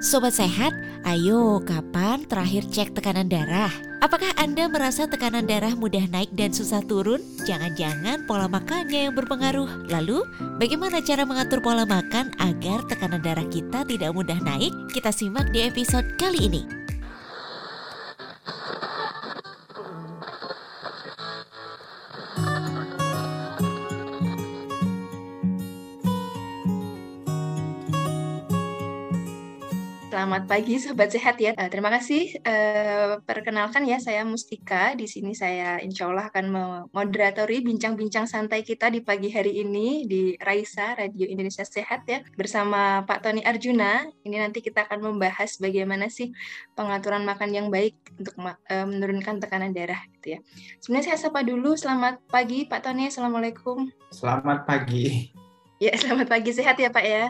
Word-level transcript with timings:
Sobat 0.00 0.32
sehat, 0.32 0.72
ayo 1.04 1.60
kapan 1.60 2.24
terakhir 2.24 2.64
cek 2.72 2.96
tekanan 2.96 3.28
darah? 3.28 3.68
Apakah 4.00 4.32
Anda 4.40 4.64
merasa 4.64 5.04
tekanan 5.04 5.44
darah 5.44 5.76
mudah 5.76 6.08
naik 6.08 6.32
dan 6.32 6.56
susah 6.56 6.80
turun? 6.88 7.20
Jangan-jangan 7.44 8.24
pola 8.24 8.48
makannya 8.48 9.12
yang 9.12 9.12
berpengaruh. 9.12 9.92
Lalu, 9.92 10.24
bagaimana 10.56 11.04
cara 11.04 11.28
mengatur 11.28 11.60
pola 11.60 11.84
makan 11.84 12.32
agar 12.40 12.80
tekanan 12.88 13.20
darah 13.20 13.44
kita 13.52 13.84
tidak 13.84 14.16
mudah 14.16 14.40
naik? 14.40 14.72
Kita 14.88 15.12
simak 15.12 15.52
di 15.52 15.68
episode 15.68 16.16
kali 16.16 16.48
ini. 16.48 16.79
Selamat 30.40 30.56
pagi 30.56 30.80
Sobat 30.80 31.12
Sehat 31.12 31.36
ya. 31.36 31.52
Uh, 31.52 31.68
terima 31.68 31.92
kasih. 31.92 32.32
Uh, 32.40 33.20
perkenalkan 33.28 33.84
ya, 33.84 34.00
saya 34.00 34.24
Mustika. 34.24 34.96
Di 34.96 35.04
sini 35.04 35.36
saya 35.36 35.76
insya 35.84 36.08
Allah 36.08 36.32
akan 36.32 36.48
memoderatori 36.48 37.60
bincang-bincang 37.60 38.24
santai 38.24 38.64
kita 38.64 38.88
di 38.88 39.04
pagi 39.04 39.28
hari 39.28 39.60
ini 39.60 40.08
di 40.08 40.40
Raisa, 40.40 40.96
Radio 40.96 41.28
Indonesia 41.28 41.60
Sehat 41.60 42.08
ya. 42.08 42.24
Bersama 42.40 43.04
Pak 43.04 43.20
Tony 43.20 43.44
Arjuna. 43.44 44.08
Ini 44.24 44.40
nanti 44.40 44.64
kita 44.64 44.88
akan 44.88 45.12
membahas 45.12 45.60
bagaimana 45.60 46.08
sih 46.08 46.32
pengaturan 46.72 47.28
makan 47.28 47.52
yang 47.52 47.68
baik 47.68 48.00
untuk 48.16 48.32
uh, 48.40 48.88
menurunkan 48.88 49.44
tekanan 49.44 49.76
darah 49.76 50.00
gitu 50.16 50.40
ya. 50.40 50.48
Sebenarnya 50.80 51.20
saya 51.20 51.28
sapa 51.28 51.44
dulu. 51.44 51.76
Selamat 51.76 52.16
pagi 52.32 52.64
Pak 52.64 52.88
Tony. 52.88 53.12
Assalamualaikum. 53.12 53.92
Selamat 54.08 54.64
pagi. 54.64 55.36
Ya, 55.84 55.92
selamat 56.00 56.32
pagi. 56.32 56.48
Sehat 56.56 56.80
ya 56.80 56.88
Pak 56.88 57.04
ya? 57.04 57.28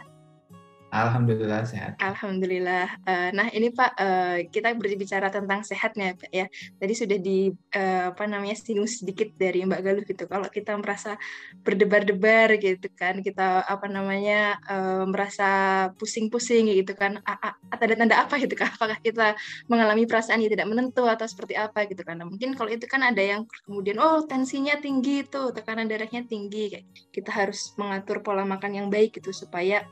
Alhamdulillah 0.90 1.62
sehat. 1.70 2.02
Alhamdulillah. 2.02 2.98
Uh, 3.06 3.30
nah 3.30 3.46
ini 3.54 3.70
Pak, 3.70 3.90
uh, 3.94 4.38
kita 4.50 4.74
berbicara 4.74 5.30
tentang 5.30 5.62
sehatnya 5.62 6.18
Pak 6.18 6.30
ya. 6.34 6.50
Tadi 6.50 6.94
sudah 6.98 7.18
di 7.18 7.54
uh, 7.78 8.10
apa 8.10 8.26
namanya 8.26 8.58
singgung 8.58 8.90
sedikit 8.90 9.30
dari 9.38 9.62
Mbak 9.62 9.80
Galuh 9.86 10.04
gitu. 10.04 10.26
Kalau 10.26 10.50
kita 10.50 10.74
merasa 10.82 11.14
berdebar-debar 11.62 12.58
gitu 12.58 12.90
kan, 12.90 13.22
kita 13.22 13.62
apa 13.62 13.86
namanya 13.86 14.58
uh, 14.66 15.06
merasa 15.06 15.48
pusing-pusing 15.94 16.74
gitu 16.74 16.98
kan. 16.98 17.22
Ada 17.70 17.94
tanda 17.94 18.26
apa 18.26 18.34
gitu 18.42 18.58
kan? 18.58 18.68
Apakah 18.74 18.98
kita 18.98 19.38
mengalami 19.70 20.10
perasaan 20.10 20.42
yang 20.42 20.50
tidak 20.50 20.66
menentu 20.74 21.06
atau 21.06 21.24
seperti 21.30 21.54
apa 21.54 21.86
gitu 21.86 22.02
kan? 22.02 22.18
Nah, 22.18 22.26
mungkin 22.26 22.58
kalau 22.58 22.74
itu 22.74 22.90
kan 22.90 23.06
ada 23.06 23.22
yang 23.22 23.46
kemudian 23.62 24.02
oh 24.02 24.26
tensinya 24.26 24.74
tinggi 24.82 25.22
tuh, 25.22 25.54
tekanan 25.54 25.86
darahnya 25.86 26.26
tinggi. 26.26 26.82
Kita 27.14 27.30
harus 27.30 27.78
mengatur 27.78 28.26
pola 28.26 28.42
makan 28.42 28.74
yang 28.74 28.88
baik 28.90 29.22
gitu 29.22 29.30
supaya 29.30 29.86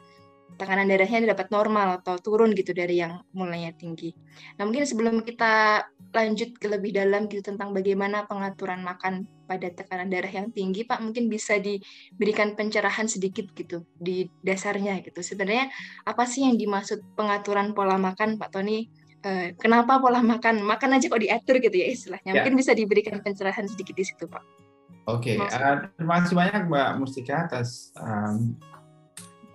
tekanan 0.56 0.88
darahnya 0.88 1.34
dapat 1.34 1.52
normal 1.52 2.00
atau 2.00 2.16
turun 2.16 2.56
gitu 2.56 2.72
dari 2.72 3.02
yang 3.02 3.20
mulainya 3.36 3.76
tinggi. 3.76 4.16
Nah 4.56 4.64
mungkin 4.64 4.88
sebelum 4.88 5.20
kita 5.22 5.84
lanjut 6.14 6.56
ke 6.56 6.66
lebih 6.66 6.96
dalam 6.96 7.28
gitu 7.28 7.44
tentang 7.44 7.76
bagaimana 7.76 8.24
pengaturan 8.24 8.80
makan 8.80 9.28
pada 9.48 9.68
tekanan 9.72 10.12
darah 10.12 10.28
yang 10.28 10.52
tinggi, 10.52 10.84
Pak 10.84 11.00
mungkin 11.00 11.28
bisa 11.32 11.56
diberikan 11.56 12.52
pencerahan 12.56 13.08
sedikit 13.08 13.48
gitu 13.56 13.84
di 13.96 14.28
dasarnya 14.44 15.00
gitu. 15.04 15.24
Sebenarnya 15.24 15.72
apa 16.04 16.24
sih 16.28 16.44
yang 16.44 16.60
dimaksud 16.60 17.00
pengaturan 17.16 17.72
pola 17.72 17.96
makan, 17.96 18.36
Pak 18.36 18.52
Tony? 18.52 18.88
Eh, 19.24 19.56
kenapa 19.56 19.98
pola 19.98 20.20
makan? 20.20 20.62
Makan 20.62 21.00
aja 21.00 21.10
kok 21.10 21.18
diatur 21.20 21.58
gitu 21.64 21.74
ya 21.74 21.88
istilahnya. 21.90 22.30
Ya. 22.30 22.34
Mungkin 22.44 22.54
bisa 22.60 22.76
diberikan 22.76 23.18
pencerahan 23.24 23.64
sedikit 23.66 23.96
di 23.96 24.04
situ, 24.04 24.28
Pak. 24.28 24.68
Oke, 25.08 25.40
okay. 25.40 25.56
uh, 25.56 25.88
terima 25.96 26.20
kasih 26.20 26.36
banyak 26.36 26.62
Mbak 26.68 26.88
Mustika 27.00 27.48
atas 27.48 27.96
um, 27.96 28.52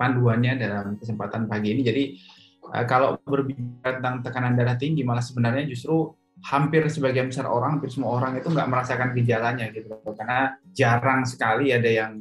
panduannya 0.03 0.59
dalam 0.59 0.99
kesempatan 0.99 1.47
pagi 1.47 1.71
ini. 1.71 1.81
Jadi 1.87 2.03
uh, 2.67 2.83
kalau 2.83 3.15
berbicara 3.23 4.03
tentang 4.03 4.19
tekanan 4.19 4.59
darah 4.59 4.75
tinggi, 4.75 5.07
malah 5.07 5.23
sebenarnya 5.23 5.63
justru 5.63 6.11
hampir 6.43 6.83
sebagian 6.91 7.31
besar 7.31 7.47
orang, 7.47 7.79
hampir 7.79 7.87
semua 7.87 8.19
orang 8.19 8.35
itu 8.35 8.51
nggak 8.51 8.67
merasakan 8.67 9.15
gejalanya 9.15 9.72
gitu, 9.72 9.95
karena 10.11 10.59
jarang 10.75 11.23
sekali 11.23 11.72
ada 11.72 11.88
yang 11.88 12.19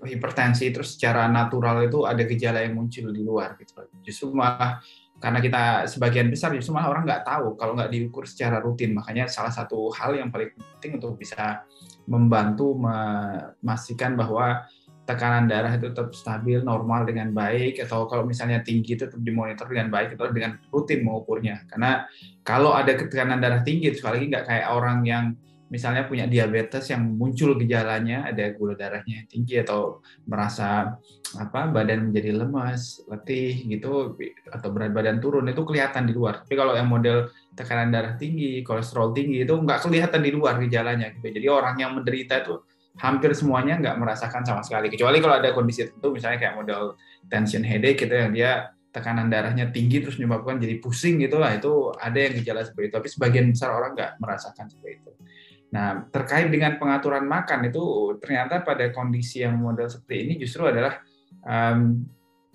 hipertensi 0.00 0.72
terus 0.72 0.96
secara 0.96 1.28
natural 1.28 1.84
itu 1.84 2.08
ada 2.08 2.24
gejala 2.24 2.64
yang 2.64 2.72
muncul 2.72 3.12
di 3.12 3.20
luar 3.20 3.60
gitu. 3.60 3.84
Justru 4.00 4.32
malah 4.32 4.80
karena 5.20 5.44
kita 5.44 5.62
sebagian 5.84 6.32
besar 6.32 6.56
justru 6.56 6.72
malah 6.72 6.88
orang 6.88 7.04
nggak 7.04 7.20
tahu 7.28 7.52
kalau 7.60 7.76
nggak 7.76 7.92
diukur 7.92 8.24
secara 8.24 8.64
rutin. 8.64 8.96
Makanya 8.96 9.28
salah 9.28 9.52
satu 9.52 9.92
hal 9.92 10.16
yang 10.16 10.32
paling 10.32 10.56
penting 10.56 10.96
untuk 10.96 11.20
bisa 11.20 11.68
membantu 12.08 12.80
memastikan 12.80 14.16
bahwa 14.16 14.64
tekanan 15.10 15.50
darah 15.50 15.74
itu 15.74 15.90
tetap 15.90 16.14
stabil, 16.14 16.62
normal 16.62 17.02
dengan 17.02 17.34
baik, 17.34 17.82
atau 17.82 18.06
kalau 18.06 18.22
misalnya 18.22 18.62
tinggi 18.62 18.94
itu 18.94 19.10
tetap 19.10 19.18
dimonitor 19.18 19.66
dengan 19.66 19.90
baik, 19.90 20.14
atau 20.14 20.30
dengan 20.30 20.54
rutin 20.70 21.02
mengukurnya. 21.02 21.66
Karena 21.66 22.06
kalau 22.46 22.70
ada 22.70 22.94
tekanan 22.94 23.42
darah 23.42 23.66
tinggi, 23.66 23.90
sekali 23.90 24.22
lagi 24.22 24.26
nggak 24.30 24.44
kayak 24.46 24.66
orang 24.70 24.98
yang 25.02 25.24
misalnya 25.70 26.02
punya 26.10 26.26
diabetes 26.26 26.90
yang 26.90 27.02
muncul 27.14 27.54
gejalanya, 27.54 28.26
ada 28.26 28.50
gula 28.58 28.74
darahnya 28.74 29.22
tinggi 29.30 29.62
atau 29.62 30.02
merasa 30.26 30.98
apa 31.38 31.70
badan 31.70 32.10
menjadi 32.10 32.34
lemas, 32.42 33.06
letih 33.06 33.54
gitu, 33.70 34.18
atau 34.50 34.68
berat 34.74 34.90
badan 34.90 35.22
turun 35.22 35.46
itu 35.46 35.62
kelihatan 35.62 36.10
di 36.10 36.12
luar. 36.14 36.42
Tapi 36.42 36.58
kalau 36.58 36.74
yang 36.74 36.90
model 36.90 37.30
tekanan 37.54 37.94
darah 37.94 38.18
tinggi, 38.18 38.66
kolesterol 38.66 39.14
tinggi 39.14 39.46
itu 39.46 39.54
nggak 39.54 39.86
kelihatan 39.86 40.20
di 40.26 40.30
luar 40.34 40.58
gejalanya 40.58 41.14
gitu. 41.14 41.30
Jadi 41.30 41.46
orang 41.46 41.78
yang 41.78 41.94
menderita 41.94 42.42
itu 42.42 42.58
hampir 42.98 43.30
semuanya 43.36 43.78
nggak 43.78 43.96
merasakan 44.00 44.42
sama 44.42 44.62
sekali. 44.66 44.90
Kecuali 44.90 45.22
kalau 45.22 45.38
ada 45.38 45.54
kondisi 45.54 45.86
tertentu 45.86 46.10
misalnya 46.10 46.38
kayak 46.42 46.54
model 46.58 46.98
tension 47.30 47.62
headache 47.62 48.02
gitu 48.02 48.14
yang 48.14 48.34
dia 48.34 48.74
tekanan 48.90 49.30
darahnya 49.30 49.70
tinggi 49.70 50.02
terus 50.02 50.18
menyebabkan 50.18 50.58
jadi 50.58 50.82
pusing 50.82 51.22
gitu 51.22 51.38
lah 51.38 51.54
itu 51.54 51.94
ada 51.94 52.18
yang 52.18 52.34
gejala 52.42 52.66
seperti 52.66 52.90
itu. 52.90 52.94
Tapi 52.98 53.08
sebagian 53.08 53.46
besar 53.54 53.70
orang 53.70 53.94
nggak 53.94 54.12
merasakan 54.18 54.66
seperti 54.66 54.92
itu. 54.98 55.12
Nah 55.70 56.10
terkait 56.10 56.50
dengan 56.50 56.74
pengaturan 56.82 57.24
makan 57.30 57.70
itu 57.70 57.82
ternyata 58.18 58.66
pada 58.66 58.90
kondisi 58.90 59.46
yang 59.46 59.54
model 59.54 59.86
seperti 59.86 60.16
ini 60.26 60.32
justru 60.42 60.66
adalah 60.66 60.98
um, 61.46 62.02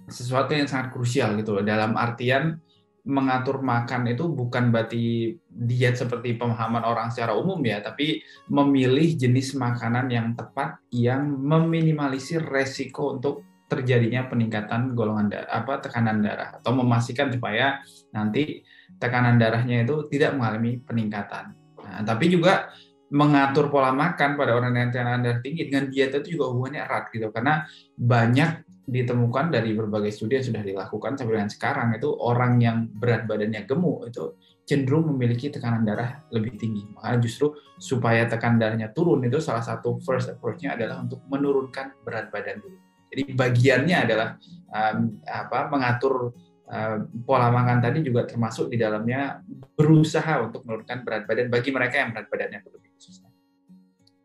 sesuatu 0.05 0.53
yang 0.53 0.67
sangat 0.69 0.93
krusial 0.93 1.33
gitu 1.39 1.63
dalam 1.65 1.97
artian 1.97 2.59
mengatur 3.05 3.61
makan 3.61 4.09
itu 4.09 4.25
bukan 4.25 4.73
berarti 4.73 5.37
diet 5.45 5.95
seperti 5.95 6.35
pemahaman 6.41 6.81
orang 6.81 7.13
secara 7.13 7.37
umum 7.37 7.61
ya, 7.61 7.79
tapi 7.85 8.25
memilih 8.49 9.13
jenis 9.13 9.53
makanan 9.53 10.09
yang 10.09 10.33
tepat 10.33 10.81
yang 10.89 11.29
meminimalisir 11.29 12.41
resiko 12.41 13.13
untuk 13.13 13.45
terjadinya 13.65 14.29
peningkatan 14.29 14.93
golongan 14.93 15.29
darah, 15.29 15.49
apa 15.49 15.81
tekanan 15.81 16.21
darah 16.21 16.61
atau 16.61 16.71
memastikan 16.77 17.33
supaya 17.33 17.81
nanti 18.13 18.61
tekanan 19.01 19.41
darahnya 19.41 19.85
itu 19.85 20.05
tidak 20.09 20.37
mengalami 20.37 20.81
peningkatan. 20.81 21.53
Nah, 21.81 22.01
tapi 22.05 22.29
juga 22.29 22.69
mengatur 23.13 23.69
pola 23.69 23.93
makan 23.93 24.33
pada 24.33 24.57
orang 24.57 24.73
yang 24.73 24.89
tekanan 24.89 25.21
darah 25.21 25.41
tinggi 25.41 25.69
dengan 25.69 25.89
diet 25.93 26.13
itu 26.13 26.37
juga 26.37 26.49
hubungannya 26.49 26.81
erat 26.81 27.05
gitu 27.13 27.29
karena 27.29 27.65
banyak 27.93 28.64
ditemukan 28.85 29.49
dari 29.49 29.73
berbagai 29.73 30.13
studi 30.13 30.37
yang 30.37 30.45
sudah 30.45 30.61
dilakukan 30.61 31.17
sampai 31.17 31.33
dengan 31.41 31.49
sekarang 31.49 31.89
itu 31.97 32.09
orang 32.13 32.61
yang 32.61 32.85
berat 32.93 33.25
badannya 33.25 33.65
gemuk 33.65 34.13
itu 34.13 34.37
cenderung 34.65 35.09
memiliki 35.13 35.49
tekanan 35.49 35.81
darah 35.81 36.21
lebih 36.29 36.57
tinggi. 36.57 36.85
Makanya 36.93 37.17
justru 37.21 37.57
supaya 37.81 38.29
tekanan 38.29 38.61
darahnya 38.61 38.89
turun 38.93 39.25
itu 39.25 39.41
salah 39.41 39.65
satu 39.65 39.97
first 40.05 40.29
approach-nya 40.29 40.77
adalah 40.77 41.01
untuk 41.01 41.21
menurunkan 41.25 42.01
berat 42.05 42.29
badan 42.29 42.61
dulu. 42.61 42.77
Jadi 43.09 43.21
bagiannya 43.33 43.97
adalah 44.05 44.27
um, 44.69 45.17
apa 45.25 45.59
mengatur 45.69 46.33
uh, 46.69 46.97
pola 47.25 47.49
makan 47.49 47.81
tadi 47.81 48.05
juga 48.05 48.25
termasuk 48.29 48.69
di 48.69 48.77
dalamnya 48.77 49.41
berusaha 49.77 50.45
untuk 50.45 50.61
menurunkan 50.65 51.01
berat 51.01 51.23
badan 51.25 51.49
bagi 51.49 51.69
mereka 51.73 52.05
yang 52.05 52.13
berat 52.13 52.29
badannya 52.29 52.59
lebih 52.61 52.93
susah. 53.01 53.29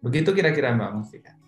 Begitu 0.00 0.32
kira-kira 0.36 0.72
Mbak 0.76 0.90
Mustika. 0.96 1.39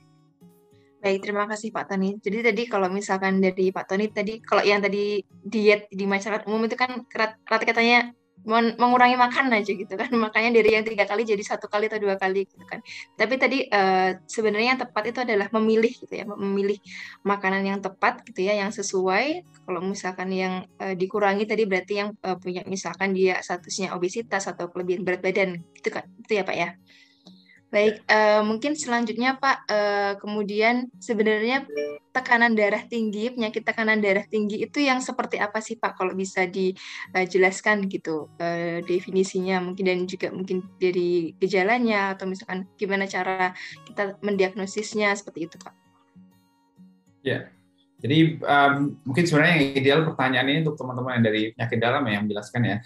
Baik, 1.02 1.18
terima 1.26 1.50
kasih 1.50 1.74
Pak 1.74 1.90
Tony. 1.90 2.14
Jadi 2.22 2.38
tadi 2.46 2.62
kalau 2.70 2.86
misalkan 2.86 3.42
dari 3.42 3.74
Pak 3.74 3.90
Tony 3.90 4.06
tadi 4.06 4.38
kalau 4.38 4.62
yang 4.62 4.78
tadi 4.78 5.18
diet 5.42 5.90
di 5.90 6.06
masyarakat 6.06 6.46
umum 6.46 6.62
itu 6.70 6.78
kan 6.78 7.02
rata 7.10 7.66
katanya 7.66 8.14
mengurangi 8.78 9.18
makan 9.18 9.50
aja 9.50 9.66
gitu 9.74 9.90
kan. 9.98 10.06
Makanya 10.30 10.54
dari 10.54 10.78
yang 10.78 10.86
tiga 10.86 11.02
kali 11.02 11.26
jadi 11.26 11.42
satu 11.42 11.66
kali 11.66 11.90
atau 11.90 11.98
dua 11.98 12.14
kali 12.14 12.46
gitu 12.46 12.62
kan. 12.70 12.78
Tapi 13.18 13.34
tadi 13.34 13.66
uh, 13.66 14.14
sebenarnya 14.30 14.78
yang 14.78 14.80
tepat 14.86 15.10
itu 15.10 15.18
adalah 15.26 15.50
memilih 15.50 15.90
gitu 15.90 16.14
ya 16.14 16.22
memilih 16.22 16.78
makanan 17.26 17.66
yang 17.66 17.78
tepat 17.82 18.22
gitu 18.22 18.46
ya 18.46 18.62
yang 18.62 18.70
sesuai. 18.70 19.42
Kalau 19.66 19.82
misalkan 19.82 20.30
yang 20.30 20.70
uh, 20.78 20.94
dikurangi 20.94 21.50
tadi 21.50 21.66
berarti 21.66 21.98
yang 21.98 22.14
uh, 22.22 22.38
punya 22.38 22.62
misalkan 22.70 23.10
dia 23.10 23.42
statusnya 23.42 23.90
obesitas 23.98 24.46
atau 24.46 24.70
kelebihan 24.70 25.02
berat 25.02 25.18
badan 25.18 25.66
gitu 25.82 25.90
kan. 25.90 26.06
Itu 26.22 26.38
ya 26.38 26.46
pak 26.46 26.54
ya 26.54 26.78
Baik, 27.72 28.04
uh, 28.04 28.44
mungkin 28.44 28.76
selanjutnya 28.76 29.40
Pak, 29.40 29.64
uh, 29.64 30.12
kemudian 30.20 30.92
sebenarnya 31.00 31.64
tekanan 32.12 32.52
darah 32.52 32.84
tinggi, 32.84 33.32
penyakit 33.32 33.64
tekanan 33.64 33.96
darah 33.96 34.28
tinggi 34.28 34.60
itu 34.60 34.84
yang 34.84 35.00
seperti 35.00 35.40
apa 35.40 35.56
sih 35.64 35.80
Pak? 35.80 35.96
Kalau 35.96 36.12
bisa 36.12 36.44
dijelaskan 36.44 37.88
gitu 37.88 38.28
uh, 38.36 38.84
definisinya, 38.84 39.64
mungkin 39.64 39.88
dan 39.88 40.04
juga 40.04 40.28
mungkin 40.28 40.68
dari 40.76 41.32
gejalanya 41.40 42.12
atau 42.12 42.28
misalkan 42.28 42.68
gimana 42.76 43.08
cara 43.08 43.56
kita 43.88 44.20
mendiagnosisnya 44.20 45.08
seperti 45.16 45.48
itu 45.48 45.56
Pak? 45.56 45.72
Ya, 47.24 47.48
Jadi 48.04 48.42
um, 48.42 49.00
mungkin 49.08 49.24
sebenarnya 49.24 49.52
yang 49.56 49.64
ideal 49.80 50.00
pertanyaan 50.12 50.46
ini 50.50 50.58
untuk 50.68 50.76
teman-teman 50.76 51.22
yang 51.22 51.24
dari 51.24 51.42
penyakit 51.56 51.78
dalam 51.80 52.02
ya, 52.04 52.20
yang 52.20 52.28
menjelaskan 52.28 52.62
ya. 52.68 52.76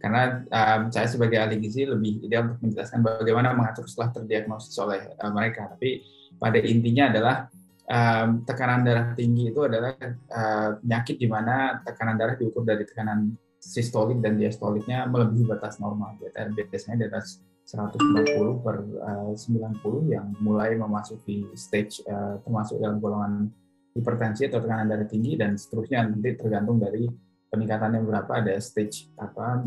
Karena 0.00 0.40
um, 0.48 0.88
saya 0.88 1.04
sebagai 1.04 1.36
ahli 1.36 1.60
gizi 1.60 1.84
lebih 1.84 2.24
ideal 2.24 2.48
untuk 2.48 2.64
menjelaskan 2.64 3.04
bagaimana 3.04 3.52
mengatur 3.52 3.84
setelah 3.84 4.16
terdiagnosis 4.16 4.72
oleh 4.80 5.12
uh, 5.20 5.28
mereka. 5.28 5.68
Tapi 5.76 6.00
pada 6.40 6.56
intinya 6.56 7.12
adalah 7.12 7.36
um, 7.84 8.40
tekanan 8.48 8.80
darah 8.80 9.12
tinggi 9.12 9.52
itu 9.52 9.60
adalah 9.60 9.92
uh, 10.32 10.80
penyakit 10.80 11.20
di 11.20 11.28
mana 11.28 11.84
tekanan 11.84 12.16
darah 12.16 12.32
diukur 12.40 12.64
dari 12.64 12.88
tekanan 12.88 13.36
sistolik 13.60 14.24
dan 14.24 14.40
diastoliknya 14.40 15.04
melebihi 15.04 15.44
batas 15.44 15.76
normal. 15.76 16.16
Biasanya 16.16 16.96
di 16.96 17.06
atas 17.12 17.44
190 17.68 18.64
per 18.64 18.76
uh, 19.04 19.36
90 19.36 20.16
yang 20.16 20.32
mulai 20.40 20.74
memasuki 20.80 21.44
stage 21.54 22.00
uh, 22.08 22.40
termasuk 22.40 22.80
dalam 22.80 22.98
golongan 22.98 23.52
hipertensi 23.92 24.48
atau 24.48 24.64
tekanan 24.64 24.88
darah 24.88 25.04
tinggi 25.04 25.36
dan 25.36 25.60
seterusnya 25.60 26.08
nanti 26.08 26.40
tergantung 26.40 26.80
dari 26.80 27.04
peningkatannya 27.50 28.00
berapa 28.06 28.32
ada 28.42 28.54
stage 28.62 29.10
apa 29.18 29.66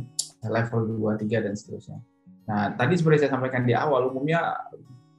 level 0.49 0.99
2 0.99 1.23
3 1.23 1.45
dan 1.45 1.53
seterusnya. 1.53 1.99
Nah, 2.43 2.75
tadi 2.75 2.99
seperti 2.99 3.23
saya 3.23 3.31
sampaikan 3.35 3.63
di 3.63 3.71
awal 3.71 4.11
umumnya 4.11 4.55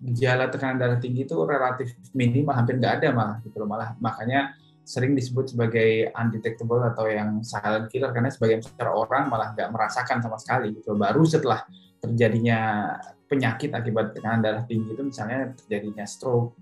gejala 0.04 0.52
tekanan 0.52 0.76
darah 0.76 1.00
tinggi 1.00 1.24
itu 1.24 1.36
relatif 1.48 1.96
minim 2.12 2.44
hampir 2.52 2.76
nggak 2.76 3.00
ada 3.00 3.08
malah 3.16 3.36
gitu 3.40 3.56
loh. 3.64 3.68
Malah 3.68 3.96
makanya 4.00 4.52
sering 4.84 5.16
disebut 5.16 5.56
sebagai 5.56 6.12
undetectable 6.12 6.84
atau 6.84 7.08
yang 7.08 7.40
silent 7.40 7.88
killer 7.88 8.12
karena 8.12 8.28
sebagian 8.28 8.60
besar 8.60 8.92
orang 8.92 9.32
malah 9.32 9.56
nggak 9.56 9.72
merasakan 9.72 10.20
sama 10.20 10.36
sekali 10.36 10.76
gitu 10.76 10.92
baru 10.92 11.24
setelah 11.24 11.64
terjadinya 12.04 12.92
penyakit 13.24 13.72
akibat 13.72 14.12
tekanan 14.12 14.44
darah 14.44 14.64
tinggi 14.68 14.92
itu 14.92 15.00
misalnya 15.00 15.56
terjadinya 15.56 16.04
stroke 16.04 16.52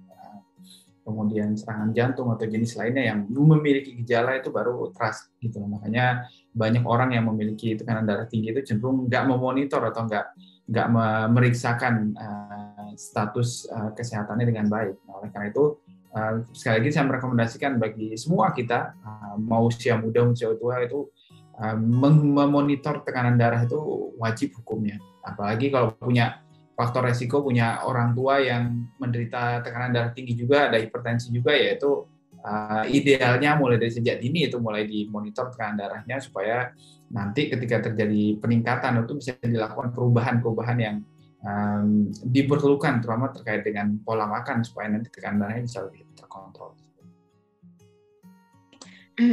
kemudian 1.03 1.59
serangan 1.59 1.91
jantung 1.91 2.31
atau 2.31 2.47
jenis 2.47 2.79
lainnya 2.79 3.11
yang 3.11 3.27
memiliki 3.27 3.99
gejala 4.03 4.39
itu 4.39 4.55
baru 4.55 4.95
terasa 4.95 5.27
gitu 5.43 5.59
makanya 5.67 6.31
banyak 6.53 6.85
orang 6.85 7.17
yang 7.17 7.25
memiliki 7.29 7.73
tekanan 7.75 8.05
darah 8.05 8.29
tinggi 8.29 8.53
itu 8.53 8.61
cenderung 8.63 9.09
nggak 9.09 9.25
memonitor 9.25 9.81
atau 9.89 10.05
nggak 10.05 10.27
nggak 10.69 10.89
memeriksakan 10.89 12.13
uh, 12.15 12.93
status 12.95 13.67
uh, 13.73 13.91
kesehatannya 13.97 14.47
dengan 14.47 14.67
baik. 14.69 14.95
Nah, 15.09 15.21
oleh 15.21 15.31
karena 15.33 15.49
itu 15.49 15.65
uh, 16.13 16.45
sekali 16.53 16.85
lagi 16.85 16.91
saya 16.93 17.05
merekomendasikan 17.09 17.81
bagi 17.81 18.15
semua 18.21 18.53
kita 18.53 18.95
uh, 19.01 19.37
mau 19.41 19.67
usia 19.67 19.97
muda 19.97 20.29
usia 20.29 20.53
tua 20.61 20.85
itu 20.85 21.09
uh, 21.57 21.77
memonitor 21.77 23.01
tekanan 23.03 23.41
darah 23.41 23.65
itu 23.65 23.81
wajib 24.21 24.53
hukumnya. 24.61 25.01
Apalagi 25.25 25.73
kalau 25.73 25.97
punya 25.97 26.43
faktor 26.77 27.05
resiko 27.09 27.45
punya 27.45 27.85
orang 27.85 28.13
tua 28.17 28.41
yang 28.41 28.89
menderita 29.01 29.61
tekanan 29.65 29.93
darah 29.93 30.13
tinggi 30.13 30.37
juga 30.37 30.69
ada 30.73 30.81
hipertensi 30.81 31.33
juga 31.33 31.53
yaitu 31.53 32.09
uh, 32.43 32.85
idealnya 32.91 33.57
mulai 33.57 33.79
dari 33.79 33.93
sejak 33.95 34.19
dini 34.19 34.51
itu 34.51 34.59
mulai 34.59 34.85
dimonitor 34.85 35.51
tekanan 35.55 35.79
darahnya 35.79 36.19
supaya 36.19 36.75
nanti 37.13 37.49
ketika 37.49 37.91
terjadi 37.91 38.39
peningkatan 38.43 39.05
itu 39.05 39.15
bisa 39.19 39.33
dilakukan 39.41 39.95
perubahan-perubahan 39.95 40.79
yang 40.81 40.97
um, 41.45 42.11
diperlukan 42.27 43.03
terutama 43.03 43.31
terkait 43.31 43.63
dengan 43.63 43.99
pola 44.03 44.27
makan 44.27 44.67
supaya 44.67 44.91
nanti 44.91 45.09
tekanan 45.13 45.47
darahnya 45.47 45.65
bisa 45.67 45.79
lebih 45.87 46.03
terkontrol. 46.19 46.75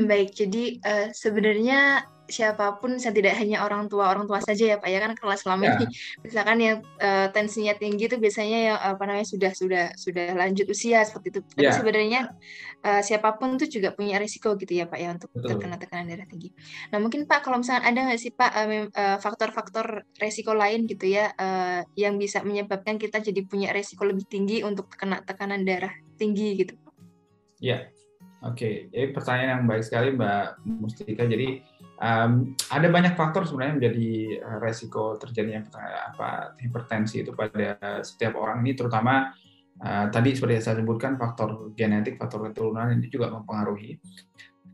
Baik, 0.09 0.35
jadi 0.35 0.63
uh, 0.83 1.07
sebenarnya 1.15 2.03
siapa 2.29 2.77
pun 2.77 2.95
saya 3.01 3.11
tidak 3.11 3.35
hanya 3.35 3.65
orang 3.65 3.89
tua 3.89 4.07
orang 4.13 4.29
tua 4.29 4.39
saja 4.39 4.73
ya 4.73 4.77
pak 4.77 4.87
ya 4.87 5.01
kan 5.01 5.11
kalau 5.17 5.33
selama 5.35 5.63
ya. 5.65 5.71
ini 5.75 5.85
misalkan 6.21 6.57
yang 6.61 6.77
uh, 7.01 7.27
tensinya 7.33 7.73
tinggi 7.75 8.05
itu 8.05 8.15
biasanya 8.21 8.59
yang 8.71 8.77
apa 8.77 9.03
namanya 9.03 9.27
sudah 9.27 9.51
sudah 9.51 9.85
sudah 9.97 10.37
lanjut 10.37 10.69
usia 10.69 11.01
seperti 11.03 11.35
itu 11.35 11.39
tapi 11.43 11.65
ya. 11.65 11.73
sebenarnya 11.73 12.21
uh, 12.85 13.01
siapa 13.01 13.35
pun 13.35 13.57
itu 13.57 13.81
juga 13.81 13.91
punya 13.97 14.21
risiko 14.21 14.53
gitu 14.55 14.77
ya 14.77 14.85
pak 14.85 14.99
ya 15.01 15.09
untuk 15.17 15.29
Betul. 15.33 15.57
terkena 15.57 15.75
tekanan 15.81 16.05
darah 16.07 16.27
tinggi 16.29 16.49
nah 16.93 16.97
mungkin 17.01 17.25
pak 17.25 17.39
kalau 17.41 17.57
misalnya 17.59 17.83
ada 17.83 17.99
nggak 18.07 18.19
sih 18.21 18.31
pak 18.31 18.51
uh, 18.53 19.17
faktor-faktor 19.19 20.05
resiko 20.21 20.53
lain 20.53 20.85
gitu 20.85 21.09
ya 21.09 21.33
uh, 21.35 21.81
yang 21.97 22.15
bisa 22.21 22.45
menyebabkan 22.45 23.01
kita 23.01 23.19
jadi 23.19 23.41
punya 23.43 23.73
resiko 23.73 24.05
lebih 24.05 24.29
tinggi 24.29 24.61
untuk 24.61 24.87
terkena 24.93 25.25
tekanan 25.25 25.65
darah 25.65 25.91
tinggi 26.15 26.63
gitu 26.63 26.73
ya 27.59 27.89
Oke, 28.39 28.63
okay. 28.63 28.73
jadi 28.95 29.11
pertanyaan 29.11 29.51
yang 29.51 29.63
baik 29.67 29.83
sekali 29.83 30.15
Mbak 30.15 30.63
Mustika. 30.63 31.27
Jadi 31.27 31.59
um, 31.99 32.55
ada 32.71 32.87
banyak 32.87 33.13
faktor 33.13 33.45
sebenarnya 33.45 33.75
menjadi 33.77 34.09
eh, 34.39 34.57
resiko 34.63 35.19
terjadinya 35.19 35.67
apa 36.09 36.55
hipertensi 36.57 37.21
itu 37.21 37.35
pada 37.35 38.01
setiap 38.01 38.39
orang 38.39 38.63
ini 38.63 38.73
terutama 38.73 39.35
uh, 39.83 40.05
tadi 40.09 40.33
seperti 40.33 40.53
yang 40.57 40.65
saya 40.65 40.77
sebutkan 40.79 41.19
faktor 41.19 41.75
genetik 41.75 42.15
faktor 42.15 42.49
keturunan 42.49 42.95
ini 42.95 43.07
juga 43.11 43.29
mempengaruhi. 43.35 43.99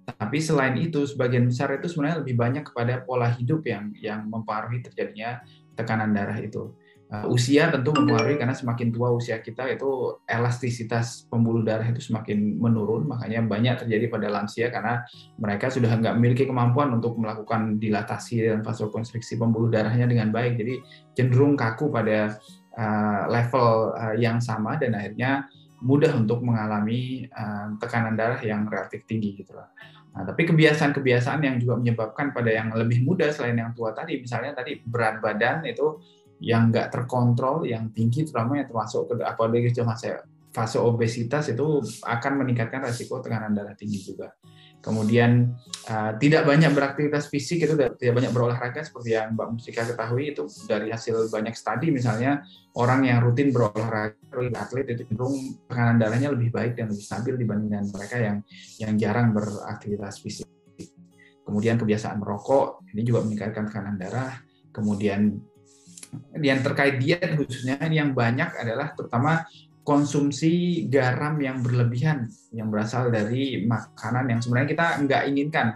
Tapi 0.05 0.37
selain 0.37 0.77
itu 0.77 1.01
sebagian 1.09 1.49
besar 1.49 1.73
itu 1.81 1.89
sebenarnya 1.89 2.21
lebih 2.21 2.37
banyak 2.37 2.63
kepada 2.69 3.01
pola 3.01 3.25
hidup 3.33 3.65
yang 3.65 3.89
yang 3.97 4.29
mempengaruhi 4.29 4.85
terjadinya 4.85 5.41
tekanan 5.73 6.13
darah 6.13 6.37
itu 6.37 6.77
Uh, 7.05 7.29
usia 7.29 7.69
tentu 7.69 7.93
mempengaruhi 7.93 8.41
karena 8.41 8.57
semakin 8.57 8.89
tua 8.89 9.13
usia 9.13 9.37
kita 9.37 9.69
itu 9.69 10.17
elastisitas 10.25 11.29
pembuluh 11.29 11.61
darah 11.61 11.85
itu 11.85 12.01
semakin 12.01 12.57
menurun 12.57 13.05
makanya 13.05 13.45
banyak 13.45 13.85
terjadi 13.85 14.09
pada 14.09 14.27
lansia 14.33 14.73
karena 14.73 15.05
mereka 15.37 15.69
sudah 15.69 15.93
nggak 16.01 16.17
memiliki 16.17 16.49
kemampuan 16.49 16.89
untuk 16.97 17.13
melakukan 17.21 17.77
dilatasi 17.77 18.49
dan 18.49 18.65
vasokonstriksi 18.65 19.37
pembuluh 19.37 19.69
darahnya 19.69 20.09
dengan 20.09 20.33
baik 20.33 20.57
jadi 20.57 20.81
cenderung 21.13 21.53
kaku 21.53 21.93
pada 21.93 22.41
uh, 22.73 23.21
level 23.29 23.93
uh, 23.93 24.17
yang 24.17 24.41
sama 24.41 24.73
dan 24.81 24.97
akhirnya 24.97 25.45
mudah 25.85 26.09
untuk 26.17 26.41
mengalami 26.41 27.29
uh, 27.29 27.77
tekanan 27.77 28.17
darah 28.17 28.41
yang 28.41 28.65
relatif 28.65 29.05
tinggi 29.05 29.45
gitu 29.45 29.53
lah. 29.53 29.69
Nah, 30.15 30.23
tapi 30.23 30.47
kebiasaan-kebiasaan 30.47 31.43
yang 31.43 31.59
juga 31.59 31.75
menyebabkan 31.75 32.31
pada 32.31 32.47
yang 32.47 32.71
lebih 32.71 33.03
muda 33.03 33.27
selain 33.35 33.59
yang 33.59 33.75
tua 33.75 33.91
tadi, 33.91 34.17
misalnya 34.17 34.55
tadi 34.55 34.79
berat 34.79 35.19
badan 35.19 35.67
itu 35.67 35.99
yang 36.45 36.69
nggak 36.69 36.93
terkontrol, 36.93 37.65
yang 37.65 37.89
tinggi 37.89 38.21
terutama 38.21 38.61
yang 38.61 38.69
termasuk 38.69 39.09
ke 39.09 39.25
apalagi 39.25 39.73
fase 39.81 40.21
fase 40.53 40.77
obesitas 40.77 41.49
itu 41.49 41.81
akan 42.05 42.45
meningkatkan 42.45 42.85
resiko 42.85 43.17
tekanan 43.19 43.57
darah 43.57 43.73
tinggi 43.73 44.13
juga. 44.13 44.29
Kemudian 44.85 45.57
uh, 45.89 46.13
tidak 46.21 46.45
banyak 46.45 46.69
beraktivitas 46.69 47.33
fisik 47.33 47.65
itu 47.65 47.73
tidak 47.73 48.13
banyak 48.13 48.29
berolahraga 48.29 48.85
seperti 48.85 49.17
yang 49.17 49.33
Mbak 49.33 49.47
Mustika 49.57 49.81
ketahui 49.81 50.29
itu 50.29 50.45
dari 50.69 50.93
hasil 50.93 51.33
banyak 51.33 51.57
studi 51.57 51.89
misalnya 51.89 52.45
orang 52.77 53.09
yang 53.09 53.25
rutin 53.25 53.49
berolahraga 53.49 54.13
atlet 54.53 54.93
itu 54.93 55.09
cenderung 55.09 55.57
tekanan 55.65 55.97
darahnya 55.97 56.29
lebih 56.29 56.53
baik 56.53 56.77
dan 56.77 56.93
lebih 56.93 57.01
stabil 57.01 57.33
dibandingkan 57.33 57.89
mereka 57.89 58.15
yang 58.21 58.37
yang 58.77 58.93
jarang 59.01 59.33
beraktivitas 59.33 60.21
fisik. 60.21 60.45
Kemudian 61.41 61.81
kebiasaan 61.81 62.21
merokok 62.21 62.85
ini 62.93 63.01
juga 63.01 63.25
meningkatkan 63.25 63.65
tekanan 63.65 63.97
darah. 63.97 64.37
Kemudian 64.69 65.33
yang 66.39 66.59
terkait 66.65 66.99
diet 66.99 67.35
khususnya 67.35 67.79
yang 67.87 68.11
banyak 68.11 68.51
adalah 68.57 68.93
terutama 68.93 69.45
konsumsi 69.85 70.83
garam 70.89 71.37
yang 71.37 71.61
berlebihan 71.61 72.25
yang 72.49 72.73
berasal 72.73 73.13
dari 73.13 73.63
makanan 73.69 74.33
yang 74.33 74.39
sebenarnya 74.41 74.69
kita 74.73 74.85
nggak 75.05 75.23
inginkan 75.29 75.67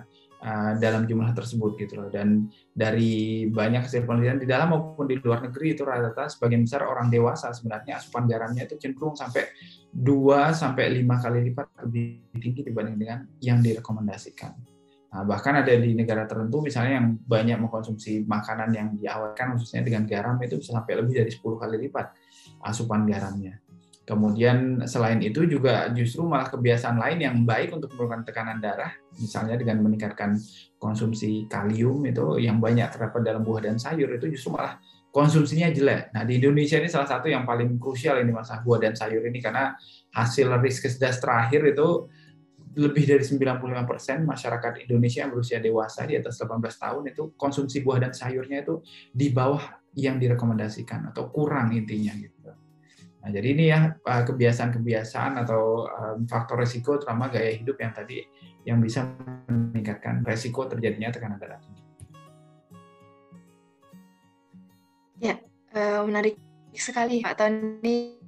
uh, 0.42 0.74
dalam 0.82 1.06
jumlah 1.06 1.30
tersebut 1.38 1.78
gitu 1.78 2.02
loh 2.02 2.10
dan 2.10 2.50
dari 2.74 3.46
banyak 3.52 3.86
hasil 3.86 4.10
penelitian 4.10 4.42
di 4.42 4.48
dalam 4.50 4.74
maupun 4.74 5.06
di 5.06 5.22
luar 5.22 5.46
negeri 5.46 5.78
itu 5.78 5.86
rata-rata 5.86 6.26
sebagian 6.32 6.66
besar 6.66 6.90
orang 6.90 7.12
dewasa 7.14 7.54
sebenarnya 7.54 8.02
asupan 8.02 8.26
garamnya 8.26 8.66
itu 8.66 8.82
cenderung 8.82 9.14
sampai 9.14 9.46
2 9.94 10.54
sampai 10.54 11.02
5 11.02 11.24
kali 11.24 11.40
lipat 11.54 11.68
lebih 11.86 12.34
tinggi 12.38 12.62
dibanding 12.66 12.98
dengan 12.98 13.20
yang 13.42 13.60
direkomendasikan. 13.62 14.69
Nah, 15.10 15.26
bahkan 15.26 15.58
ada 15.58 15.74
di 15.74 15.98
negara 15.98 16.30
tertentu 16.30 16.62
misalnya 16.62 17.02
yang 17.02 17.18
banyak 17.18 17.58
mengkonsumsi 17.58 18.30
makanan 18.30 18.70
yang 18.70 18.88
diawetkan 18.94 19.58
khususnya 19.58 19.82
dengan 19.82 20.06
garam 20.06 20.38
itu 20.46 20.62
bisa 20.62 20.78
sampai 20.78 21.02
lebih 21.02 21.26
dari 21.26 21.32
10 21.34 21.42
kali 21.42 21.76
lipat 21.90 22.14
asupan 22.62 23.10
garamnya. 23.10 23.58
Kemudian 24.06 24.90
selain 24.90 25.22
itu 25.22 25.46
juga 25.46 25.86
justru 25.94 26.26
malah 26.26 26.50
kebiasaan 26.50 26.98
lain 26.98 27.20
yang 27.22 27.36
baik 27.46 27.78
untuk 27.78 27.94
menurunkan 27.94 28.26
tekanan 28.26 28.58
darah, 28.58 28.90
misalnya 29.22 29.54
dengan 29.54 29.86
meningkatkan 29.86 30.34
konsumsi 30.82 31.46
kalium 31.46 32.02
itu 32.10 32.42
yang 32.42 32.58
banyak 32.58 32.90
terdapat 32.90 33.22
dalam 33.22 33.46
buah 33.46 33.70
dan 33.70 33.78
sayur 33.78 34.10
itu 34.18 34.34
justru 34.34 34.58
malah 34.58 34.82
konsumsinya 35.14 35.70
jelek. 35.70 36.10
Nah 36.10 36.26
di 36.26 36.42
Indonesia 36.42 36.82
ini 36.82 36.90
salah 36.90 37.06
satu 37.06 37.30
yang 37.30 37.46
paling 37.46 37.78
krusial 37.78 38.18
ini 38.22 38.34
masalah 38.34 38.66
buah 38.66 38.90
dan 38.90 38.94
sayur 38.98 39.22
ini 39.26 39.42
karena 39.42 39.78
hasil 40.10 40.58
risk 40.58 40.90
terakhir 40.98 41.62
itu 41.70 42.10
lebih 42.78 43.10
dari 43.10 43.26
95% 43.26 44.26
masyarakat 44.26 44.74
Indonesia 44.86 45.26
yang 45.26 45.32
berusia 45.34 45.58
dewasa 45.58 46.06
di 46.06 46.14
atas 46.20 46.38
18 46.38 46.62
tahun 46.62 47.04
itu 47.10 47.24
konsumsi 47.34 47.82
buah 47.82 48.06
dan 48.06 48.14
sayurnya 48.14 48.62
itu 48.62 48.86
di 49.10 49.34
bawah 49.34 49.82
yang 49.98 50.22
direkomendasikan 50.22 51.10
atau 51.10 51.34
kurang 51.34 51.74
intinya 51.74 52.14
gitu. 52.14 52.54
Nah, 53.20 53.30
jadi 53.36 53.48
ini 53.52 53.64
ya 53.68 53.80
eh, 54.00 54.24
kebiasaan-kebiasaan 54.24 55.34
atau 55.44 55.90
faktor 56.30 56.64
resiko 56.64 56.96
terutama 56.96 57.28
gaya 57.28 57.52
hidup 57.52 57.76
yang 57.82 57.92
tadi 57.92 58.24
yang 58.64 58.80
bisa 58.80 59.08
meningkatkan 59.50 60.24
resiko 60.24 60.68
terjadinya 60.68 61.12
tekanan 61.12 61.40
darah 61.40 61.60
tinggi. 61.60 61.84
Ya, 65.20 65.36
eh, 65.76 66.02
menarik 66.08 66.40
sekali 66.72 67.20
Pak 67.20 67.36
Tony 67.36 68.19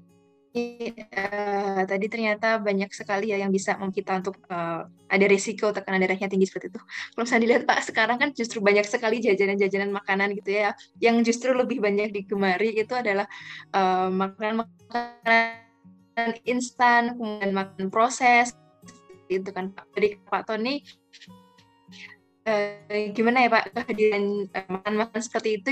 uh, 0.55 1.81
tadi 1.87 2.05
ternyata 2.11 2.59
banyak 2.59 2.91
sekali 2.91 3.31
ya 3.31 3.39
yang 3.39 3.51
bisa 3.51 3.79
kita 3.79 4.19
untuk 4.19 4.39
uh, 4.51 4.87
ada 5.07 5.25
risiko 5.27 5.71
tekanan 5.71 6.03
darahnya 6.03 6.27
tinggi 6.27 6.47
seperti 6.47 6.71
itu. 6.75 6.79
Kalau 6.83 7.23
misalnya 7.23 7.43
dilihat 7.47 7.63
Pak, 7.67 7.79
sekarang 7.87 8.17
kan 8.19 8.29
justru 8.35 8.59
banyak 8.59 8.83
sekali 8.87 9.19
jajanan-jajanan 9.23 9.91
makanan 9.91 10.35
gitu 10.39 10.51
ya, 10.55 10.75
yang 10.99 11.19
justru 11.23 11.51
lebih 11.55 11.79
banyak 11.79 12.11
digemari 12.11 12.75
itu 12.75 12.95
adalah 12.95 13.27
makanan-makanan 14.11 15.61
instan, 16.43 17.15
kemudian 17.15 17.51
makanan 17.55 17.87
proses, 17.91 18.55
gitu 19.31 19.47
kan 19.55 19.71
Pak. 19.71 19.87
Jadi 19.95 20.19
Pak 20.27 20.43
Tony, 20.47 20.83
uh, 22.47 22.75
gimana 23.15 23.47
ya 23.47 23.49
Pak 23.51 23.71
kehadiran 23.71 24.51
uh, 24.51 24.67
makan-makan 24.67 25.21
seperti 25.23 25.63
itu 25.63 25.71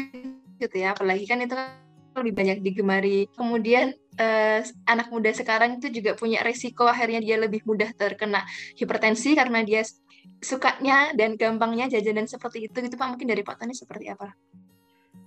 gitu 0.60 0.76
ya, 0.80 0.96
apalagi 0.96 1.28
kan 1.28 1.44
itu 1.44 1.56
kan 1.56 1.76
lebih 2.20 2.36
banyak 2.36 2.60
digemari. 2.64 3.28
Kemudian 3.36 3.96
eh, 4.20 4.62
anak 4.84 5.08
muda 5.10 5.32
sekarang 5.32 5.80
itu 5.80 5.88
juga 5.90 6.14
punya 6.20 6.44
resiko 6.44 6.86
akhirnya 6.86 7.24
dia 7.24 7.40
lebih 7.40 7.64
mudah 7.64 7.96
terkena 7.96 8.44
hipertensi 8.76 9.34
karena 9.34 9.64
dia 9.64 9.88
sukanya 10.44 11.16
dan 11.16 11.40
gampangnya 11.40 11.88
jajanan 11.88 12.28
seperti 12.28 12.68
itu. 12.68 12.76
Gitu 12.76 12.96
Pak. 13.00 13.16
Mungkin 13.16 13.28
dari 13.32 13.42
Pak 13.42 13.64
Tani 13.64 13.72
seperti 13.72 14.12
apa? 14.12 14.36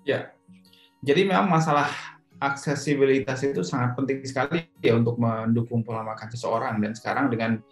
Ya, 0.05 0.35
jadi 1.01 1.25
memang 1.25 1.49
masalah 1.49 1.89
aksesibilitas 2.43 3.39
itu 3.47 3.63
sangat 3.63 3.95
penting 3.95 4.27
sekali 4.27 4.67
ya 4.83 4.99
untuk 4.99 5.15
mendukung 5.17 5.87
pola 5.87 6.03
makan 6.03 6.29
seseorang. 6.29 6.77
Dan 6.83 6.93
sekarang 6.93 7.31
dengan 7.31 7.63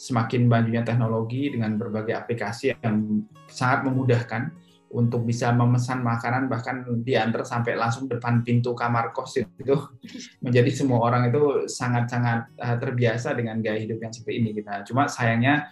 semakin 0.00 0.48
majunya 0.48 0.80
teknologi 0.80 1.52
dengan 1.52 1.76
berbagai 1.76 2.16
aplikasi 2.16 2.72
yang 2.72 3.26
sangat 3.52 3.84
memudahkan 3.90 4.48
untuk 4.90 5.22
bisa 5.22 5.54
memesan 5.54 6.02
makanan 6.02 6.50
bahkan 6.50 6.82
diantar 7.06 7.46
sampai 7.46 7.78
langsung 7.78 8.10
depan 8.10 8.42
pintu 8.42 8.74
kamar 8.74 9.14
kos 9.14 9.38
itu 9.38 9.76
menjadi 10.44 10.70
semua 10.74 10.98
orang 11.06 11.30
itu 11.30 11.70
sangat-sangat 11.70 12.58
uh, 12.58 12.76
terbiasa 12.76 13.38
dengan 13.38 13.62
gaya 13.62 13.78
hidup 13.78 14.02
yang 14.02 14.10
seperti 14.10 14.42
ini 14.42 14.50
kita. 14.50 14.82
Cuma 14.82 15.06
sayangnya 15.06 15.70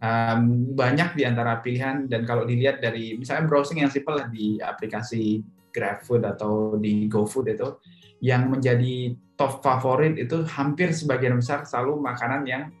um, 0.00 0.72
banyak 0.72 1.12
di 1.12 1.22
antara 1.28 1.60
pilihan 1.60 2.08
dan 2.08 2.24
kalau 2.24 2.48
dilihat 2.48 2.80
dari 2.80 3.20
misalnya 3.20 3.44
browsing 3.44 3.84
yang 3.84 3.92
simpel 3.92 4.16
di 4.32 4.56
aplikasi 4.60 5.44
GrabFood 5.74 6.22
atau 6.24 6.80
di 6.80 7.10
GoFood 7.10 7.50
itu 7.52 7.68
yang 8.24 8.48
menjadi 8.48 9.12
top 9.36 9.60
favorit 9.60 10.16
itu 10.16 10.46
hampir 10.46 10.94
sebagian 10.94 11.36
besar 11.36 11.66
selalu 11.66 12.00
makanan 12.00 12.42
yang 12.46 12.72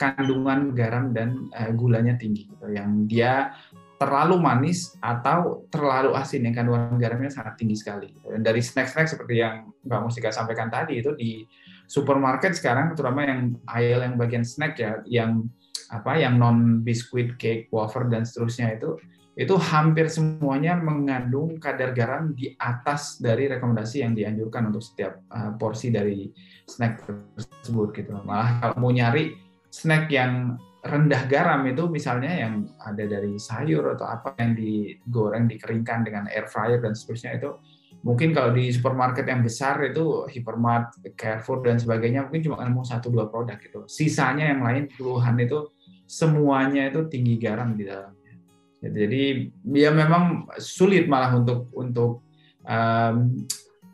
kandungan 0.00 0.72
garam 0.72 1.12
dan 1.12 1.52
uh, 1.52 1.70
gulanya 1.76 2.16
tinggi 2.16 2.48
gitu. 2.48 2.66
yang 2.72 3.04
dia 3.04 3.52
terlalu 4.00 4.40
manis 4.40 4.96
atau 5.04 5.68
terlalu 5.68 6.16
asin 6.16 6.48
yang 6.48 6.56
kandungan 6.56 6.96
garamnya 6.96 7.28
sangat 7.28 7.60
tinggi 7.60 7.76
sekali. 7.76 8.08
Dan 8.24 8.40
dari 8.40 8.64
snack-snack 8.64 9.12
seperti 9.12 9.44
yang 9.44 9.68
Mbak 9.84 10.00
Mustika 10.08 10.32
sampaikan 10.32 10.72
tadi 10.72 11.04
itu 11.04 11.12
di 11.12 11.44
supermarket 11.84 12.56
sekarang 12.56 12.96
terutama 12.96 13.28
yang 13.28 13.60
aisle 13.68 14.00
yang 14.00 14.16
bagian 14.16 14.40
snack 14.40 14.80
ya 14.80 15.04
yang 15.04 15.52
apa 15.92 16.16
yang 16.16 16.40
non 16.40 16.80
biskuit, 16.80 17.36
cake, 17.36 17.68
wafer 17.68 18.08
dan 18.08 18.24
seterusnya 18.24 18.80
itu 18.80 18.96
itu 19.36 19.54
hampir 19.56 20.08
semuanya 20.08 20.80
mengandung 20.80 21.60
kadar 21.60 21.92
garam 21.92 22.32
di 22.32 22.56
atas 22.56 23.20
dari 23.20 23.52
rekomendasi 23.52 24.00
yang 24.00 24.16
dianjurkan 24.16 24.72
untuk 24.72 24.80
setiap 24.80 25.20
uh, 25.28 25.52
porsi 25.60 25.92
dari 25.92 26.32
snack 26.64 27.04
tersebut 27.36 27.88
gitu. 28.00 28.16
Malah 28.24 28.64
kalau 28.64 28.76
mau 28.80 28.92
nyari 28.92 29.36
snack 29.68 30.08
yang 30.08 30.56
rendah 30.80 31.28
garam 31.28 31.60
itu 31.68 31.92
misalnya 31.92 32.32
yang 32.32 32.64
ada 32.80 33.04
dari 33.04 33.36
sayur 33.36 33.96
atau 33.96 34.08
apa 34.08 34.32
yang 34.40 34.56
digoreng 34.56 35.44
dikeringkan 35.44 36.08
dengan 36.08 36.24
air 36.32 36.48
fryer 36.48 36.80
dan 36.80 36.96
seterusnya 36.96 37.36
itu 37.36 37.52
mungkin 38.00 38.32
kalau 38.32 38.56
di 38.56 38.72
supermarket 38.72 39.28
yang 39.28 39.44
besar 39.44 39.76
itu 39.84 40.24
Hypermart, 40.32 40.96
Carrefour 41.20 41.60
dan 41.60 41.76
sebagainya 41.76 42.24
mungkin 42.24 42.48
cuma 42.48 42.64
nemu 42.64 42.80
satu 42.80 43.12
dua 43.12 43.28
produk 43.28 43.60
gitu. 43.60 43.84
Sisanya 43.84 44.48
yang 44.48 44.64
lain 44.64 44.88
puluhan 44.96 45.36
itu 45.36 45.68
semuanya 46.08 46.88
itu 46.88 47.04
tinggi 47.12 47.36
garam 47.36 47.76
di 47.76 47.84
dalamnya. 47.84 48.34
Jadi 48.80 49.52
ya 49.76 49.92
memang 49.92 50.48
sulit 50.56 51.04
malah 51.04 51.36
untuk 51.36 51.68
untuk 51.76 52.24
um, 52.64 53.44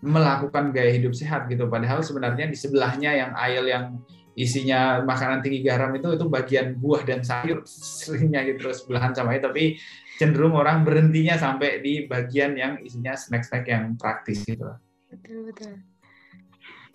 melakukan 0.07 0.71
gaya 0.71 0.95
hidup 0.95 1.11
sehat 1.19 1.51
gitu. 1.51 1.67
Padahal 1.67 2.07
sebenarnya 2.07 2.47
di 2.47 2.55
sebelahnya 2.55 3.11
yang 3.11 3.31
aisle 3.35 3.67
yang 3.67 3.85
isinya 4.37 5.01
makanan 5.01 5.41
tinggi 5.41 5.65
garam 5.65 5.97
itu 5.97 6.13
itu 6.13 6.29
bagian 6.29 6.77
buah 6.77 7.09
dan 7.09 7.25
sayur 7.25 7.65
seringnya 7.65 8.45
gitu 8.45 8.69
sebelahan 8.69 9.17
sama 9.17 9.33
itu 9.33 9.49
tapi 9.49 9.65
cenderung 10.21 10.53
orang 10.57 10.85
berhentinya 10.85 11.41
sampai 11.41 11.81
di 11.81 12.05
bagian 12.05 12.53
yang 12.53 12.77
isinya 12.85 13.17
snack-snack 13.17 13.65
yang 13.69 13.97
praktis 13.97 14.45
gitu. 14.45 14.77
Betul 15.09 15.49
betul. 15.49 15.73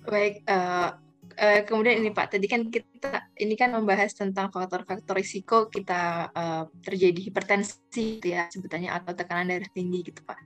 Baik, 0.05 0.41
uh, 0.49 0.97
uh, 1.37 1.61
kemudian 1.65 2.01
ini 2.01 2.09
Pak, 2.09 2.33
tadi 2.33 2.49
kan 2.49 2.69
kita 2.69 3.29
ini 3.37 3.53
kan 3.53 3.73
membahas 3.77 4.17
tentang 4.17 4.49
faktor-faktor 4.49 5.17
risiko 5.17 5.69
kita 5.69 6.33
uh, 6.33 6.63
terjadi 6.81 7.29
hipertensi 7.29 8.21
gitu 8.21 8.33
ya 8.33 8.49
sebutannya 8.49 8.89
atau 8.89 9.13
tekanan 9.13 9.53
darah 9.53 9.69
tinggi 9.69 10.09
gitu 10.09 10.21
Pak. 10.25 10.39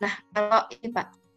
Nah 0.00 0.14
kalau 0.32 0.68
ini 0.72 0.88
Pak 0.92 1.27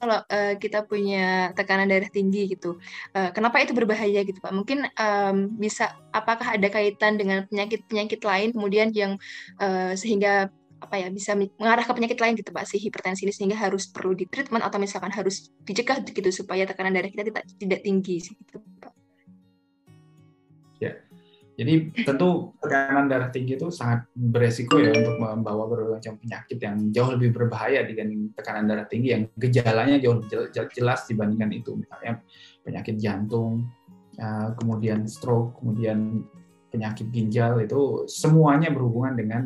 kalau 0.00 0.18
uh, 0.26 0.54
kita 0.58 0.82
punya 0.90 1.54
tekanan 1.54 1.86
darah 1.86 2.10
tinggi 2.10 2.50
gitu, 2.50 2.82
uh, 3.14 3.30
kenapa 3.30 3.62
itu 3.62 3.70
berbahaya 3.70 4.26
gitu 4.26 4.42
Pak? 4.42 4.50
Mungkin 4.50 4.90
um, 4.98 5.36
bisa 5.54 5.94
apakah 6.10 6.58
ada 6.58 6.66
kaitan 6.66 7.14
dengan 7.14 7.46
penyakit-penyakit 7.46 8.20
lain 8.26 8.50
kemudian 8.50 8.90
yang 8.90 9.14
uh, 9.62 9.94
sehingga 9.94 10.50
apa 10.80 10.96
ya 10.96 11.08
bisa 11.12 11.36
mengarah 11.36 11.84
ke 11.84 11.92
penyakit 11.92 12.18
lain 12.18 12.34
gitu 12.40 12.50
Pak 12.56 12.64
si 12.64 12.80
hipertensi 12.80 13.28
ini 13.28 13.32
sehingga 13.36 13.56
harus 13.60 13.86
perlu 13.92 14.16
di 14.16 14.24
treatment 14.24 14.64
atau 14.64 14.80
misalkan 14.80 15.12
harus 15.12 15.52
dicegah 15.68 16.00
gitu 16.00 16.32
supaya 16.32 16.64
tekanan 16.64 16.96
darah 16.96 17.12
kita 17.12 17.28
tidak 17.28 17.44
tidak 17.60 17.80
tinggi 17.84 18.16
gitu 18.24 18.64
Pak. 18.80 18.99
Jadi 21.60 21.92
tentu 22.08 22.56
tekanan 22.56 23.04
darah 23.04 23.28
tinggi 23.28 23.60
itu 23.60 23.68
sangat 23.68 24.08
beresiko 24.16 24.80
ya 24.80 24.96
untuk 24.96 25.20
membawa 25.20 25.68
berbagai 25.68 26.00
macam 26.00 26.14
penyakit 26.16 26.56
yang 26.56 26.76
jauh 26.88 27.12
lebih 27.12 27.36
berbahaya 27.36 27.84
dibanding 27.84 28.32
tekanan 28.32 28.64
darah 28.64 28.88
tinggi 28.88 29.12
yang 29.12 29.28
gejalanya 29.36 30.00
jauh 30.00 30.24
lebih 30.24 30.48
jelas 30.72 31.04
dibandingkan 31.04 31.52
itu. 31.52 31.76
Misalnya 31.76 32.24
penyakit 32.64 32.96
jantung, 32.96 33.68
ya, 34.16 34.56
kemudian 34.56 35.04
stroke, 35.04 35.60
kemudian 35.60 36.24
penyakit 36.72 37.12
ginjal 37.12 37.60
itu 37.60 38.08
semuanya 38.08 38.72
berhubungan 38.72 39.20
dengan 39.20 39.44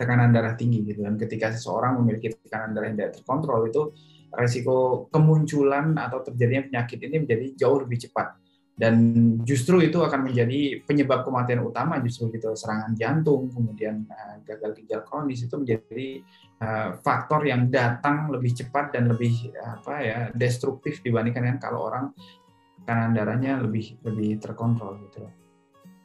tekanan 0.00 0.32
darah 0.32 0.56
tinggi 0.56 0.88
gitu. 0.88 1.04
Dan 1.04 1.20
ketika 1.20 1.52
seseorang 1.52 2.00
memiliki 2.00 2.32
tekanan 2.32 2.72
darah 2.72 2.88
yang 2.88 2.96
tidak 2.96 3.20
terkontrol 3.20 3.68
itu 3.68 3.92
resiko 4.32 5.04
kemunculan 5.12 6.00
atau 6.00 6.24
terjadinya 6.24 6.64
penyakit 6.64 6.96
ini 7.04 7.28
menjadi 7.28 7.46
jauh 7.60 7.84
lebih 7.84 8.08
cepat 8.08 8.40
dan 8.80 8.96
justru 9.44 9.84
itu 9.84 10.00
akan 10.00 10.32
menjadi 10.32 10.80
penyebab 10.88 11.20
kematian 11.20 11.60
utama 11.60 12.00
justru 12.00 12.32
gitu 12.32 12.56
serangan 12.56 12.96
jantung 12.96 13.52
kemudian 13.52 14.08
uh, 14.08 14.40
gagal 14.48 14.72
ginjal 14.80 15.04
kronis 15.04 15.44
itu 15.44 15.52
menjadi 15.52 16.24
uh, 16.64 16.96
faktor 17.04 17.44
yang 17.44 17.68
datang 17.68 18.32
lebih 18.32 18.56
cepat 18.56 18.96
dan 18.96 19.12
lebih 19.12 19.52
apa 19.60 19.94
ya 20.00 20.18
destruktif 20.32 21.04
dibandingkan 21.04 21.44
dengan 21.44 21.60
kalau 21.60 21.92
orang 21.92 22.16
kanan 22.88 23.12
darahnya 23.12 23.60
lebih 23.60 24.00
lebih 24.00 24.40
terkontrol 24.40 24.96
gitu 25.04 25.28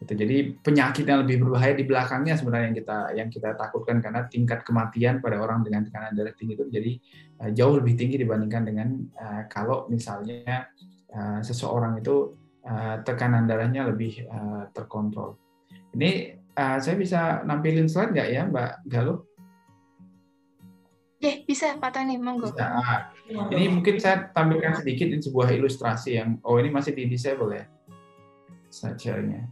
itu 0.03 0.11
jadi 0.11 0.37
penyakit 0.59 1.07
yang 1.07 1.23
lebih 1.23 1.47
berbahaya 1.47 1.79
di 1.79 1.87
belakangnya 1.87 2.35
sebenarnya 2.35 2.67
yang 2.67 2.77
kita 2.83 2.97
yang 3.15 3.29
kita 3.31 3.49
takutkan 3.55 4.03
karena 4.03 4.27
tingkat 4.27 4.67
kematian 4.67 5.23
pada 5.23 5.39
orang 5.39 5.63
dengan 5.63 5.87
tekanan 5.87 6.11
darah 6.11 6.35
tinggi 6.35 6.59
itu 6.59 6.67
jadi 6.67 6.91
uh, 7.39 7.51
jauh 7.55 7.79
lebih 7.79 7.95
tinggi 7.95 8.19
dibandingkan 8.19 8.67
dengan 8.67 8.99
uh, 9.15 9.47
kalau 9.47 9.87
misalnya 9.87 10.67
uh, 11.15 11.39
seseorang 11.39 12.03
itu 12.03 12.35
Eh, 12.65 12.97
tekanan 13.05 13.45
darahnya 13.45 13.85
lebih 13.85 14.25
uh, 14.25 14.65
terkontrol. 14.73 15.37
Ini 15.93 16.33
uh, 16.57 16.81
saya 16.81 16.97
bisa 16.97 17.45
nampilin 17.45 17.85
slide 17.85 18.09
nggak 18.09 18.29
ya, 18.33 18.41
Mbak 18.49 18.71
Galuh? 18.89 19.21
Ya, 21.21 21.45
bisa 21.45 21.77
Pak 21.77 21.93
Tani, 21.93 22.17
monggo. 22.17 22.49
Bisa. 22.49 22.65
Ah, 22.65 23.13
ini 23.53 23.69
mungkin 23.69 24.01
saya 24.01 24.33
tampilkan 24.33 24.81
sedikit 24.81 25.13
ini 25.13 25.21
sebuah 25.21 25.53
ilustrasi 25.53 26.17
yang, 26.17 26.41
oh 26.41 26.57
ini 26.57 26.73
masih 26.73 26.97
di 26.97 27.05
disable 27.05 27.53
ya, 27.53 27.69
saja-nya. 28.73 29.45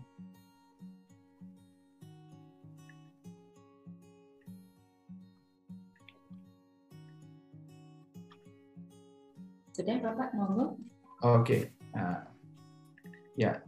Sudah 9.70 10.02
Bapak, 10.02 10.34
monggo. 10.34 10.82
Oke. 11.22 11.46
Okay. 11.46 11.62
Nah, 11.94 12.33
Ya, 13.34 13.62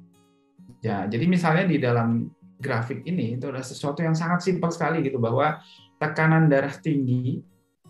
ya. 0.81 1.05
Jadi 1.09 1.25
misalnya 1.25 1.65
di 1.65 1.77
dalam 1.81 2.29
grafik 2.59 3.03
ini 3.03 3.35
itu 3.35 3.51
ada 3.51 3.61
sesuatu 3.61 4.01
yang 4.01 4.15
sangat 4.15 4.45
simpel 4.45 4.71
sekali 4.71 5.03
gitu 5.03 5.19
bahwa 5.19 5.59
tekanan 5.99 6.47
darah 6.47 6.73
tinggi 6.75 7.43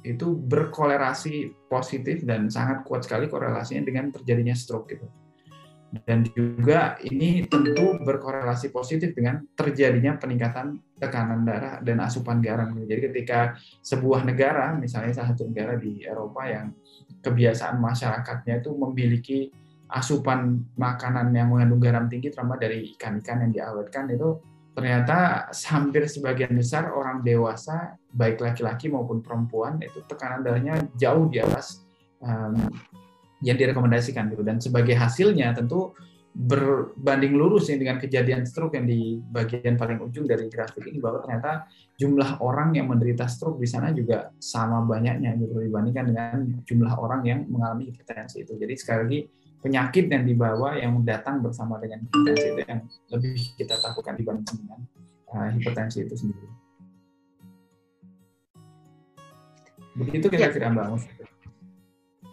itu 0.06 0.28
berkolerasi 0.38 1.66
positif 1.66 2.22
dan 2.22 2.46
sangat 2.54 2.86
kuat 2.86 3.02
sekali 3.10 3.26
korelasinya 3.26 3.82
dengan 3.82 4.14
terjadinya 4.14 4.54
stroke 4.54 4.94
gitu. 4.94 5.10
dan 6.04 6.28
juga 6.36 7.00
ini 7.08 7.48
tentu 7.48 7.96
berkorelasi 8.04 8.68
positif 8.76 9.16
dengan 9.16 9.48
terjadinya 9.56 10.20
peningkatan 10.20 10.76
tekanan 11.00 11.48
darah 11.48 11.80
dan 11.80 12.04
asupan 12.04 12.44
garam. 12.44 12.76
Jadi 12.84 13.00
ketika 13.14 13.56
sebuah 13.80 14.28
negara, 14.28 14.76
misalnya 14.76 15.16
salah 15.16 15.32
satu 15.32 15.48
negara 15.48 15.80
di 15.80 16.04
Eropa 16.04 16.52
yang 16.52 16.76
kebiasaan 17.24 17.80
masyarakatnya 17.80 18.60
itu 18.60 18.76
memiliki 18.76 19.40
asupan 19.90 20.66
makanan 20.76 21.30
yang 21.36 21.54
mengandung 21.54 21.82
garam 21.82 22.06
tinggi, 22.10 22.34
terutama 22.34 22.58
dari 22.58 22.94
ikan-ikan 22.98 23.46
yang 23.46 23.52
diawetkan 23.54 24.10
itu 24.10 24.42
ternyata 24.76 25.48
hampir 25.72 26.04
sebagian 26.12 26.52
besar 26.52 26.92
orang 26.92 27.24
dewasa, 27.24 27.96
baik 28.12 28.44
laki-laki 28.44 28.92
maupun 28.92 29.24
perempuan, 29.24 29.80
itu 29.80 30.04
tekanan 30.04 30.44
darahnya 30.44 30.84
jauh 31.00 31.32
di 31.32 31.40
atas 31.40 31.88
um, 32.20 32.60
yang 33.40 33.56
direkomendasikan 33.56 34.32
gitu 34.32 34.44
dan 34.44 34.60
sebagai 34.60 34.96
hasilnya 34.96 35.56
tentu 35.56 35.96
berbanding 36.36 37.40
lurus 37.40 37.72
ini 37.72 37.88
dengan 37.88 37.96
kejadian 37.96 38.44
stroke 38.44 38.76
yang 38.76 38.84
di 38.84 39.24
bagian 39.24 39.80
paling 39.80 40.04
ujung 40.04 40.28
dari 40.28 40.52
grafik 40.52 40.84
ini 40.84 41.00
bahwa 41.00 41.24
ternyata 41.24 41.64
jumlah 41.96 42.44
orang 42.44 42.76
yang 42.76 42.92
menderita 42.92 43.24
stroke 43.32 43.56
di 43.56 43.64
sana 43.64 43.96
juga 43.96 44.36
sama 44.36 44.84
banyaknya 44.84 45.32
gitu 45.40 45.64
dibandingkan 45.64 46.06
dengan 46.12 46.38
jumlah 46.68 46.92
orang 47.00 47.24
yang 47.24 47.40
mengalami 47.48 47.88
hipertensi 47.88 48.44
itu. 48.44 48.52
Jadi 48.60 48.74
sekali 48.76 49.00
lagi 49.00 49.20
penyakit 49.64 50.12
yang 50.12 50.24
dibawa 50.24 50.78
yang 50.78 51.02
datang 51.02 51.42
bersama 51.42 51.82
dengan 51.82 52.06
hipertensi 52.06 52.46
itu 52.54 52.62
yang 52.66 52.82
lebih 53.12 53.34
kita 53.58 53.76
takutkan 53.82 54.16
dibandingkan 54.20 54.56
dengan 54.62 54.80
uh, 55.32 55.50
hipertensi 55.54 56.06
itu 56.06 56.16
sendiri. 56.16 56.50
Begitu 59.96 60.28
kira-kira 60.28 60.68
Mbak 60.70 60.86
Mus. 60.92 61.04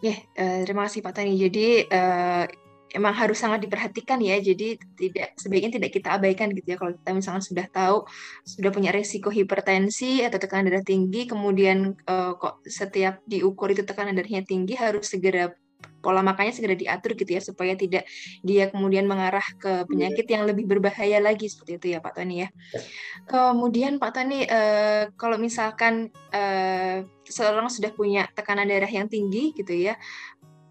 Ya, 0.03 0.19
uh, 0.35 0.67
terima 0.67 0.91
kasih 0.91 0.99
Pak 0.99 1.15
Tani. 1.15 1.39
Jadi 1.39 1.87
uh, 1.87 2.45
emang 2.93 3.15
harus 3.17 3.41
sangat 3.41 3.65
diperhatikan 3.65 4.21
ya. 4.21 4.37
Jadi 4.43 4.77
tidak 4.99 5.33
sebaiknya 5.39 5.81
tidak 5.81 5.91
kita 5.95 6.19
abaikan 6.19 6.53
gitu 6.53 6.75
ya. 6.75 6.77
Kalau 6.77 6.93
kita 6.99 7.11
misalnya 7.15 7.43
sudah 7.43 7.67
tahu 7.71 7.97
sudah 8.45 8.71
punya 8.75 8.91
resiko 8.93 9.33
hipertensi 9.33 10.21
atau 10.27 10.43
tekanan 10.43 10.69
darah 10.69 10.85
tinggi, 10.85 11.25
kemudian 11.25 11.97
uh, 12.07 12.35
kok 12.37 12.61
setiap 12.67 13.23
diukur 13.25 13.73
itu 13.73 13.87
tekanan 13.87 14.19
darahnya 14.19 14.45
tinggi, 14.45 14.75
harus 14.77 15.09
segera 15.09 15.55
pola 16.03 16.19
makannya 16.21 16.51
segera 16.51 16.75
diatur 16.75 17.15
gitu 17.15 17.31
ya 17.31 17.41
supaya 17.41 17.79
tidak 17.79 18.05
dia 18.43 18.67
kemudian 18.69 19.07
mengarah 19.07 19.45
ke 19.57 19.87
penyakit 19.87 20.27
yang 20.27 20.43
lebih 20.45 20.67
berbahaya 20.67 21.23
lagi 21.23 21.47
seperti 21.47 21.79
itu 21.79 21.87
ya 21.95 21.99
Pak 22.03 22.19
Tony 22.19 22.43
ya. 22.43 22.49
Kemudian 23.31 24.03
Pak 24.03 24.11
Tony 24.19 24.43
eh, 24.43 25.15
kalau 25.15 25.39
misalkan 25.39 26.11
eh, 26.35 27.07
seorang 27.23 27.71
sudah 27.71 27.95
punya 27.95 28.27
tekanan 28.35 28.67
darah 28.67 28.91
yang 28.91 29.07
tinggi 29.07 29.55
gitu 29.55 29.73
ya, 29.73 29.95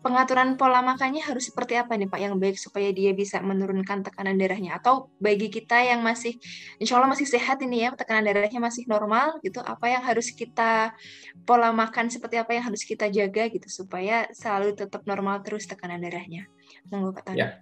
pengaturan 0.02 0.58
pola 0.58 0.82
makannya 0.82 1.22
harus 1.22 1.54
seperti 1.54 1.78
apa 1.78 1.94
nih 1.94 2.10
Pak 2.10 2.20
yang 2.20 2.36
baik 2.42 2.58
supaya 2.58 2.90
dia 2.90 3.14
bisa 3.14 3.38
menurunkan 3.40 4.02
tekanan 4.02 4.34
darahnya 4.36 4.82
atau 4.82 5.14
bagi 5.22 5.54
kita 5.54 5.78
yang 5.78 6.02
masih 6.02 6.42
insya 6.82 6.98
Allah 6.98 7.14
masih 7.14 7.30
sehat 7.30 7.62
ini 7.62 7.86
ya 7.86 7.94
tekanan 7.94 8.26
darahnya 8.26 8.58
masih 8.58 8.90
normal 8.90 9.38
gitu 9.46 9.62
apa 9.62 9.86
yang 9.94 10.02
harus 10.02 10.34
kita 10.34 10.98
pola 11.46 11.70
makan 11.70 12.10
seperti 12.10 12.42
apa 12.42 12.58
yang 12.58 12.66
harus 12.66 12.82
kita 12.82 13.08
jaga 13.14 13.48
gitu 13.54 13.70
supaya 13.70 14.26
selalu 14.34 14.74
tetap 14.74 15.06
normal 15.06 15.46
terus 15.46 15.70
tekanan 15.70 16.02
darahnya 16.02 16.50
monggo 16.90 17.14
Pak 17.14 17.32
Tani. 17.32 17.38
Ya. 17.38 17.62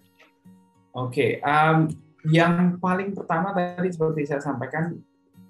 Oke, 0.89 1.37
okay. 1.37 1.45
um, 1.45 1.85
yang 2.27 2.81
paling 2.81 3.13
pertama 3.13 3.53
tadi 3.53 3.93
seperti 3.93 4.25
saya 4.25 4.41
sampaikan 4.41 4.97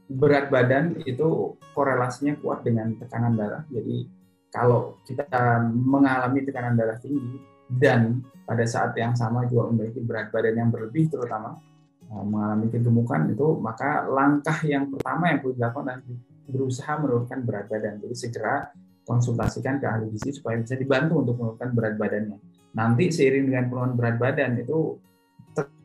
berat 0.10 0.50
badan 0.50 0.98
itu 1.05 1.53
korelasinya 1.77 2.34
kuat 2.41 2.65
dengan 2.65 2.98
tekanan 2.98 3.38
darah 3.38 3.63
jadi 3.69 4.10
kalau 4.49 4.97
kita 5.05 5.25
mengalami 5.69 6.41
tekanan 6.45 6.73
darah 6.73 6.97
tinggi 6.97 7.37
dan 7.69 8.25
pada 8.49 8.65
saat 8.65 8.97
yang 8.97 9.13
sama 9.13 9.45
juga 9.45 9.69
memiliki 9.69 10.01
berat 10.01 10.33
badan 10.33 10.57
yang 10.57 10.69
berlebih 10.73 11.05
terutama 11.09 11.61
eh, 12.09 12.25
mengalami 12.25 12.67
kegemukan 12.73 13.29
itu 13.29 13.47
maka 13.61 14.09
langkah 14.09 14.57
yang 14.65 14.89
pertama 14.89 15.29
yang 15.29 15.39
perlu 15.45 15.53
dilakukan 15.53 15.85
adalah 16.01 16.19
berusaha 16.49 16.97
menurunkan 16.97 17.39
berat 17.45 17.65
badan. 17.69 18.01
Jadi 18.01 18.15
segera 18.17 18.65
konsultasikan 19.05 19.77
ke 19.77 19.85
ahli 19.85 20.09
gizi 20.13 20.37
supaya 20.41 20.57
bisa 20.57 20.73
dibantu 20.77 21.21
untuk 21.21 21.37
menurunkan 21.37 21.69
berat 21.73 21.95
badannya. 21.97 22.37
Nanti 22.73 23.09
seiring 23.09 23.49
dengan 23.49 23.63
penurunan 23.69 23.93
berat 23.97 24.15
badan 24.17 24.51
itu 24.61 24.97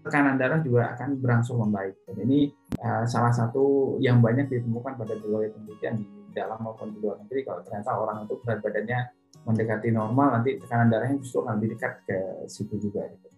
tekanan 0.04 0.36
darah 0.36 0.60
juga 0.60 0.92
akan 0.96 1.20
berangsur 1.20 1.56
membaik. 1.60 2.04
Dan 2.04 2.16
ini 2.28 2.52
uh, 2.80 3.04
salah 3.08 3.32
satu 3.32 3.96
yang 4.00 4.20
banyak 4.20 4.52
ditemukan 4.52 5.00
pada 5.00 5.16
berbagai 5.16 5.56
penelitian 5.56 5.94
di 6.00 6.04
dalam 6.34 6.58
maupun 6.60 6.90
di 6.90 6.98
luar 6.98 7.22
negeri 7.22 7.46
kalau 7.46 7.62
ternyata 7.62 7.90
orang 7.94 8.26
itu 8.26 8.34
berat 8.42 8.58
badannya 8.60 9.00
mendekati 9.46 9.88
normal 9.94 10.40
nanti 10.40 10.58
tekanan 10.58 10.88
darahnya 10.90 11.16
justru 11.22 11.46
akan 11.46 11.52
lebih 11.58 11.78
dekat 11.78 11.92
ke 12.02 12.18
situ 12.50 12.74
juga 12.82 13.06
gitu. 13.06 13.28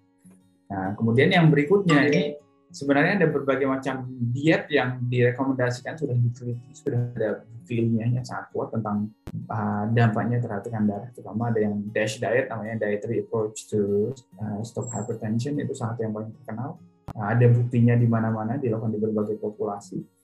Nah 0.72 0.96
kemudian 0.96 1.28
yang 1.30 1.52
berikutnya 1.52 2.09
ini 2.09 2.22
sebenarnya 2.70 3.22
ada 3.22 3.28
berbagai 3.30 3.66
macam 3.68 4.09
diet 4.32 4.66
yang 4.72 4.98
direkomendasikan 5.06 5.94
sudah 5.94 6.16
diteliti 6.16 6.68
sudah 6.74 7.00
ada 7.14 7.30
ilmiahnya 7.66 8.22
sangat 8.22 8.54
kuat 8.54 8.70
tentang 8.70 9.11
uh, 9.50 9.85
dampaknya 9.90 10.38
terhadap 10.38 10.62
tekanan 10.66 10.87
darah 10.87 11.09
terutama 11.11 11.50
ada 11.50 11.61
yang 11.66 11.74
DASH 11.90 12.22
diet 12.22 12.46
namanya 12.46 12.87
dietary 12.87 13.26
approach 13.26 13.66
to 13.66 14.14
uh, 14.38 14.62
stop 14.62 14.87
hypertension 14.94 15.59
itu 15.59 15.74
sangat 15.74 16.06
yang 16.06 16.14
paling 16.14 16.30
terkenal. 16.42 16.78
Uh, 17.14 17.26
ada 17.26 17.46
buktinya 17.50 17.94
di 17.94 18.06
mana-mana 18.06 18.59
dilakukan 18.59 18.94
di 18.94 18.98
berbagai 19.02 19.37
populasi 19.38 20.15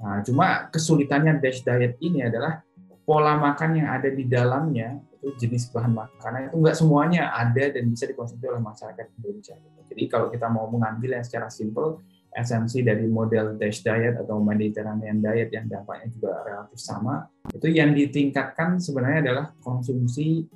Nah, 0.00 0.24
cuma 0.24 0.72
kesulitannya 0.72 1.38
dash 1.38 1.60
diet 1.60 2.00
ini 2.00 2.24
adalah 2.24 2.64
pola 3.04 3.36
makan 3.36 3.80
yang 3.80 3.88
ada 3.92 4.08
di 4.08 4.24
dalamnya 4.24 4.96
itu 5.20 5.36
jenis 5.36 5.68
bahan 5.68 5.92
makanan 5.92 6.48
itu 6.48 6.56
enggak 6.56 6.76
semuanya 6.80 7.28
ada 7.36 7.68
dan 7.68 7.84
bisa 7.92 8.08
dikonsumsi 8.08 8.44
oleh 8.48 8.62
masyarakat 8.64 9.06
Indonesia. 9.20 9.56
Jadi 9.84 10.02
kalau 10.08 10.32
kita 10.32 10.48
mau 10.48 10.64
mengambil 10.72 11.20
yang 11.20 11.24
secara 11.26 11.52
simple 11.52 12.00
esensi 12.32 12.80
dari 12.80 13.04
model 13.04 13.58
dash 13.60 13.84
diet 13.84 14.16
atau 14.16 14.40
Mediterranean 14.40 15.20
diet 15.20 15.52
yang 15.52 15.66
dampaknya 15.68 16.08
juga 16.08 16.40
relatif 16.46 16.78
sama, 16.78 17.26
itu 17.52 17.68
yang 17.68 17.92
ditingkatkan 17.92 18.80
sebenarnya 18.80 19.20
adalah 19.28 19.46
konsumsi 19.60 20.46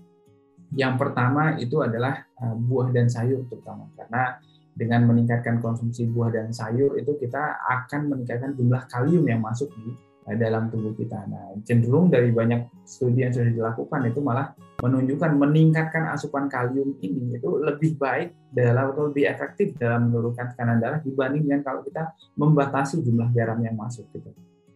yang 0.73 0.97
pertama 0.97 1.61
itu 1.61 1.83
adalah 1.85 2.25
eh, 2.25 2.57
buah 2.57 2.89
dan 2.95 3.11
sayur 3.11 3.45
terutama 3.51 3.91
karena 3.99 4.39
dengan 4.75 5.07
meningkatkan 5.07 5.63
konsumsi 5.63 6.11
buah 6.11 6.35
dan 6.35 6.51
sayur 6.51 6.99
itu 6.99 7.15
kita 7.15 7.63
akan 7.63 8.11
meningkatkan 8.11 8.59
jumlah 8.59 8.83
kalium 8.91 9.25
yang 9.31 9.39
masuk 9.39 9.71
di 9.79 9.95
eh, 10.27 10.37
dalam 10.37 10.67
tubuh 10.69 10.91
kita. 10.99 11.25
Nah, 11.31 11.55
cenderung 11.63 12.11
dari 12.11 12.35
banyak 12.35 12.83
studi 12.83 13.23
yang 13.23 13.31
sudah 13.31 13.55
dilakukan 13.55 14.01
itu 14.11 14.19
malah 14.19 14.51
menunjukkan 14.83 15.33
meningkatkan 15.39 16.11
asupan 16.11 16.51
kalium 16.51 16.99
ini 17.01 17.39
itu 17.39 17.49
lebih 17.63 17.95
baik 17.97 18.35
dalam 18.51 18.91
atau 18.91 19.09
lebih 19.09 19.31
efektif 19.31 19.73
dalam 19.79 20.11
menurunkan 20.11 20.53
tekanan 20.53 20.83
darah 20.83 21.01
dibanding 21.01 21.47
dengan 21.47 21.63
kalau 21.63 21.81
kita 21.87 22.11
membatasi 22.35 23.01
jumlah 23.01 23.31
garam 23.31 23.63
yang 23.63 23.79
masuk 23.79 24.11
gitu. 24.11 24.35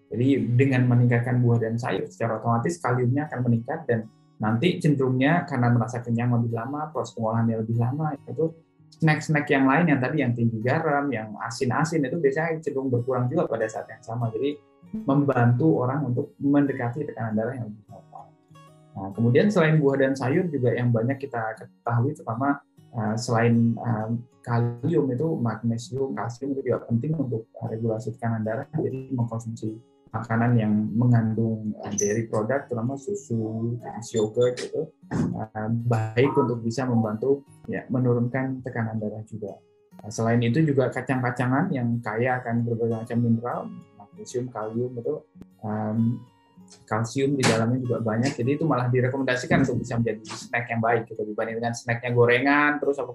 Jadi 0.08 0.56
dengan 0.56 0.88
meningkatkan 0.88 1.42
buah 1.44 1.60
dan 1.60 1.76
sayur 1.76 2.08
secara 2.08 2.40
otomatis 2.40 2.80
kaliumnya 2.80 3.28
akan 3.28 3.44
meningkat 3.44 3.84
dan 3.84 4.08
nanti 4.38 4.78
cenderungnya 4.80 5.44
karena 5.44 5.68
merasa 5.74 6.00
kenyang 6.00 6.32
lebih 6.38 6.54
lama, 6.54 6.88
proses 6.94 7.12
pengolahannya 7.12 7.60
lebih 7.60 7.76
lama 7.76 8.14
itu 8.24 8.54
snack-snack 8.88 9.46
yang 9.52 9.68
lain 9.68 9.92
yang 9.92 10.00
tadi 10.00 10.16
yang 10.24 10.32
tinggi 10.34 10.58
garam, 10.64 11.06
yang 11.12 11.36
asin-asin 11.44 12.02
itu 12.02 12.16
biasanya 12.18 12.58
cenderung 12.64 12.90
berkurang 12.90 13.28
juga 13.30 13.46
pada 13.46 13.68
saat 13.68 13.86
yang 13.92 14.02
sama. 14.02 14.32
Jadi 14.32 14.58
membantu 15.04 15.84
orang 15.84 16.08
untuk 16.08 16.32
mendekati 16.40 17.04
tekanan 17.04 17.36
darah 17.36 17.54
yang 17.54 17.68
lebih 17.68 17.84
normal. 17.92 18.24
Nah, 18.98 19.08
kemudian 19.14 19.46
selain 19.52 19.78
buah 19.78 19.96
dan 20.00 20.12
sayur 20.16 20.48
juga 20.48 20.74
yang 20.74 20.90
banyak 20.90 21.20
kita 21.20 21.54
ketahui, 21.60 22.16
terutama 22.16 22.58
uh, 22.96 23.14
selain 23.14 23.76
uh, 23.78 24.10
kalium 24.42 25.06
itu 25.12 25.26
magnesium, 25.38 26.16
kalsium 26.16 26.56
itu 26.56 26.72
juga 26.72 26.88
penting 26.88 27.12
untuk 27.14 27.46
regulasi 27.60 28.16
tekanan 28.16 28.42
darah. 28.42 28.66
Jadi 28.74 29.12
mengkonsumsi 29.12 29.76
makanan 30.08 30.56
yang 30.56 30.72
mengandung 30.96 31.72
uh, 31.80 31.92
dairy 31.94 32.28
produk, 32.28 32.64
terutama 32.64 32.96
susu, 32.96 33.76
yogurt 34.12 34.56
itu 34.60 34.88
uh, 35.12 35.68
baik 35.88 36.32
untuk 36.36 36.64
bisa 36.64 36.88
membantu 36.88 37.44
ya 37.68 37.84
menurunkan 37.92 38.64
tekanan 38.64 38.96
darah 38.96 39.22
juga. 39.28 39.56
Nah, 39.98 40.10
selain 40.14 40.38
itu 40.40 40.62
juga 40.62 40.88
kacang-kacangan 40.94 41.74
yang 41.74 41.98
kaya 41.98 42.38
akan 42.38 42.62
berbagai 42.62 42.96
macam 43.02 43.18
mineral, 43.18 43.60
magnesium, 43.98 44.46
kalium 44.46 44.94
itu 44.94 45.14
um, 45.66 46.22
kalsium 46.86 47.34
di 47.34 47.42
dalamnya 47.42 47.82
juga 47.82 47.98
banyak. 47.98 48.32
Jadi 48.38 48.50
itu 48.60 48.64
malah 48.68 48.86
direkomendasikan 48.86 49.66
untuk 49.66 49.82
bisa 49.82 49.98
menjadi 49.98 50.22
snack 50.22 50.70
yang 50.70 50.80
baik 50.80 51.02
gitu 51.10 51.22
dibanding 51.26 51.58
dengan 51.58 51.74
snacknya 51.74 52.10
gorengan, 52.14 52.78
terus 52.78 52.96
apa 53.02 53.12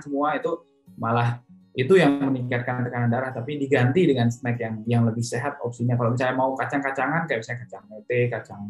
semua 0.00 0.38
itu 0.40 0.52
malah 0.96 1.44
itu 1.72 1.96
yang 1.96 2.20
meningkatkan 2.20 2.84
tekanan 2.84 3.08
darah 3.08 3.32
tapi 3.32 3.56
diganti 3.56 4.04
dengan 4.04 4.28
snack 4.28 4.60
yang 4.60 4.74
yang 4.84 5.02
lebih 5.08 5.24
sehat 5.24 5.56
opsinya. 5.64 5.96
Kalau 5.96 6.12
misalnya 6.12 6.36
mau 6.36 6.52
kacang-kacangan 6.52 7.24
kayak 7.24 7.40
misalnya 7.40 7.60
kacang 7.64 7.84
mete 7.88 8.20
kacang 8.28 8.62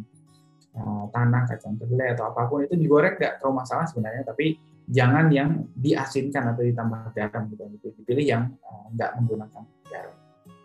uh, 0.79 1.05
tanah 1.11 1.43
kacang 1.51 1.75
kedelai 1.83 2.15
atau 2.15 2.31
apa 2.31 2.47
pun 2.47 2.62
itu 2.62 2.79
digoreng 2.79 3.19
nggak 3.19 3.43
terlalu 3.43 3.55
masalah 3.59 3.91
sebenarnya 3.91 4.23
tapi 4.23 4.55
jangan 4.87 5.27
yang 5.35 5.67
diasinkan 5.75 6.55
atau 6.55 6.62
ditambah 6.62 7.11
garam 7.11 7.43
gitu. 7.51 7.91
Dipilih 7.99 8.27
yang 8.27 8.45
uh, 8.62 8.87
menggunakan 9.19 9.62
garam. 9.91 10.17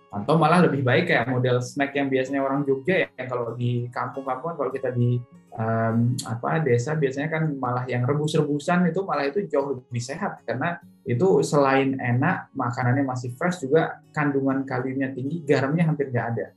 Atau 0.07 0.37
malah 0.37 0.63
lebih 0.63 0.85
baik 0.85 1.09
kayak 1.09 1.25
model 1.33 1.57
snack 1.59 1.97
yang 1.97 2.07
biasanya 2.07 2.45
orang 2.45 2.63
Jogja 2.63 3.09
ya 3.09 3.23
kalau 3.25 3.57
di 3.57 3.89
kampung-kampung 3.89 4.55
kalau 4.55 4.71
kita 4.71 4.93
di 4.93 5.19
um, 5.57 6.15
apa 6.23 6.63
desa 6.63 6.95
biasanya 6.95 7.27
kan 7.27 7.43
malah 7.59 7.83
yang 7.89 8.07
rebus-rebusan 8.07 8.87
itu 8.87 9.03
malah 9.03 9.25
itu 9.25 9.43
jauh 9.49 9.81
lebih 9.81 10.03
sehat. 10.05 10.45
Karena 10.47 10.77
itu 11.07 11.39
selain 11.39 11.95
enak 11.95 12.51
makanannya 12.51 13.07
masih 13.07 13.31
fresh 13.39 13.63
juga 13.63 14.03
kandungan 14.11 14.67
kaliumnya 14.67 15.15
tinggi 15.15 15.39
garamnya 15.47 15.87
hampir 15.87 16.11
nggak 16.11 16.27
ada 16.35 16.51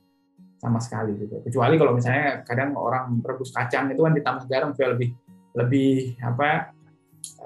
sama 0.59 0.83
sekali 0.83 1.15
gitu. 1.15 1.39
Kecuali 1.39 1.79
kalau 1.79 1.95
misalnya 1.95 2.43
kadang 2.43 2.75
orang 2.75 3.23
rebus 3.23 3.55
kacang 3.55 3.87
itu 3.95 4.03
kan 4.03 4.11
ditambah 4.11 4.45
garam 4.51 4.75
supaya 4.75 4.91
lebih 4.91 5.15
lebih 5.55 6.19
apa 6.19 6.75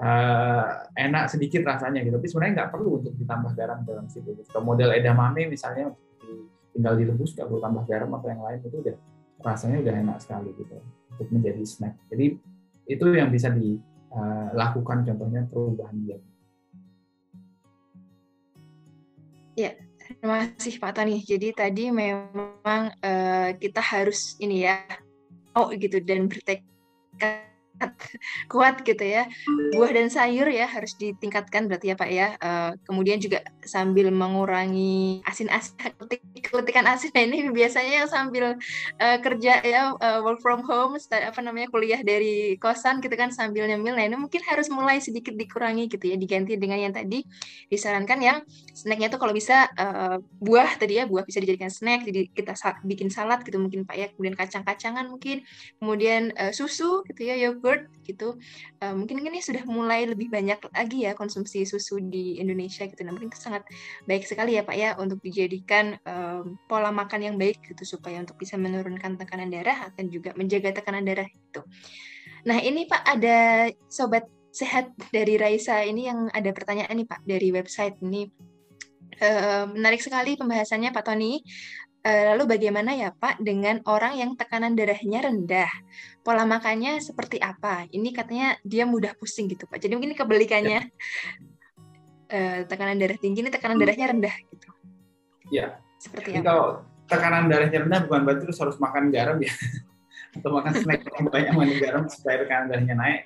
uh, 0.02 0.90
enak 0.98 1.30
sedikit 1.30 1.62
rasanya 1.62 2.02
gitu. 2.02 2.18
Tapi 2.18 2.26
sebenarnya 2.26 2.52
nggak 2.58 2.70
perlu 2.74 2.90
untuk 2.98 3.14
ditambah 3.14 3.54
garam 3.54 3.86
dalam 3.86 4.10
situ 4.10 4.34
gitu. 4.34 4.58
model 4.58 4.90
edamame 4.90 5.46
misalnya 5.46 5.94
tinggal 6.74 6.98
direbus 6.98 7.38
nggak 7.38 7.46
perlu 7.46 7.62
tambah 7.62 7.86
garam 7.86 8.10
atau 8.18 8.28
yang 8.34 8.42
lain 8.42 8.58
itu 8.66 8.76
udah 8.82 8.96
rasanya 9.46 9.78
udah 9.78 9.94
enak 9.94 10.18
sekali 10.18 10.50
gitu 10.58 10.74
untuk 11.14 11.28
menjadi 11.30 11.62
snack. 11.62 11.94
Jadi 12.10 12.34
itu 12.90 13.06
yang 13.14 13.30
bisa 13.30 13.46
dilakukan 13.54 14.98
uh, 15.00 15.04
contohnya 15.06 15.46
perubahan 15.46 15.96
diet 16.02 16.20
ya 19.56 19.72
terima 19.98 20.52
kasih 20.54 20.78
Pak 20.78 20.92
Tani. 21.02 21.18
Jadi 21.24 21.50
tadi 21.50 21.90
memang 21.90 22.94
uh, 23.02 23.50
kita 23.58 23.82
harus 23.82 24.38
ini 24.38 24.68
ya 24.68 24.78
oh 25.56 25.72
gitu 25.74 25.98
dan 26.04 26.28
bertekad 26.28 27.55
kuat 28.52 28.82
gitu 28.82 29.04
ya. 29.04 29.28
Buah 29.72 29.90
dan 29.92 30.08
sayur 30.08 30.48
ya 30.48 30.66
harus 30.68 30.96
ditingkatkan 30.96 31.68
berarti 31.68 31.92
ya 31.92 31.96
Pak 31.96 32.10
ya. 32.10 32.28
Uh, 32.40 32.70
kemudian 32.88 33.20
juga 33.20 33.44
sambil 33.64 34.08
mengurangi 34.12 35.20
asin-asin, 35.24 35.76
keletikan 36.40 36.86
asin 36.88 37.12
nah, 37.12 37.22
ini 37.24 37.48
biasanya 37.52 38.08
sambil 38.08 38.56
uh, 39.00 39.18
kerja 39.20 39.60
ya 39.64 39.92
uh, 39.96 40.20
work 40.22 40.40
from 40.40 40.64
home, 40.64 40.96
apa 40.96 41.40
namanya 41.42 41.68
kuliah 41.68 42.00
dari 42.00 42.56
kosan 42.60 43.04
gitu 43.04 43.12
kan 43.16 43.32
sambil 43.32 43.68
nyemil. 43.68 43.96
Nah 43.96 44.04
ini 44.06 44.16
mungkin 44.16 44.40
harus 44.46 44.70
mulai 44.72 45.02
sedikit 45.02 45.36
dikurangi 45.36 45.90
gitu 45.90 46.08
ya, 46.08 46.16
diganti 46.16 46.56
dengan 46.56 46.80
yang 46.80 46.94
tadi 46.94 47.24
disarankan 47.68 48.18
yang 48.22 48.38
snacknya 48.72 49.12
tuh 49.12 49.20
kalau 49.20 49.34
bisa 49.34 49.68
uh, 49.76 50.16
buah 50.40 50.78
tadi 50.80 51.02
ya 51.02 51.04
buah 51.04 51.26
bisa 51.26 51.42
dijadikan 51.42 51.68
snack, 51.68 52.06
jadi 52.06 52.30
kita 52.32 52.54
bikin 52.86 53.12
salad 53.12 53.42
gitu 53.44 53.58
mungkin 53.60 53.84
Pak 53.84 53.96
ya. 53.96 54.06
Kemudian 54.16 54.36
kacang-kacangan 54.38 55.10
mungkin, 55.10 55.44
kemudian 55.82 56.32
uh, 56.38 56.54
susu 56.54 57.02
gitu 57.10 57.26
ya 57.26 57.34
yogurt 57.36 57.65
yogurt 57.66 57.90
gitu 58.06 58.38
uh, 58.86 58.94
mungkin 58.94 59.18
ini 59.26 59.42
sudah 59.42 59.66
mulai 59.66 60.06
lebih 60.06 60.30
banyak 60.30 60.62
lagi 60.70 61.02
ya 61.02 61.18
konsumsi 61.18 61.66
susu 61.66 61.98
di 61.98 62.38
Indonesia 62.38 62.86
gitu. 62.86 63.02
Nah 63.02 63.10
mungkin 63.10 63.34
itu 63.34 63.42
sangat 63.42 63.66
baik 64.06 64.22
sekali 64.22 64.54
ya 64.54 64.62
Pak 64.62 64.76
ya 64.78 64.94
untuk 65.02 65.18
dijadikan 65.18 65.98
um, 66.06 66.54
pola 66.70 66.94
makan 66.94 67.26
yang 67.26 67.34
baik 67.34 67.58
gitu 67.66 67.98
supaya 67.98 68.22
untuk 68.22 68.38
bisa 68.38 68.54
menurunkan 68.54 69.18
tekanan 69.18 69.50
darah 69.50 69.90
akan 69.90 70.06
juga 70.06 70.30
menjaga 70.38 70.78
tekanan 70.78 71.02
darah 71.02 71.26
itu 71.26 71.60
nah 72.46 72.62
ini 72.62 72.86
Pak 72.86 73.02
ada 73.02 73.66
sobat 73.90 74.30
sehat 74.54 74.94
dari 75.10 75.34
Raisa 75.36 75.82
ini 75.82 76.06
yang 76.06 76.30
ada 76.30 76.48
pertanyaan 76.54 76.94
nih 76.94 77.08
Pak 77.10 77.20
dari 77.26 77.50
website 77.50 77.98
ini. 78.00 78.30
Uh, 79.16 79.72
menarik 79.72 80.04
sekali 80.04 80.36
pembahasannya 80.36 80.92
Pak 80.92 81.08
Tony 81.08 81.40
lalu 82.06 82.44
bagaimana 82.46 82.94
ya 82.94 83.10
Pak 83.10 83.42
dengan 83.42 83.82
orang 83.88 84.14
yang 84.14 84.30
tekanan 84.38 84.78
darahnya 84.78 85.26
rendah? 85.26 85.70
Pola 86.22 86.46
makannya 86.46 87.02
seperti 87.02 87.42
apa? 87.42 87.90
Ini 87.90 88.14
katanya 88.14 88.54
dia 88.62 88.86
mudah 88.86 89.18
pusing 89.18 89.50
gitu 89.50 89.66
Pak. 89.66 89.82
Jadi 89.82 89.98
mungkin 89.98 90.14
kebalikannya 90.14 90.80
ya. 90.86 92.64
tekanan 92.70 92.98
darah 92.98 93.18
tinggi 93.18 93.38
ini 93.42 93.50
tekanan 93.54 93.78
darahnya 93.78 94.06
rendah 94.10 94.34
gitu. 94.50 94.68
Ya. 95.50 95.78
Seperti 95.98 96.36
Jadi 96.36 96.42
apa? 96.42 96.46
Kalau 96.46 96.66
tekanan 97.06 97.44
darahnya 97.50 97.78
rendah 97.86 98.00
bukan 98.06 98.20
berarti 98.22 98.42
terus 98.46 98.58
harus 98.62 98.76
makan 98.78 99.10
garam 99.10 99.38
ya. 99.42 99.54
Atau 100.36 100.50
makan 100.52 100.72
snack 100.76 101.00
yang 101.06 101.26
banyak 101.32 101.52
mandi 101.56 101.76
garam 101.80 102.04
supaya 102.06 102.44
tekanan 102.44 102.66
darahnya 102.70 102.94
naik. 102.94 103.22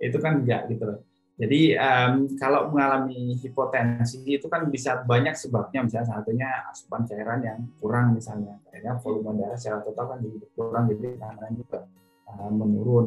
Itu 0.00 0.18
kan 0.18 0.44
enggak 0.44 0.68
gitu 0.72 0.82
loh. 0.88 0.98
Jadi 1.40 1.72
um, 1.72 2.36
kalau 2.36 2.68
mengalami 2.68 3.32
hipotensi 3.40 4.20
itu 4.28 4.44
kan 4.44 4.68
bisa 4.68 5.00
banyak 5.08 5.32
sebabnya, 5.32 5.80
misalnya 5.88 6.08
satunya 6.12 6.48
asupan 6.68 7.08
cairan 7.08 7.40
yang 7.40 7.64
kurang 7.80 8.12
misalnya, 8.12 8.60
akhirnya 8.68 9.00
volume 9.00 9.40
darah 9.40 9.56
secara 9.56 9.80
total 9.80 10.04
kan 10.12 10.18
jadi 10.20 10.36
kurang, 10.52 10.84
jadi 10.92 11.16
tekanan 11.16 11.52
juga 11.56 11.78
uh, 12.28 12.50
menurun. 12.52 13.06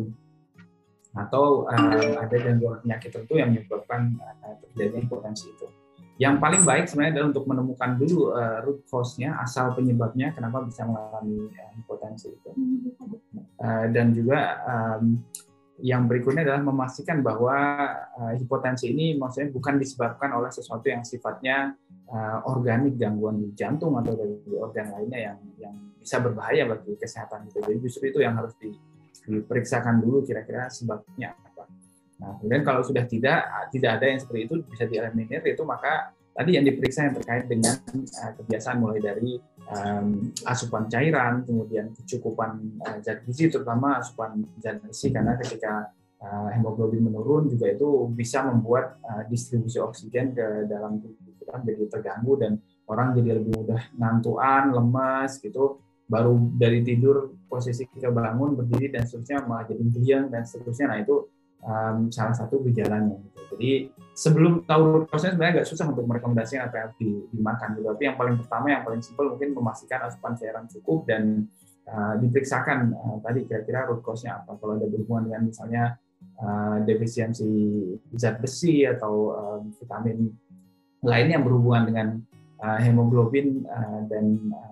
Atau 1.13 1.69
um, 1.69 1.93
ada 2.17 2.35
gangguan 2.41 2.81
penyakit 2.81 3.13
tertentu 3.13 3.37
yang 3.37 3.53
menyebabkan 3.53 4.17
uh, 4.17 4.57
terjadinya 4.65 5.05
hipotensi 5.05 5.53
itu. 5.53 5.69
Yang 6.17 6.35
paling 6.41 6.61
baik 6.65 6.85
sebenarnya 6.89 7.13
adalah 7.13 7.29
untuk 7.37 7.45
menemukan 7.45 7.91
dulu 8.01 8.33
uh, 8.33 8.65
root 8.65 8.81
cause-nya, 8.89 9.37
asal 9.45 9.77
penyebabnya 9.77 10.33
kenapa 10.33 10.65
bisa 10.65 10.89
mengalami 10.89 11.53
uh, 11.53 11.71
hipotensi 11.77 12.33
itu. 12.33 12.49
Uh, 13.61 13.85
dan 13.93 14.09
juga 14.09 14.57
um, 14.65 15.21
yang 15.81 16.05
berikutnya 16.05 16.45
adalah 16.45 16.61
memastikan 16.61 17.25
bahwa 17.25 17.57
uh, 18.13 18.33
hipotensi 18.37 18.93
ini 18.93 19.17
maksudnya 19.17 19.49
bukan 19.49 19.81
disebabkan 19.81 20.29
oleh 20.37 20.53
sesuatu 20.53 20.85
yang 20.85 21.01
sifatnya 21.01 21.73
uh, 22.13 22.45
organik 22.45 22.93
gangguan 22.93 23.41
di 23.41 23.49
jantung 23.57 23.97
atau 23.97 24.13
dari 24.13 24.37
organ 24.53 24.93
lainnya 24.93 25.33
yang 25.33 25.37
yang 25.57 25.73
bisa 25.97 26.21
berbahaya 26.21 26.69
bagi 26.69 26.93
kesehatan 26.93 27.49
kita. 27.49 27.65
Jadi 27.65 27.77
justru 27.81 28.13
itu 28.13 28.21
yang 28.21 28.37
harus 28.37 28.53
di, 28.61 28.69
diperiksakan 29.25 30.03
dulu 30.03 30.21
kira-kira 30.21 30.69
sebabnya 30.69 31.33
apa. 31.33 31.65
Nah, 32.21 32.37
kemudian 32.37 32.61
kalau 32.61 32.85
sudah 32.85 33.09
tidak 33.09 33.49
tidak 33.73 33.97
ada 33.97 34.05
yang 34.05 34.19
seperti 34.21 34.41
itu 34.45 34.55
bisa 34.69 34.85
dieliminir 34.85 35.41
itu 35.41 35.63
maka 35.65 36.13
tadi 36.37 36.53
yang 36.53 36.65
diperiksa 36.69 37.09
yang 37.09 37.15
terkait 37.17 37.49
dengan 37.49 37.81
uh, 37.97 38.31
kebiasaan 38.37 38.77
mulai 38.77 39.01
dari 39.01 39.41
um, 39.69 40.33
asupan 40.43 40.89
cairan, 40.91 41.43
kemudian 41.47 41.91
kecukupan 41.95 42.79
uh, 42.83 42.97
zat 42.99 43.23
gizi, 43.23 43.47
terutama 43.47 43.99
asupan 43.99 44.43
zat 44.59 44.83
besi 44.83 45.11
karena 45.13 45.37
ketika 45.39 45.91
uh, 46.23 46.49
hemoglobin 46.51 47.03
menurun 47.03 47.51
juga 47.51 47.71
itu 47.71 48.07
bisa 48.11 48.43
membuat 48.43 48.99
uh, 49.03 49.23
distribusi 49.27 49.79
oksigen 49.79 50.35
ke 50.35 50.67
dalam 50.67 50.99
tubuh 50.99 51.33
kita 51.39 51.53
menjadi 51.59 51.83
terganggu 51.99 52.33
dan 52.39 52.51
orang 52.87 53.15
jadi 53.15 53.39
lebih 53.39 53.51
mudah 53.63 53.81
ngantuan, 53.95 54.75
lemas 54.75 55.39
gitu, 55.39 55.79
baru 56.07 56.35
dari 56.59 56.83
tidur 56.83 57.31
posisi 57.47 57.87
kita 57.87 58.11
bangun 58.11 58.59
berdiri 58.59 58.91
dan 58.91 59.07
seterusnya 59.07 59.47
malah 59.47 59.65
jadi 59.65 59.83
geliang 59.87 60.25
dan 60.27 60.43
seterusnya. 60.43 60.91
Nah 60.91 60.99
itu 60.99 61.15
um, 61.63 62.11
salah 62.11 62.35
satu 62.35 62.59
gejalanya. 62.61 63.17
Gitu. 63.17 63.41
Jadi 63.55 63.71
sebelum 64.13 64.61
tahu 64.63 65.09
prosesnya 65.09 65.33
sebenarnya 65.35 65.53
agak 65.61 65.67
susah 65.67 65.85
untuk 65.89 66.05
merekomendasikan 66.05 66.69
apa 66.69 66.75
yang 66.77 66.89
di, 67.01 67.09
dimakan. 67.33 67.69
Gitu. 67.77 67.87
Tapi 67.89 68.03
yang 68.05 68.17
paling 68.17 68.35
pertama, 68.37 68.65
yang 68.69 68.83
paling 68.85 69.01
simpel 69.01 69.33
mungkin 69.33 69.49
memastikan 69.57 69.99
asupan 70.05 70.37
cairan 70.37 70.65
cukup 70.69 71.09
dan 71.09 71.49
uh, 71.89 72.13
diperiksakan 72.21 72.93
uh, 72.93 73.17
tadi 73.25 73.49
kira-kira 73.49 73.89
root 73.89 74.05
cause-nya 74.05 74.41
apa. 74.41 74.53
Kalau 74.57 74.77
ada 74.77 74.85
berhubungan 74.85 75.33
dengan 75.33 75.41
misalnya 75.49 75.83
uh, 76.39 76.77
defisiensi 76.85 77.49
zat 78.13 78.37
besi 78.37 78.85
atau 78.85 79.13
uh, 79.33 79.59
vitamin 79.81 80.29
lain 81.03 81.27
yang 81.27 81.43
berhubungan 81.43 81.83
dengan 81.89 82.07
uh, 82.63 82.79
hemoglobin 82.79 83.65
uh, 83.67 84.07
dan 84.07 84.39
uh, 84.53 84.71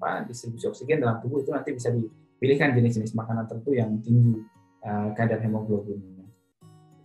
apa 0.00 0.24
distribusi 0.24 0.64
oksigen 0.64 1.04
dalam 1.04 1.20
tubuh 1.20 1.44
itu 1.44 1.52
nanti 1.52 1.76
bisa 1.76 1.92
dipilihkan 1.92 2.72
jenis-jenis 2.72 3.12
makanan 3.12 3.44
tertentu 3.44 3.76
yang 3.76 4.00
tinggi 4.00 4.40
uh, 4.80 5.12
kadar 5.12 5.44
hemoglobin 5.44 6.19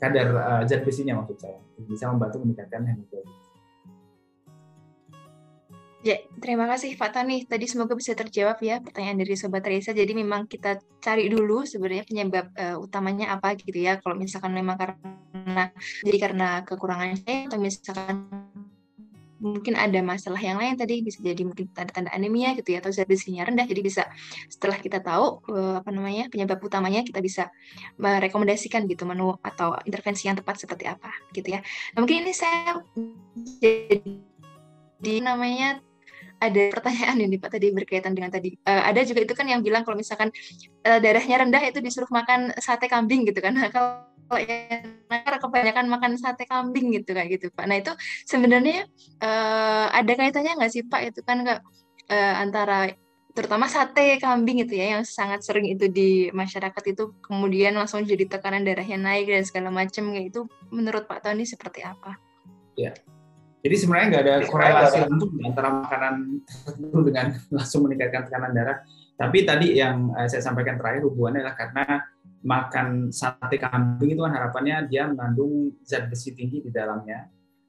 kadar 0.10 0.28
uh, 0.38 0.62
zat 0.70 0.86
besinya 0.86 1.18
maksud 1.18 1.38
saya 1.42 1.58
bisa 1.90 2.08
membantu 2.14 2.46
meningkatkan 2.46 2.86
hemoglobin. 2.86 3.34
Ya, 6.06 6.22
terima 6.38 6.70
kasih 6.70 6.94
Pak 7.02 7.18
Tani. 7.18 7.50
Tadi 7.50 7.66
semoga 7.66 7.98
bisa 7.98 8.14
terjawab 8.14 8.62
ya 8.62 8.78
pertanyaan 8.78 9.26
dari 9.26 9.34
Sobat 9.34 9.66
Reza. 9.66 9.90
Jadi 9.90 10.14
memang 10.14 10.46
kita 10.46 10.78
cari 11.02 11.26
dulu 11.34 11.66
sebenarnya 11.66 12.06
penyebab 12.06 12.54
uh, 12.54 12.78
utamanya 12.78 13.34
apa 13.34 13.58
gitu 13.58 13.74
ya. 13.74 13.98
Kalau 13.98 14.14
misalkan 14.14 14.54
memang 14.54 14.78
karena 14.78 15.74
jadi 16.06 16.18
karena 16.22 16.62
kekurangan 16.62 17.26
atau 17.26 17.58
misalkan 17.58 18.30
mungkin 19.40 19.76
ada 19.76 20.00
masalah 20.00 20.40
yang 20.40 20.56
lain 20.56 20.80
tadi 20.80 21.04
bisa 21.04 21.20
jadi 21.20 21.44
mungkin 21.44 21.68
tanda-tanda 21.76 22.12
anemia 22.16 22.56
gitu 22.56 22.76
ya 22.76 22.80
atau 22.80 22.92
zat 22.92 23.08
besinya 23.08 23.44
rendah. 23.44 23.68
Jadi 23.68 23.82
bisa 23.84 24.08
setelah 24.48 24.80
kita 24.80 25.04
tahu 25.04 25.44
uh, 25.52 25.84
apa 25.84 25.90
namanya 25.92 26.32
penyebab 26.32 26.60
utamanya 26.64 27.04
kita 27.04 27.20
bisa 27.20 27.52
merekomendasikan 28.00 28.88
gitu 28.88 29.04
menu 29.04 29.36
atau 29.44 29.76
intervensi 29.84 30.32
yang 30.32 30.40
tepat 30.40 30.64
seperti 30.64 30.88
apa 30.88 31.12
gitu 31.36 31.52
ya. 31.52 31.60
Nah, 31.96 32.00
mungkin 32.04 32.24
ini 32.24 32.34
saya 32.34 32.80
jadi 33.62 35.14
namanya 35.20 35.84
ada 36.40 36.62
pertanyaan 36.72 37.18
ini 37.24 37.36
Pak 37.40 37.50
tadi 37.56 37.72
berkaitan 37.72 38.12
dengan 38.12 38.32
tadi. 38.32 38.56
Uh, 38.68 38.84
ada 38.92 39.02
juga 39.08 39.24
itu 39.24 39.34
kan 39.34 39.48
yang 39.48 39.64
bilang 39.64 39.88
kalau 39.88 39.96
misalkan 39.96 40.30
uh, 40.84 41.00
darahnya 41.00 41.48
rendah 41.48 41.64
itu 41.64 41.80
disuruh 41.80 42.10
makan 42.12 42.52
sate 42.60 42.92
kambing 42.92 43.24
gitu 43.28 43.40
kan. 43.40 43.56
Kalau 43.76 44.15
kalau 44.26 44.42
yang 44.42 44.96
kebanyakan 45.46 45.86
makan 45.88 46.12
sate 46.18 46.50
kambing 46.50 46.92
gitu 46.98 47.14
kayak 47.14 47.30
gitu 47.38 47.48
Pak. 47.54 47.66
Nah 47.70 47.78
itu 47.78 47.94
sebenarnya 48.26 48.90
uh, 49.22 49.88
ada 49.94 50.12
kaitannya 50.18 50.58
nggak 50.58 50.72
sih 50.74 50.84
Pak 50.86 51.02
itu 51.14 51.20
kan 51.22 51.46
nggak 51.46 51.60
uh, 52.10 52.36
antara 52.42 52.92
terutama 53.36 53.68
sate 53.68 54.16
kambing 54.18 54.64
itu 54.64 54.80
ya 54.80 54.98
yang 54.98 55.04
sangat 55.04 55.44
sering 55.44 55.68
itu 55.68 55.92
di 55.92 56.32
masyarakat 56.32 56.84
itu 56.88 57.12
kemudian 57.20 57.76
langsung 57.76 58.02
jadi 58.08 58.26
tekanan 58.32 58.64
darahnya 58.64 58.96
naik 58.96 59.28
dan 59.28 59.44
segala 59.44 59.70
macam 59.70 60.16
kayak 60.16 60.32
itu 60.32 60.48
menurut 60.72 61.04
Pak 61.06 61.28
Tony 61.28 61.44
seperti 61.44 61.84
apa? 61.84 62.16
Ya, 62.76 62.92
Jadi 63.64 63.76
sebenarnya 63.82 64.08
nggak 64.12 64.24
ada 64.24 64.36
korelasi 64.46 64.98
langsung 65.10 65.32
antara 65.42 65.70
makanan 65.74 66.14
tertentu 66.44 67.00
dengan 67.02 67.26
langsung 67.56 67.82
meningkatkan 67.88 68.22
tekanan 68.30 68.52
darah. 68.56 68.78
Tapi 69.16 69.48
tadi 69.48 69.80
yang 69.80 70.12
eh, 70.16 70.28
saya 70.28 70.44
sampaikan 70.44 70.76
terakhir 70.76 71.08
hubungannya 71.08 71.44
adalah 71.44 71.56
karena 71.56 71.86
makan 72.46 73.10
sate 73.10 73.58
kambing 73.58 74.14
itu 74.14 74.22
kan 74.22 74.34
harapannya 74.38 74.86
dia 74.86 75.10
mengandung 75.10 75.74
zat 75.82 76.06
besi 76.08 76.38
tinggi 76.38 76.62
di 76.62 76.70
dalamnya. 76.70 77.26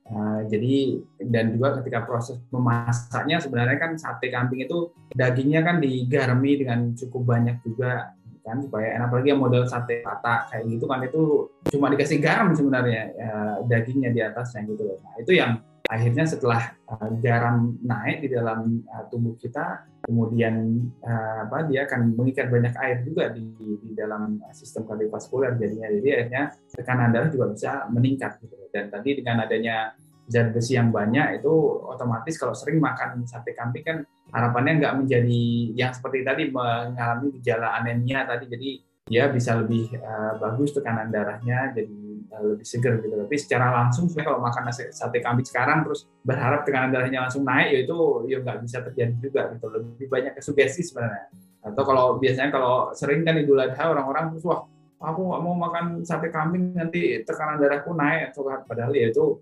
Uh, 0.06 0.46
jadi 0.46 1.02
dan 1.18 1.58
juga 1.58 1.82
ketika 1.82 2.06
proses 2.06 2.38
memasaknya 2.54 3.42
sebenarnya 3.42 3.74
kan 3.80 3.98
sate 3.98 4.30
kambing 4.30 4.62
itu 4.62 4.94
dagingnya 5.10 5.66
kan 5.66 5.82
digarami 5.82 6.62
dengan 6.62 6.94
cukup 6.94 7.26
banyak 7.26 7.58
juga 7.66 8.14
kan 8.46 8.62
supaya 8.62 8.94
enak. 8.94 9.10
Apalagi 9.10 9.28
yang 9.34 9.42
model 9.42 9.66
sate 9.66 10.06
rata 10.06 10.46
kayak 10.48 10.64
gitu 10.70 10.86
kan 10.86 11.02
itu 11.02 11.50
cuma 11.74 11.90
dikasih 11.90 12.22
garam 12.22 12.54
sebenarnya 12.54 13.02
ya, 13.18 13.30
dagingnya 13.66 14.10
di 14.14 14.20
atasnya 14.22 14.62
gitu 14.70 14.86
loh. 14.86 14.98
Nah, 15.02 15.18
itu 15.18 15.34
yang 15.34 15.58
akhirnya 15.86 16.26
setelah 16.26 16.74
uh, 16.90 17.10
garam 17.22 17.78
naik 17.82 18.26
di 18.26 18.28
dalam 18.34 18.82
uh, 18.90 19.06
tubuh 19.06 19.38
kita 19.38 19.86
kemudian 20.02 20.82
uh, 21.02 21.46
apa 21.46 21.66
dia 21.70 21.86
akan 21.86 22.14
mengikat 22.14 22.50
banyak 22.50 22.74
air 22.78 23.02
juga 23.06 23.30
di, 23.30 23.46
di 23.58 23.90
dalam 23.94 24.42
sistem 24.50 24.86
kardiovaskuler 24.86 25.54
jadinya. 25.58 25.90
Jadi 25.90 26.08
akhirnya 26.10 26.44
tekanan 26.74 27.10
darah 27.14 27.30
juga 27.30 27.46
bisa 27.54 27.72
meningkat 27.90 28.38
gitu 28.42 28.54
dan 28.74 28.90
tadi 28.90 29.10
dengan 29.18 29.46
adanya 29.46 29.94
zat 30.26 30.50
besi 30.50 30.74
yang 30.74 30.90
banyak 30.90 31.40
itu 31.40 31.52
otomatis 31.86 32.34
kalau 32.34 32.50
sering 32.52 32.82
makan 32.82 33.22
sate 33.30 33.54
kambing 33.54 33.86
kan 33.86 33.98
harapannya 34.34 34.82
nggak 34.82 34.94
menjadi 34.98 35.42
yang 35.78 35.94
seperti 35.94 36.26
tadi 36.26 36.50
mengalami 36.50 37.30
gejala 37.38 37.78
anemia 37.78 38.26
tadi. 38.26 38.46
Jadi 38.50 38.70
dia 39.06 39.30
bisa 39.30 39.54
lebih 39.54 39.94
uh, 40.02 40.34
bagus 40.42 40.74
tekanan 40.74 41.14
darahnya 41.14 41.70
jadi 41.70 41.98
uh, 42.34 42.42
lebih 42.54 42.66
segar 42.66 42.98
gitu. 42.98 43.14
Tapi 43.14 43.36
secara 43.38 43.70
langsung 43.70 44.10
sebenarnya 44.10 44.26
kalau 44.34 44.40
makan 44.42 44.64
sate 44.90 45.18
kambing 45.22 45.46
sekarang 45.46 45.86
terus 45.86 46.10
berharap 46.26 46.66
tekanan 46.66 46.90
darahnya 46.90 47.22
langsung 47.22 47.46
naik 47.46 47.70
ya 47.70 47.78
itu 47.86 47.98
ya 48.26 48.42
nggak 48.42 48.58
bisa 48.66 48.82
terjadi 48.82 49.14
juga 49.22 49.42
gitu. 49.54 49.66
Lebih 49.70 50.06
banyak 50.10 50.32
kesugesti 50.34 50.82
sebenarnya. 50.82 51.30
Atau 51.62 51.82
kalau 51.86 52.18
biasanya 52.18 52.50
kalau 52.50 52.90
sering 52.98 53.22
kan 53.22 53.38
idul 53.38 53.62
adha 53.62 53.90
orang-orang 53.90 54.34
terus 54.34 54.42
wah 54.42 54.66
aku 54.98 55.20
nggak 55.22 55.42
mau 55.44 55.54
makan 55.54 55.86
sate 56.02 56.34
kambing 56.34 56.74
nanti 56.74 57.22
tekanan 57.22 57.62
darahku 57.62 57.94
naik 57.94 58.34
atau 58.34 58.48
padahal 58.66 58.90
ya 58.90 59.12
itu 59.14 59.38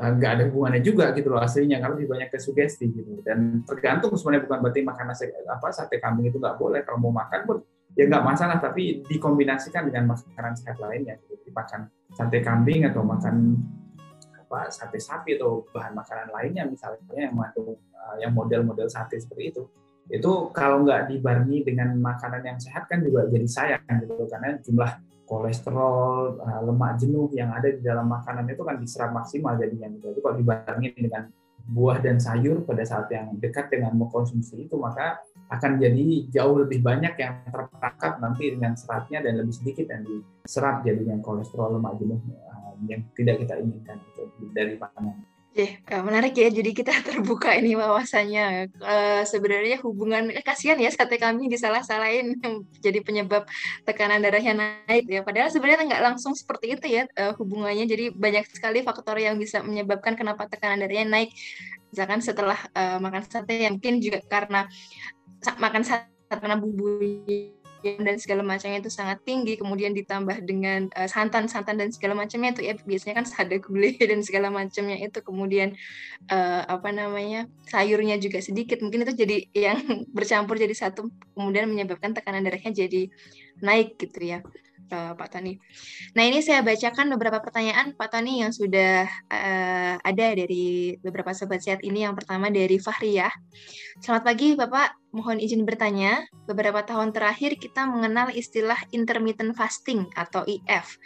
nggak 0.00 0.32
ada 0.32 0.42
hubungannya 0.48 0.80
juga 0.80 1.12
gitu 1.12 1.28
loh 1.28 1.44
aslinya 1.44 1.76
karena 1.76 1.94
lebih 2.00 2.08
banyak 2.08 2.28
ke 2.32 2.38
sugesti 2.40 2.88
gitu. 2.88 3.20
Dan 3.20 3.60
tergantung 3.68 4.16
sebenarnya 4.16 4.48
bukan 4.48 4.58
berarti 4.64 4.80
makan 4.80 5.06
nasi 5.12 5.24
apa 5.28 5.68
sate 5.68 6.00
kambing 6.00 6.32
itu 6.32 6.40
nggak 6.40 6.56
boleh. 6.56 6.80
Kalau 6.88 6.98
mau 7.04 7.12
makan 7.12 7.40
pun 7.44 7.56
ya 7.92 8.08
nggak 8.08 8.24
masalah 8.24 8.56
tapi 8.62 9.04
dikombinasikan 9.04 9.92
dengan 9.92 10.16
makanan 10.16 10.54
sehat 10.56 10.80
lainnya 10.80 11.20
gitu. 11.28 11.36
makan 11.50 11.90
sate 12.14 12.38
kambing 12.46 12.86
atau 12.86 13.02
makan 13.02 13.58
apa 14.46 14.70
sate 14.70 15.02
sapi 15.02 15.34
atau 15.34 15.66
bahan 15.74 15.98
makanan 15.98 16.30
lainnya 16.30 16.62
misalnya 16.70 17.02
yang 17.10 17.34
uh, 17.34 18.16
yang 18.22 18.30
model-model 18.30 18.86
sate 18.86 19.18
seperti 19.18 19.50
itu 19.50 19.62
itu 20.10 20.32
kalau 20.50 20.82
nggak 20.82 21.06
dibarengi 21.06 21.62
dengan 21.62 21.94
makanan 21.98 22.42
yang 22.42 22.58
sehat 22.58 22.90
kan 22.90 22.98
juga 22.98 23.30
jadi 23.30 23.46
sayang 23.46 23.82
gitu. 24.02 24.26
Karena 24.26 24.58
jumlah 24.58 24.90
kolesterol, 25.30 26.42
eh, 26.42 26.60
lemak 26.66 26.98
jenuh 26.98 27.30
yang 27.30 27.54
ada 27.54 27.70
di 27.70 27.78
dalam 27.78 28.10
makanan 28.10 28.50
itu 28.50 28.66
kan 28.66 28.76
diserap 28.82 29.14
maksimal 29.14 29.54
jadinya 29.54 29.86
gitu. 29.94 30.10
Jadi 30.10 30.20
kalau 30.26 30.36
dibandingin 30.42 30.98
dengan 30.98 31.22
buah 31.70 32.02
dan 32.02 32.18
sayur 32.18 32.66
pada 32.66 32.82
saat 32.82 33.06
yang 33.14 33.38
dekat 33.38 33.70
dengan 33.70 33.94
mengkonsumsi 33.94 34.66
itu 34.66 34.74
maka 34.74 35.22
akan 35.46 35.78
jadi 35.78 36.26
jauh 36.26 36.66
lebih 36.66 36.82
banyak 36.82 37.14
yang 37.14 37.46
terperangkap 37.46 38.18
nanti 38.18 38.58
dengan 38.58 38.74
seratnya 38.74 39.22
dan 39.22 39.38
lebih 39.38 39.54
sedikit 39.54 39.86
yang 39.86 40.02
diserap 40.02 40.82
jadinya 40.82 41.14
kolesterol 41.22 41.78
lemak 41.78 41.94
jenuh 42.02 42.18
eh, 42.18 42.72
yang 42.90 43.06
tidak 43.14 43.46
kita 43.46 43.54
inginkan 43.62 44.02
itu 44.02 44.22
dari 44.50 44.74
makanan. 44.74 45.14
Okay, 45.50 45.82
menarik 46.06 46.38
ya. 46.38 46.46
Jadi 46.46 46.70
kita 46.70 46.94
terbuka 47.08 47.50
ini 47.58 47.74
wawasannya. 47.74 48.70
Uh, 48.78 49.22
sebenarnya 49.26 49.82
hubungan 49.82 50.30
eh, 50.30 50.46
kasihan 50.46 50.78
ya 50.78 50.94
sate 50.94 51.18
kami 51.18 51.50
disalah-salahin 51.50 52.38
jadi 52.84 53.02
penyebab 53.02 53.50
tekanan 53.82 54.22
darahnya 54.22 54.54
naik 54.86 55.10
ya. 55.10 55.26
Padahal 55.26 55.50
sebenarnya 55.50 55.90
nggak 55.90 56.04
langsung 56.06 56.38
seperti 56.38 56.78
itu 56.78 56.86
ya 56.86 57.02
uh, 57.18 57.34
hubungannya. 57.34 57.82
Jadi 57.90 58.14
banyak 58.14 58.46
sekali 58.46 58.86
faktor 58.86 59.18
yang 59.18 59.34
bisa 59.42 59.58
menyebabkan 59.66 60.14
kenapa 60.14 60.46
tekanan 60.46 60.86
darahnya 60.86 61.18
naik. 61.18 61.34
Misalkan 61.90 62.22
setelah 62.22 62.58
uh, 62.70 63.02
makan 63.02 63.26
sate, 63.26 63.66
ya 63.66 63.74
mungkin 63.74 63.98
juga 63.98 64.22
karena 64.30 64.70
makan 65.58 65.82
sate 65.82 66.14
karena 66.30 66.54
bumbu 66.54 67.02
dan 67.82 68.16
segala 68.20 68.42
macamnya 68.44 68.78
itu 68.80 68.92
sangat 68.92 69.24
tinggi. 69.24 69.56
Kemudian 69.56 69.96
ditambah 69.96 70.44
dengan 70.44 70.88
uh, 70.94 71.08
santan-santan 71.08 71.80
dan 71.80 71.90
segala 71.90 72.14
macamnya 72.14 72.54
itu 72.54 72.62
ya 72.66 72.74
biasanya 72.76 73.24
kan 73.24 73.26
ada 73.40 73.56
gulai 73.58 73.96
dan 74.10 74.20
segala 74.20 74.48
macamnya 74.52 74.96
itu. 75.00 75.18
Kemudian 75.20 75.74
uh, 76.30 76.62
apa 76.68 76.92
namanya 76.92 77.48
sayurnya 77.68 78.20
juga 78.20 78.38
sedikit. 78.44 78.80
Mungkin 78.84 79.04
itu 79.08 79.12
jadi 79.16 79.36
yang 79.56 79.78
bercampur 80.16 80.56
jadi 80.60 80.72
satu 80.76 81.08
kemudian 81.34 81.66
menyebabkan 81.66 82.12
tekanan 82.12 82.44
darahnya 82.44 82.72
jadi 82.72 83.10
naik 83.60 84.00
gitu 84.00 84.20
ya 84.24 84.40
Pak 84.90 85.28
Tani. 85.30 85.54
Nah 86.18 86.24
ini 86.26 86.42
saya 86.42 86.66
bacakan 86.66 87.14
beberapa 87.14 87.38
pertanyaan 87.38 87.94
Pak 87.94 88.10
Tani 88.10 88.42
yang 88.42 88.50
sudah 88.50 89.06
uh, 89.30 89.94
ada 90.02 90.26
dari 90.34 90.98
beberapa 90.98 91.30
sobat 91.30 91.62
sehat 91.62 91.80
ini. 91.86 92.02
Yang 92.02 92.24
pertama 92.24 92.50
dari 92.50 92.76
Fahriyah. 92.76 93.30
Selamat 94.02 94.24
pagi 94.26 94.58
Bapak, 94.58 94.98
mohon 95.14 95.38
izin 95.38 95.62
bertanya. 95.62 96.26
Beberapa 96.50 96.82
tahun 96.82 97.14
terakhir 97.14 97.56
kita 97.56 97.86
mengenal 97.86 98.34
istilah 98.34 98.78
intermittent 98.90 99.54
fasting 99.54 100.10
atau 100.18 100.42
IF. 100.44 100.98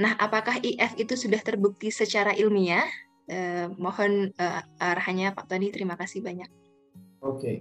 Nah 0.00 0.16
apakah 0.16 0.56
IF 0.64 0.96
itu 0.96 1.14
sudah 1.14 1.38
terbukti 1.44 1.92
secara 1.92 2.32
ilmiah? 2.32 2.86
Uh, 3.28 3.68
mohon 3.76 4.32
uh, 4.40 4.62
arahannya 4.80 5.36
Pak 5.36 5.52
Tani. 5.52 5.68
Terima 5.68 6.00
kasih 6.00 6.24
banyak. 6.24 6.48
Oke. 7.20 7.36
Okay. 7.36 7.56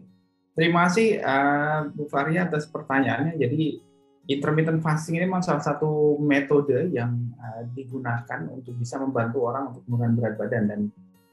Terima 0.58 0.90
kasih 0.90 1.22
uh, 1.22 1.94
Bu 1.94 2.10
Faria 2.10 2.50
atas 2.50 2.66
pertanyaannya. 2.66 3.38
Jadi 3.38 3.78
intermittent 4.28 4.84
fasting 4.84 5.16
ini 5.18 5.26
memang 5.26 5.44
salah 5.44 5.64
satu 5.64 6.20
metode 6.20 6.92
yang 6.92 7.32
uh, 7.40 7.64
digunakan 7.72 8.44
untuk 8.52 8.76
bisa 8.76 9.00
membantu 9.00 9.48
orang 9.48 9.72
untuk 9.72 9.84
menurunkan 9.88 10.14
berat 10.20 10.36
badan 10.36 10.64
dan 10.68 10.82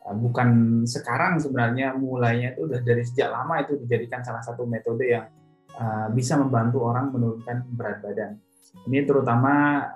uh, 0.07 0.14
bukan 0.14 0.48
sekarang 0.87 1.42
sebenarnya 1.42 1.98
mulainya 1.98 2.54
itu 2.54 2.70
sudah 2.70 2.80
dari 2.87 3.02
sejak 3.02 3.35
lama 3.35 3.61
itu 3.66 3.74
dijadikan 3.83 4.22
salah 4.22 4.42
satu 4.46 4.62
metode 4.62 5.11
yang 5.11 5.26
uh, 5.74 6.07
bisa 6.14 6.38
membantu 6.38 6.87
orang 6.87 7.11
menurunkan 7.11 7.66
berat 7.74 7.98
badan. 8.00 8.33
Ini 8.74 9.07
terutama 9.07 9.87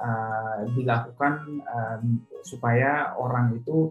dilakukan 0.70 1.66
supaya 2.46 3.11
orang 3.18 3.58
itu 3.58 3.90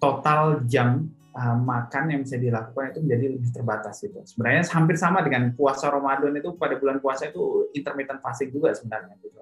total 0.00 0.64
jam 0.64 1.04
uh, 1.32 1.56
makan 1.58 2.12
yang 2.12 2.20
bisa 2.24 2.36
dilakukan 2.36 2.92
itu 2.92 3.00
menjadi 3.04 3.26
lebih 3.36 3.50
terbatas 3.52 4.00
gitu. 4.04 4.20
Sebenarnya 4.24 4.62
hampir 4.72 4.96
sama 5.00 5.24
dengan 5.24 5.52
puasa 5.56 5.88
Ramadan 5.88 6.32
itu 6.36 6.54
pada 6.56 6.76
bulan 6.76 7.00
puasa 7.00 7.28
itu 7.28 7.72
intermittent 7.72 8.20
fasting 8.20 8.52
juga 8.52 8.72
sebenarnya 8.76 9.16
gitu. 9.20 9.40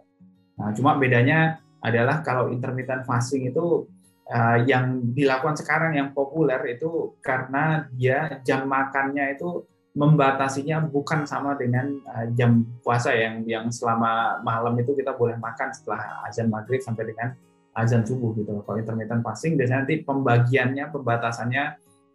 Nah, 0.58 0.70
cuma 0.76 0.96
bedanya 0.96 1.58
adalah 1.80 2.20
kalau 2.20 2.52
intermittent 2.52 3.02
fasting 3.08 3.50
itu 3.50 3.88
uh, 4.30 4.58
yang 4.64 5.10
dilakukan 5.12 5.58
sekarang 5.58 5.96
yang 5.96 6.14
populer 6.14 6.60
itu 6.78 7.16
karena 7.24 7.88
dia 7.96 8.38
jam 8.46 8.68
makannya 8.68 9.34
itu 9.34 9.66
membatasinya 9.90 10.86
bukan 10.86 11.26
sama 11.26 11.58
dengan 11.58 11.90
uh, 12.06 12.30
jam 12.38 12.62
puasa 12.86 13.10
yang 13.10 13.42
yang 13.42 13.66
selama 13.74 14.38
malam 14.46 14.78
itu 14.78 14.94
kita 14.94 15.18
boleh 15.18 15.34
makan 15.34 15.74
setelah 15.74 16.22
azan 16.30 16.46
maghrib 16.46 16.78
sampai 16.78 17.10
dengan 17.10 17.34
azan 17.74 18.02
subuh 18.02 18.34
gitu. 18.34 18.62
Kalau 18.66 18.78
intermittent 18.78 19.22
fasting 19.22 19.54
biasanya 19.54 19.86
nanti 19.86 20.02
pembagiannya, 20.02 20.84
pembatasannya 20.90 21.64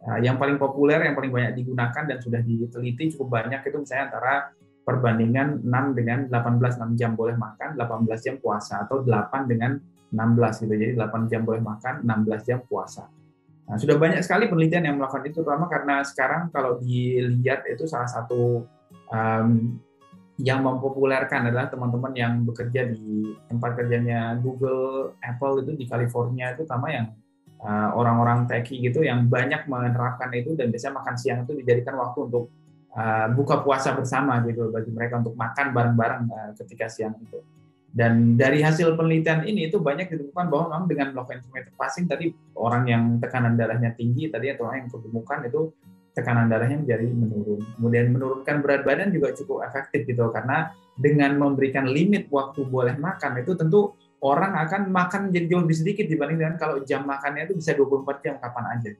uh, 0.03 0.19
yang 0.19 0.35
paling 0.35 0.59
populer, 0.59 0.99
yang 1.03 1.15
paling 1.15 1.31
banyak 1.31 1.55
digunakan 1.55 2.03
dan 2.03 2.17
sudah 2.19 2.43
diteliti 2.43 3.15
cukup 3.15 3.41
banyak 3.41 3.61
itu 3.63 3.77
misalnya 3.79 4.03
antara 4.11 4.33
perbandingan 4.85 5.65
6 5.65 5.97
dengan 5.97 6.19
18 6.29 6.77
6 6.93 6.99
jam 6.99 7.17
boleh 7.17 7.33
makan, 7.33 7.73
18 7.79 8.05
jam 8.21 8.35
puasa 8.37 8.85
atau 8.85 9.01
8 9.01 9.49
dengan 9.49 9.79
16 10.13 10.61
gitu. 10.67 10.73
Jadi 10.77 10.93
8 10.93 11.31
jam 11.31 11.41
boleh 11.41 11.61
makan, 11.63 12.05
16 12.05 12.47
jam 12.47 12.59
puasa. 12.63 13.09
Nah, 13.65 13.81
sudah 13.81 13.97
banyak 13.97 14.21
sekali 14.21 14.45
penelitian 14.45 14.85
yang 14.85 14.95
melakukan 15.01 15.25
itu 15.25 15.41
terutama 15.41 15.65
karena 15.65 16.05
sekarang 16.05 16.53
kalau 16.53 16.77
dilihat 16.77 17.65
itu 17.65 17.89
salah 17.89 18.05
satu 18.05 18.61
um, 19.09 19.81
yang 20.35 20.67
mempopulerkan 20.67 21.47
adalah 21.47 21.71
teman-teman 21.71 22.11
yang 22.11 22.43
bekerja 22.43 22.91
di 22.91 23.31
tempat 23.47 23.79
kerjanya 23.79 24.35
Google, 24.43 25.15
Apple 25.23 25.63
itu 25.63 25.71
di 25.79 25.85
California 25.87 26.51
itu 26.51 26.67
sama 26.67 26.91
yang 26.91 27.15
uh, 27.63 27.95
orang-orang 27.95 28.43
techie 28.43 28.83
gitu 28.83 29.07
yang 29.07 29.31
banyak 29.31 29.63
menerapkan 29.71 30.27
itu 30.35 30.51
dan 30.59 30.67
biasanya 30.67 30.99
makan 30.99 31.15
siang 31.15 31.39
itu 31.47 31.55
dijadikan 31.63 31.95
waktu 31.95 32.19
untuk 32.27 32.51
uh, 32.99 33.31
buka 33.31 33.63
puasa 33.63 33.95
bersama 33.95 34.43
gitu 34.43 34.67
bagi 34.75 34.91
mereka 34.91 35.23
untuk 35.23 35.39
makan 35.39 35.71
bareng-bareng 35.71 36.21
uh, 36.27 36.51
ketika 36.59 36.91
siang 36.91 37.15
itu. 37.23 37.39
Dan 37.95 38.35
dari 38.35 38.59
hasil 38.59 38.91
penelitian 38.99 39.47
ini 39.47 39.71
itu 39.71 39.79
banyak 39.79 40.11
ditemukan 40.11 40.51
bahwa 40.51 40.63
memang 40.67 40.83
dengan 40.91 41.07
melakukan 41.15 41.39
intermittent 41.39 41.79
fasting 41.79 42.11
tadi 42.11 42.27
orang 42.59 42.83
yang 42.91 43.03
tekanan 43.23 43.55
darahnya 43.55 43.95
tinggi 43.95 44.27
tadi 44.27 44.51
atau 44.51 44.67
orang 44.67 44.83
yang 44.83 44.91
kegemukan 44.91 45.39
itu 45.47 45.61
tekanan 46.15 46.47
darahnya 46.47 46.79
menjadi 46.79 47.11
menurun. 47.11 47.61
Kemudian 47.75 48.05
menurunkan 48.15 48.55
berat 48.63 48.81
badan 48.87 49.11
juga 49.11 49.35
cukup 49.35 49.67
efektif 49.67 50.07
gitu 50.07 50.31
karena 50.31 50.71
dengan 50.95 51.35
memberikan 51.35 51.91
limit 51.91 52.31
waktu 52.31 52.63
boleh 52.63 52.95
makan 52.95 53.43
itu 53.43 53.51
tentu 53.59 53.93
orang 54.23 54.55
akan 54.63 54.89
makan 54.89 55.27
jadi 55.29 55.51
jauh 55.51 55.61
lebih 55.67 55.77
sedikit 55.77 56.07
dibanding 56.07 56.39
dengan 56.39 56.55
kalau 56.55 56.79
jam 56.87 57.03
makannya 57.03 57.51
itu 57.51 57.59
bisa 57.59 57.75
24 57.75 58.23
jam 58.23 58.35
kapan 58.39 58.65
aja. 58.79 58.91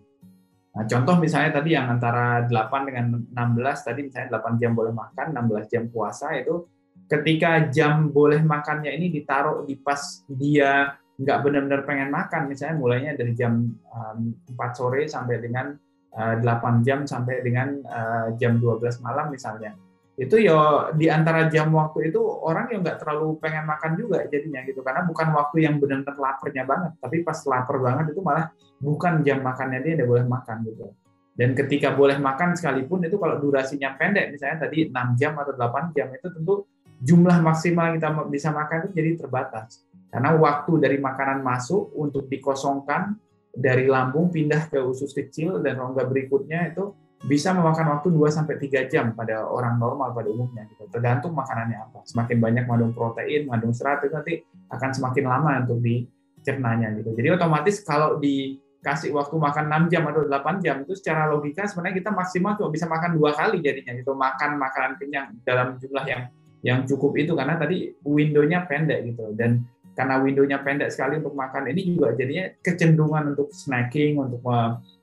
Nah, 0.76 0.84
contoh 0.84 1.16
misalnya 1.24 1.56
tadi 1.56 1.72
yang 1.72 1.88
antara 1.88 2.44
8 2.52 2.84
dengan 2.84 3.06
16 3.32 3.88
tadi 3.88 4.00
misalnya 4.12 4.44
8 4.44 4.60
jam 4.60 4.76
boleh 4.76 4.92
makan, 4.92 5.32
16 5.32 5.72
jam 5.72 5.84
puasa 5.88 6.36
itu 6.36 6.68
ketika 7.08 7.72
jam 7.72 8.12
boleh 8.12 8.44
makannya 8.44 8.92
ini 8.92 9.08
ditaruh 9.08 9.64
di 9.64 9.80
pas 9.80 10.26
dia 10.28 11.00
nggak 11.16 11.38
benar-benar 11.48 11.82
pengen 11.88 12.12
makan 12.12 12.52
misalnya 12.52 12.76
mulainya 12.76 13.12
dari 13.16 13.32
jam 13.32 13.72
um, 13.72 14.36
4 14.52 14.76
sore 14.76 15.08
sampai 15.08 15.40
dengan 15.40 15.72
8 16.16 16.88
jam 16.88 17.04
sampai 17.04 17.44
dengan 17.44 17.84
uh, 17.84 18.28
jam 18.40 18.56
12 18.58 19.04
malam 19.04 19.28
misalnya. 19.30 19.76
Itu 20.16 20.40
ya 20.40 20.90
di 20.96 21.12
antara 21.12 21.52
jam 21.52 21.76
waktu 21.76 22.08
itu 22.08 22.24
orang 22.24 22.72
yang 22.72 22.80
nggak 22.88 23.04
terlalu 23.04 23.36
pengen 23.44 23.68
makan 23.68 24.00
juga 24.00 24.24
jadinya 24.32 24.64
gitu. 24.64 24.80
Karena 24.80 25.04
bukan 25.04 25.28
waktu 25.36 25.68
yang 25.68 25.76
benar-benar 25.76 26.16
laparnya 26.16 26.64
banget. 26.64 26.92
Tapi 27.04 27.20
pas 27.28 27.36
lapar 27.44 27.78
banget 27.84 28.16
itu 28.16 28.24
malah 28.24 28.48
bukan 28.80 29.20
jam 29.28 29.44
makannya 29.44 29.84
dia 29.84 30.00
dia 30.00 30.08
boleh 30.08 30.24
makan 30.24 30.64
gitu. 30.72 30.96
Dan 31.36 31.52
ketika 31.52 31.92
boleh 31.92 32.16
makan 32.16 32.56
sekalipun 32.56 33.04
itu 33.04 33.20
kalau 33.20 33.36
durasinya 33.36 34.00
pendek 34.00 34.32
misalnya 34.32 34.72
tadi 34.72 34.88
6 34.88 35.20
jam 35.20 35.36
atau 35.36 35.52
8 35.52 35.92
jam 35.92 36.08
itu 36.16 36.28
tentu 36.32 36.64
jumlah 37.04 37.44
maksimal 37.44 37.92
kita 37.92 38.08
bisa 38.32 38.56
makan 38.56 38.88
itu 38.88 38.90
jadi 38.96 39.12
terbatas. 39.20 39.84
Karena 40.08 40.32
waktu 40.40 40.80
dari 40.80 40.96
makanan 40.96 41.44
masuk 41.44 41.92
untuk 42.00 42.32
dikosongkan 42.32 43.20
dari 43.56 43.88
lambung 43.88 44.30
pindah 44.30 44.68
ke 44.68 44.80
usus 44.84 45.16
kecil 45.16 45.64
dan 45.64 45.80
rongga 45.80 46.04
berikutnya 46.06 46.76
itu 46.76 46.92
bisa 47.26 47.56
memakan 47.56 47.98
waktu 47.98 48.14
2 48.14 48.28
sampai 48.30 48.60
3 48.62 48.92
jam 48.92 49.16
pada 49.18 49.48
orang 49.48 49.82
normal 49.82 50.14
pada 50.14 50.30
umumnya 50.30 50.68
gitu. 50.70 50.86
Tergantung 50.92 51.34
makanannya 51.34 51.90
apa. 51.90 52.06
Semakin 52.06 52.38
banyak 52.38 52.64
mengandung 52.70 52.94
protein, 52.94 53.50
mengandung 53.50 53.74
serat 53.74 54.04
itu 54.06 54.14
nanti 54.14 54.34
akan 54.70 54.90
semakin 54.94 55.24
lama 55.26 55.50
untuk 55.66 55.82
dicernanya 55.82 56.94
gitu. 57.00 57.16
Jadi 57.18 57.28
otomatis 57.34 57.82
kalau 57.82 58.22
dikasih 58.22 59.16
waktu 59.16 59.36
makan 59.42 59.66
6 59.88 59.92
jam 59.96 60.04
atau 60.06 60.22
8 60.28 60.62
jam 60.62 60.76
itu 60.86 60.94
secara 60.94 61.26
logika 61.32 61.66
sebenarnya 61.66 61.96
kita 61.98 62.12
maksimal 62.14 62.54
cuma 62.60 62.70
bisa 62.70 62.86
makan 62.86 63.18
dua 63.18 63.34
kali 63.34 63.58
jadinya 63.64 63.96
gitu. 63.98 64.14
Makan 64.14 64.62
makanan 64.62 64.92
kenyang 65.02 65.28
dalam 65.42 65.82
jumlah 65.82 66.06
yang 66.06 66.30
yang 66.66 66.80
cukup 66.86 67.14
itu 67.18 67.34
karena 67.38 67.62
tadi 67.62 67.94
window-nya 68.02 68.66
pendek 68.66 69.14
gitu 69.14 69.34
dan 69.38 69.62
karena 69.96 70.20
windownya 70.20 70.60
pendek 70.62 70.92
sekali 70.92 71.24
untuk 71.24 71.34
makan 71.34 71.72
ini 71.72 71.96
juga 71.96 72.12
jadinya 72.14 72.52
kecenderungan 72.60 73.34
untuk 73.34 73.50
snacking 73.56 74.20
untuk 74.20 74.44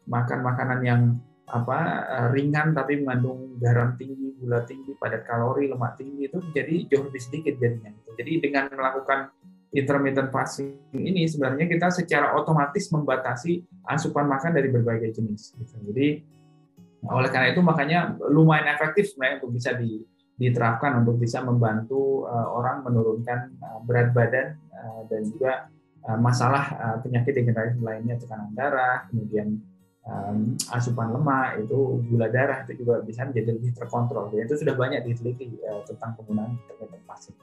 makan 0.07 0.39
makanan 0.45 0.81
yang 0.85 1.03
apa 1.53 1.79
eh, 2.09 2.29
ringan 2.33 2.73
tapi 2.73 3.03
mengandung 3.03 3.61
garam 3.61 3.93
tinggi, 4.01 4.33
gula 4.41 4.65
tinggi, 4.65 4.97
padat 4.97 5.29
kalori, 5.29 5.69
lemak 5.69 6.01
tinggi 6.01 6.29
itu 6.31 6.39
jadi 6.55 6.75
jauh 6.89 7.09
lebih 7.13 7.23
sedikit 7.23 7.55
jadinya. 7.61 7.93
Jadi 8.17 8.33
dengan 8.41 8.73
melakukan 8.73 9.29
intermittent 9.73 10.29
fasting 10.33 10.77
ini 10.97 11.25
sebenarnya 11.29 11.65
kita 11.69 11.89
secara 11.93 12.37
otomatis 12.37 12.89
membatasi 12.93 13.65
asupan 13.89 14.29
makan 14.29 14.53
dari 14.57 14.69
berbagai 14.69 15.17
jenis. 15.17 15.57
Gitu. 15.57 15.77
Jadi 15.93 16.09
oleh 17.03 17.31
karena 17.35 17.51
itu 17.51 17.61
makanya 17.61 18.15
lumayan 18.31 18.73
efektif 18.73 19.11
sebenarnya 19.11 19.43
untuk 19.43 19.53
bisa 19.59 19.75
di, 19.75 20.07
diterapkan 20.37 21.05
untuk 21.05 21.21
bisa 21.21 21.45
membantu 21.45 22.25
uh, 22.27 22.49
orang 22.53 22.83
menurunkan 22.83 23.57
uh, 23.61 23.79
berat 23.85 24.11
badan 24.17 24.57
uh, 24.73 25.03
dan 25.09 25.23
juga 25.29 25.53
masalah 26.03 26.99
penyakit 26.99 27.31
degeneratif 27.31 27.79
lainnya 27.79 28.19
tekanan 28.19 28.51
darah, 28.59 29.07
kemudian 29.07 29.63
um, 30.07 30.59
asupan 30.75 31.15
lemak 31.15 31.63
itu 31.63 32.03
gula 32.11 32.27
darah 32.27 32.67
itu 32.67 32.83
juga 32.83 33.03
bisa 33.07 33.27
menjadi 33.27 33.55
lebih 33.55 33.71
terkontrol. 33.75 34.31
Dan 34.35 34.51
itu 34.51 34.59
sudah 34.59 34.75
banyak 34.75 35.07
diteliti 35.07 35.63
uh, 35.63 35.83
tentang 35.87 36.19
penggunaan 36.19 36.59
intermittent 36.59 37.05
fasting. 37.07 37.37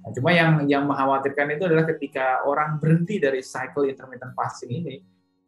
Nah, 0.00 0.10
cuma 0.16 0.30
yang 0.32 0.64
yang 0.64 0.88
mengkhawatirkan 0.88 1.46
itu 1.60 1.62
adalah 1.68 1.84
ketika 1.84 2.46
orang 2.48 2.80
berhenti 2.80 3.20
dari 3.20 3.44
cycle 3.44 3.84
intermittent 3.84 4.32
fasting 4.32 4.70
ini, 4.72 4.96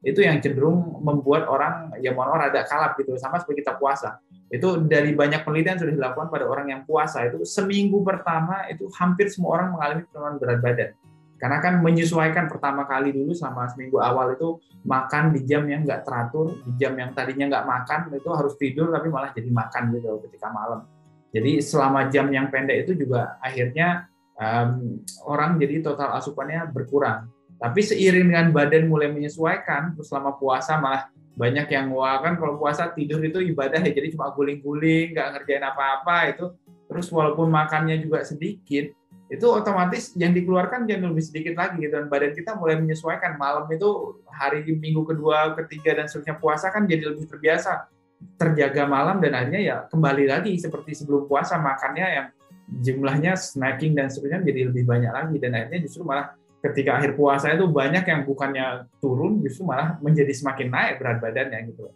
itu 0.03 0.19
yang 0.19 0.43
cenderung 0.43 0.99
membuat 0.99 1.47
orang 1.47 1.95
ya 2.03 2.11
mohon 2.11 2.35
rada 2.35 2.67
kalap 2.67 2.99
gitu. 2.99 3.15
Sama 3.15 3.39
seperti 3.39 3.63
kita 3.63 3.79
puasa. 3.79 4.19
Itu 4.51 4.83
dari 4.83 5.15
banyak 5.15 5.47
penelitian 5.47 5.79
sudah 5.79 5.95
dilakukan 5.95 6.29
pada 6.29 6.45
orang 6.51 6.75
yang 6.75 6.83
puasa. 6.83 7.23
Itu 7.31 7.47
seminggu 7.47 8.03
pertama 8.03 8.67
itu 8.67 8.91
hampir 8.99 9.31
semua 9.31 9.63
orang 9.63 9.79
mengalami 9.79 10.03
penurunan 10.11 10.37
berat 10.43 10.59
badan. 10.59 10.91
Karena 11.39 11.59
kan 11.59 11.75
menyesuaikan 11.83 12.47
pertama 12.47 12.87
kali 12.87 13.11
dulu 13.11 13.35
selama 13.35 13.67
seminggu 13.71 13.99
awal 13.99 14.35
itu 14.35 14.63
makan 14.87 15.35
di 15.35 15.43
jam 15.43 15.67
yang 15.67 15.83
nggak 15.83 16.07
teratur 16.07 16.55
di 16.67 16.79
jam 16.79 16.95
yang 16.95 17.11
tadinya 17.15 17.51
nggak 17.51 17.67
makan 17.67 17.99
itu 18.15 18.31
harus 18.31 18.55
tidur 18.55 18.95
tapi 18.95 19.11
malah 19.11 19.35
jadi 19.35 19.51
makan 19.51 19.91
gitu 19.95 20.23
ketika 20.31 20.51
malam. 20.55 20.87
Jadi 21.35 21.59
selama 21.59 22.07
jam 22.13 22.31
yang 22.31 22.47
pendek 22.53 22.87
itu 22.87 23.07
juga 23.07 23.39
akhirnya 23.43 24.07
um, 24.39 25.03
orang 25.27 25.59
jadi 25.59 25.83
total 25.83 26.15
asupannya 26.15 26.69
berkurang 26.71 27.27
tapi 27.63 27.79
seiring 27.79 28.27
dengan 28.27 28.51
badan 28.51 28.91
mulai 28.91 29.07
menyesuaikan 29.07 29.95
terus 29.95 30.11
selama 30.11 30.35
puasa 30.35 30.83
malah 30.83 31.07
banyak 31.33 31.71
yang 31.73 31.95
wah 31.95 32.21
kan 32.21 32.37
kalau 32.37 32.61
puasa 32.61 32.93
tidur 32.93 33.23
itu 33.25 33.41
ibadah 33.41 33.81
ya 33.81 33.93
jadi 33.95 34.13
cuma 34.13 34.35
guling-guling 34.37 35.17
nggak 35.17 35.29
ngerjain 35.39 35.65
apa-apa 35.65 36.17
itu. 36.35 36.47
Terus 36.91 37.09
walaupun 37.09 37.49
makannya 37.49 38.05
juga 38.05 38.21
sedikit 38.21 38.93
itu 39.33 39.47
otomatis 39.49 40.13
yang 40.13 40.37
dikeluarkan 40.37 40.85
jadi 40.85 41.09
lebih 41.09 41.25
sedikit 41.25 41.57
lagi 41.57 41.89
gitu 41.89 41.97
dan 41.97 42.13
badan 42.13 42.37
kita 42.37 42.53
mulai 42.53 42.77
menyesuaikan. 42.77 43.41
Malam 43.41 43.65
itu 43.73 44.21
hari 44.29 44.61
minggu 44.69 45.09
kedua 45.09 45.57
ketiga 45.65 45.97
dan 45.97 46.05
seterusnya 46.05 46.37
puasa 46.37 46.69
kan 46.69 46.85
jadi 46.85 47.15
lebih 47.15 47.25
terbiasa. 47.31 47.89
Terjaga 48.37 48.85
malam 48.85 49.19
dan 49.25 49.33
akhirnya 49.33 49.63
ya 49.63 49.77
kembali 49.89 50.29
lagi 50.29 50.53
seperti 50.61 50.93
sebelum 50.95 51.25
puasa 51.25 51.57
makannya 51.57 52.07
yang 52.13 52.27
jumlahnya 52.69 53.33
snacking 53.41 53.97
dan 53.97 54.13
seterusnya 54.13 54.45
jadi 54.45 54.69
lebih 54.69 54.85
banyak 54.85 55.11
lagi 55.11 55.37
dan 55.41 55.57
akhirnya 55.57 55.81
justru 55.81 56.05
malah 56.05 56.37
ketika 56.63 57.03
akhir 57.03 57.19
puasa 57.19 57.51
itu 57.51 57.67
banyak 57.67 58.07
yang 58.07 58.23
bukannya 58.23 58.87
turun 59.03 59.43
justru 59.43 59.67
malah 59.67 59.99
menjadi 59.99 60.31
semakin 60.31 60.71
naik 60.71 61.03
berat 61.03 61.19
badannya 61.19 61.59
gitu. 61.75 61.91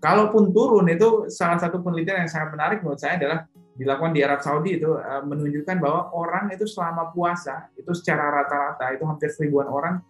Kalaupun 0.00 0.52
turun 0.52 0.88
itu 0.88 1.28
salah 1.28 1.60
satu 1.60 1.80
penelitian 1.80 2.24
yang 2.24 2.30
sangat 2.32 2.56
menarik 2.56 2.78
menurut 2.80 3.00
saya 3.00 3.20
adalah 3.20 3.48
dilakukan 3.76 4.12
di 4.12 4.20
Arab 4.20 4.40
Saudi 4.44 4.70
itu 4.76 4.92
eh, 4.96 5.22
menunjukkan 5.24 5.76
bahwa 5.80 6.12
orang 6.12 6.52
itu 6.52 6.68
selama 6.68 7.08
puasa 7.12 7.72
itu 7.76 7.92
secara 7.96 8.28
rata-rata 8.28 8.92
itu 8.92 9.04
hampir 9.08 9.28
seribuan 9.32 9.68
orang 9.68 10.04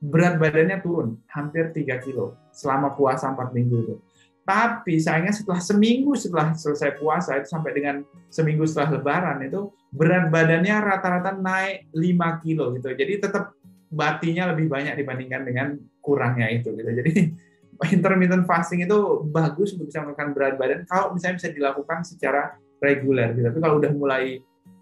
berat 0.00 0.36
badannya 0.36 0.84
turun 0.84 1.16
hampir 1.32 1.72
3 1.72 2.04
kilo 2.04 2.36
selama 2.52 2.92
puasa 2.92 3.32
4 3.32 3.56
minggu 3.56 3.76
itu. 3.88 3.96
Tapi 4.46 5.02
sayangnya 5.02 5.34
setelah 5.34 5.58
seminggu 5.58 6.14
setelah 6.14 6.54
selesai 6.54 7.02
puasa 7.02 7.34
itu 7.34 7.50
sampai 7.50 7.74
dengan 7.74 8.06
seminggu 8.30 8.62
setelah 8.62 9.02
lebaran 9.02 9.42
itu 9.42 9.74
berat 9.90 10.30
badannya 10.30 10.76
rata-rata 10.86 11.34
naik 11.34 11.90
5 11.90 12.42
kilo 12.46 12.70
gitu. 12.78 12.94
Jadi 12.94 13.12
tetap 13.18 13.58
batinya 13.90 14.54
lebih 14.54 14.70
banyak 14.70 14.94
dibandingkan 14.94 15.42
dengan 15.42 15.74
kurangnya 15.98 16.46
itu 16.54 16.70
gitu. 16.78 16.90
Jadi 16.94 17.12
intermittent 17.96 18.46
fasting 18.46 18.86
itu 18.86 19.26
bagus 19.34 19.74
untuk 19.74 19.90
bisa 19.90 20.06
menurunkan 20.06 20.30
berat 20.30 20.54
badan 20.54 20.86
kalau 20.86 21.10
misalnya 21.10 21.42
bisa 21.42 21.50
dilakukan 21.50 22.06
secara 22.06 22.54
reguler 22.78 23.34
gitu. 23.34 23.50
Tapi 23.50 23.58
kalau 23.58 23.82
udah 23.82 23.92
mulai 23.98 24.38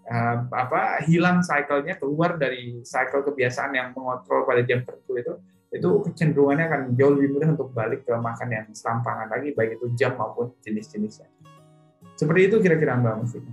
uh, 0.09 0.37
apa 0.53 1.01
hilang 1.09 1.41
cycle-nya 1.41 1.97
keluar 1.97 2.37
dari 2.37 2.85
cycle 2.85 3.25
kebiasaan 3.25 3.73
yang 3.73 3.87
mengontrol 3.97 4.45
pada 4.45 4.61
jam 4.61 4.85
tertentu 4.85 5.13
itu 5.17 5.33
itu 5.75 5.89
kecenderungannya 6.07 6.65
akan 6.71 6.81
jauh 6.95 7.13
lebih 7.19 7.35
mudah 7.35 7.49
untuk 7.51 7.69
balik 7.75 8.07
ke 8.07 8.15
makan 8.15 8.47
yang 8.47 8.65
serampangan 8.71 9.27
lagi, 9.27 9.51
baik 9.51 9.75
itu 9.75 9.91
jam 9.99 10.15
maupun 10.15 10.55
jenis-jenisnya. 10.63 11.27
Seperti 12.15 12.41
itu 12.47 12.55
kira-kira 12.63 12.95
Mbak 12.95 13.15
Mustika. 13.19 13.51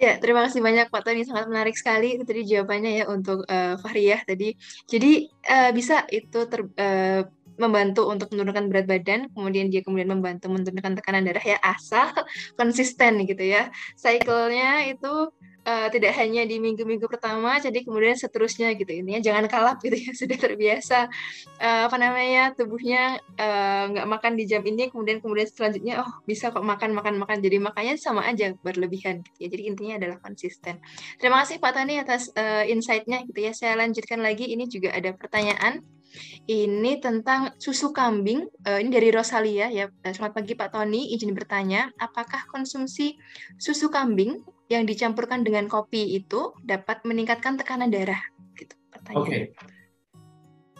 Ya, 0.00 0.16
terima 0.16 0.48
kasih 0.48 0.64
banyak 0.64 0.88
Pak 0.88 1.04
Tony, 1.04 1.28
sangat 1.28 1.44
menarik 1.52 1.76
sekali 1.76 2.16
itu 2.16 2.24
tadi 2.24 2.48
jawabannya 2.48 2.92
ya 3.00 3.04
untuk 3.08 3.44
uh, 3.44 3.76
Fahriyah 3.76 4.24
tadi. 4.24 4.56
Jadi 4.88 5.28
uh, 5.44 5.70
bisa 5.76 6.08
itu 6.08 6.40
ter, 6.48 6.64
uh, 6.64 7.28
membantu 7.60 8.08
untuk 8.08 8.32
menurunkan 8.32 8.72
berat 8.72 8.88
badan, 8.88 9.28
kemudian 9.36 9.68
dia 9.68 9.84
kemudian 9.84 10.08
membantu 10.08 10.48
menurunkan 10.48 10.96
tekanan 10.96 11.28
darah 11.28 11.44
ya 11.44 11.60
asal 11.60 12.08
konsisten 12.56 13.28
gitu 13.28 13.44
ya. 13.44 13.68
Cycle-nya 14.00 14.88
itu 14.88 15.28
uh, 15.70 15.86
tidak 15.94 16.12
hanya 16.18 16.42
di 16.42 16.58
minggu-minggu 16.58 17.06
pertama, 17.06 17.62
jadi 17.62 17.86
kemudian 17.86 18.18
seterusnya 18.18 18.74
gitu 18.74 18.90
ini 18.90 19.22
jangan 19.22 19.46
kalap 19.46 19.78
gitu 19.78 19.94
ya 19.94 20.10
sudah 20.20 20.38
terbiasa 20.38 21.06
uh, 21.62 21.82
apa 21.86 21.96
namanya 21.96 22.52
tubuhnya 22.58 23.22
uh, 23.38 23.84
nggak 23.94 24.06
makan 24.10 24.32
di 24.34 24.44
jam 24.50 24.62
ini, 24.66 24.90
kemudian 24.90 25.22
kemudian 25.22 25.46
selanjutnya 25.46 26.02
oh 26.02 26.10
bisa 26.26 26.50
kok 26.50 26.64
makan 26.66 26.90
makan 26.96 27.22
makan 27.22 27.38
jadi 27.38 27.62
makanya 27.62 27.94
sama 27.96 28.26
aja 28.26 28.52
berlebihan 28.60 29.22
gitu 29.22 29.46
ya. 29.46 29.48
Jadi 29.50 29.62
intinya 29.70 29.94
adalah 30.00 30.18
konsisten. 30.18 30.82
Terima 31.20 31.42
kasih 31.44 31.62
Pak 31.62 31.72
Tani 31.76 31.94
atas 32.00 32.32
uh, 32.34 32.64
insight-nya 32.66 33.22
gitu 33.28 33.38
ya. 33.38 33.52
Saya 33.54 33.78
lanjutkan 33.78 34.20
lagi 34.20 34.50
ini 34.50 34.66
juga 34.66 34.90
ada 34.90 35.14
pertanyaan. 35.14 35.84
Ini 36.50 36.98
tentang 36.98 37.54
susu 37.62 37.94
kambing. 37.94 38.42
Uh, 38.66 38.82
ini 38.82 38.90
dari 38.90 39.14
Rosalia 39.14 39.70
ya. 39.70 39.86
Selamat 40.02 40.42
pagi 40.42 40.58
Pak 40.58 40.74
Tony. 40.74 41.14
Izin 41.14 41.30
bertanya, 41.30 41.94
apakah 42.02 42.50
konsumsi 42.50 43.14
susu 43.60 43.86
kambing 43.94 44.42
yang 44.70 44.86
dicampurkan 44.86 45.42
dengan 45.42 45.66
kopi 45.66 46.14
itu 46.14 46.54
dapat 46.62 47.02
meningkatkan 47.02 47.58
tekanan 47.58 47.90
darah? 47.90 48.22
Gitu 48.54 48.78
Oke. 49.18 49.26
Okay. 49.26 49.42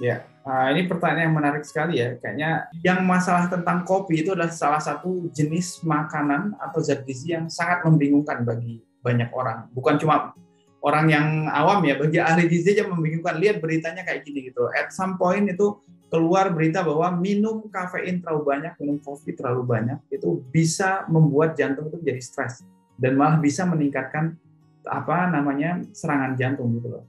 Ya, 0.01 0.25
uh, 0.49 0.73
ini 0.73 0.89
pertanyaan 0.89 1.29
yang 1.29 1.37
menarik 1.37 1.67
sekali 1.67 2.01
ya. 2.01 2.17
Kayaknya 2.17 2.71
yang 2.81 3.05
masalah 3.05 3.53
tentang 3.53 3.85
kopi 3.85 4.25
itu 4.25 4.33
adalah 4.33 4.49
salah 4.49 4.81
satu 4.81 5.29
jenis 5.35 5.85
makanan 5.85 6.57
atau 6.57 6.81
zat 6.81 7.05
gizi 7.05 7.37
yang 7.37 7.53
sangat 7.53 7.85
membingungkan 7.85 8.47
bagi 8.49 8.81
banyak 9.05 9.29
orang. 9.37 9.69
Bukan 9.77 10.01
cuma 10.01 10.33
orang 10.81 11.07
yang 11.13 11.27
awam 11.53 11.85
ya, 11.85 12.01
bagi 12.01 12.17
ahli 12.17 12.49
gizi 12.49 12.73
aja 12.73 12.89
membingungkan. 12.89 13.37
Lihat 13.37 13.61
beritanya 13.61 14.01
kayak 14.07 14.25
gini 14.25 14.49
gitu. 14.49 14.73
At 14.73 14.89
some 14.97 15.21
point 15.21 15.53
itu 15.53 15.77
keluar 16.09 16.49
berita 16.49 16.81
bahwa 16.81 17.13
minum 17.21 17.69
kafein 17.69 18.25
terlalu 18.25 18.57
banyak, 18.57 18.73
minum 18.81 18.97
kopi 19.05 19.37
terlalu 19.37 19.69
banyak 19.69 20.01
itu 20.09 20.41
bisa 20.49 21.05
membuat 21.13 21.61
jantung 21.61 21.93
itu 21.93 22.01
menjadi 22.01 22.23
stres 22.25 22.65
dan 23.01 23.17
malah 23.17 23.41
bisa 23.41 23.65
meningkatkan 23.65 24.37
apa 24.85 25.33
namanya 25.33 25.81
serangan 25.97 26.37
jantung 26.37 26.77
gitu 26.77 26.93
loh. 26.93 27.05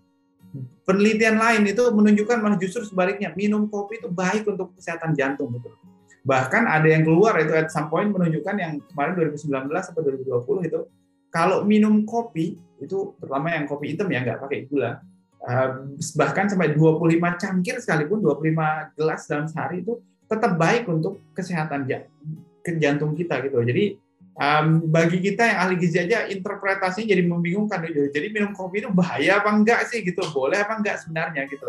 Penelitian 0.88 1.36
lain 1.39 1.68
itu 1.68 1.84
menunjukkan 1.92 2.38
malah 2.39 2.58
justru 2.60 2.88
sebaliknya 2.88 3.36
minum 3.36 3.68
kopi 3.68 4.00
itu 4.00 4.08
baik 4.08 4.48
untuk 4.48 4.72
kesehatan 4.80 5.12
jantung 5.14 5.52
gitu. 5.60 5.70
Bahkan 6.24 6.64
ada 6.66 6.88
yang 6.88 7.04
keluar 7.06 7.38
itu 7.38 7.54
at 7.54 7.70
some 7.70 7.92
point 7.92 8.08
menunjukkan 8.10 8.56
yang 8.58 8.80
kemarin 8.92 9.14
2019 9.36 9.68
atau 9.68 10.02
2020 10.02 10.70
itu 10.72 10.80
kalau 11.32 11.64
minum 11.64 12.04
kopi 12.04 12.58
itu 12.82 13.14
terutama 13.22 13.54
yang 13.54 13.70
kopi 13.70 13.94
hitam 13.94 14.10
ya 14.10 14.26
nggak 14.26 14.42
pakai 14.42 14.66
gula 14.66 15.00
bahkan 16.18 16.46
sampai 16.50 16.74
25 16.74 17.18
cangkir 17.42 17.82
sekalipun 17.82 18.22
25 18.22 18.98
gelas 18.98 19.22
dalam 19.26 19.46
sehari 19.50 19.82
itu 19.82 19.98
tetap 20.30 20.58
baik 20.58 20.86
untuk 20.89 21.22
kesehatan 21.34 21.89
jantung 22.78 23.18
kita 23.18 23.42
gitu. 23.46 23.58
Jadi 23.62 24.01
um, 24.38 24.88
bagi 24.88 25.19
kita 25.19 25.43
yang 25.43 25.57
ahli 25.67 25.75
gizi 25.79 25.97
aja 25.99 26.27
interpretasinya 26.29 27.11
jadi 27.11 27.23
membingungkan. 27.25 27.84
Jadi 27.88 28.27
minum 28.32 28.51
kopi 28.55 28.84
itu 28.84 28.89
bahaya 28.91 29.43
apa 29.43 29.49
enggak 29.51 29.88
sih 29.89 30.03
gitu? 30.05 30.21
Boleh 30.32 30.63
apa 30.63 30.79
enggak 30.79 31.03
sebenarnya 31.03 31.47
gitu 31.49 31.65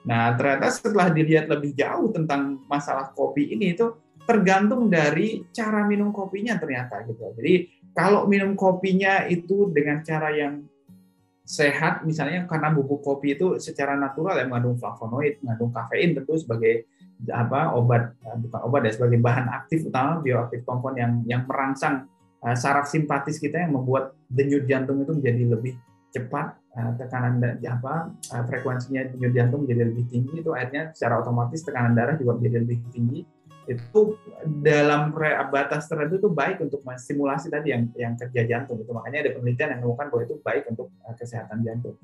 Nah, 0.00 0.32
ternyata 0.32 0.72
setelah 0.72 1.12
dilihat 1.12 1.44
lebih 1.44 1.76
jauh 1.76 2.08
tentang 2.08 2.64
masalah 2.64 3.12
kopi 3.12 3.52
ini 3.52 3.76
itu 3.76 3.92
tergantung 4.24 4.88
dari 4.88 5.44
cara 5.52 5.84
minum 5.84 6.08
kopinya 6.08 6.56
ternyata 6.56 7.04
gitu. 7.04 7.20
Jadi 7.36 7.68
kalau 7.92 8.24
minum 8.24 8.56
kopinya 8.56 9.28
itu 9.28 9.68
dengan 9.68 10.00
cara 10.00 10.32
yang 10.32 10.64
sehat 11.44 12.06
misalnya 12.06 12.46
karena 12.46 12.70
bubuk 12.70 13.02
kopi 13.02 13.34
itu 13.34 13.58
secara 13.58 13.98
natural 13.98 14.38
ya 14.38 14.46
mengandung 14.46 14.78
flavonoid, 14.78 15.42
mengandung 15.42 15.74
kafein 15.74 16.14
tentu 16.14 16.38
sebagai 16.38 16.86
apa 17.28 17.76
obat 17.76 18.16
eh, 18.24 18.36
bukan 18.40 18.60
obat 18.64 18.80
ya 18.88 18.92
sebagai 18.96 19.20
bahan 19.20 19.52
aktif 19.52 19.84
utama 19.84 20.24
bioaktif 20.24 20.64
kompon 20.64 20.96
yang 20.96 21.20
yang 21.28 21.44
merangsang 21.44 22.08
uh, 22.40 22.56
saraf 22.56 22.88
simpatis 22.88 23.36
kita 23.36 23.60
yang 23.60 23.76
membuat 23.76 24.16
denyut 24.32 24.64
jantung 24.64 25.04
itu 25.04 25.12
menjadi 25.12 25.42
lebih 25.52 25.74
cepat 26.10 26.56
uh, 26.80 26.96
tekanan 26.96 27.60
apa 27.60 28.08
uh, 28.32 28.42
frekuensinya 28.48 29.12
denyut 29.12 29.36
jantung 29.36 29.68
menjadi 29.68 29.92
lebih 29.92 30.04
tinggi 30.08 30.40
itu 30.40 30.50
akhirnya 30.56 30.96
secara 30.96 31.20
otomatis 31.20 31.60
tekanan 31.60 31.92
darah 31.92 32.16
juga 32.16 32.40
menjadi 32.40 32.56
lebih 32.64 32.78
tinggi 32.88 33.20
itu 33.70 34.18
dalam 34.64 35.14
batas 35.52 35.86
tertentu 35.86 36.18
itu 36.18 36.28
baik 36.32 36.58
untuk 36.64 36.82
stimulasi 36.82 37.46
tadi 37.52 37.70
yang 37.70 37.86
yang 37.94 38.14
kerja 38.18 38.42
jantung 38.48 38.82
itu 38.82 38.90
makanya 38.90 39.28
ada 39.28 39.30
penelitian 39.38 39.68
yang 39.76 39.80
menemukan 39.86 40.06
bahwa 40.10 40.22
itu 40.26 40.34
baik 40.42 40.64
untuk 40.74 40.88
eh, 41.06 41.14
kesehatan 41.14 41.62
jantung. 41.62 41.94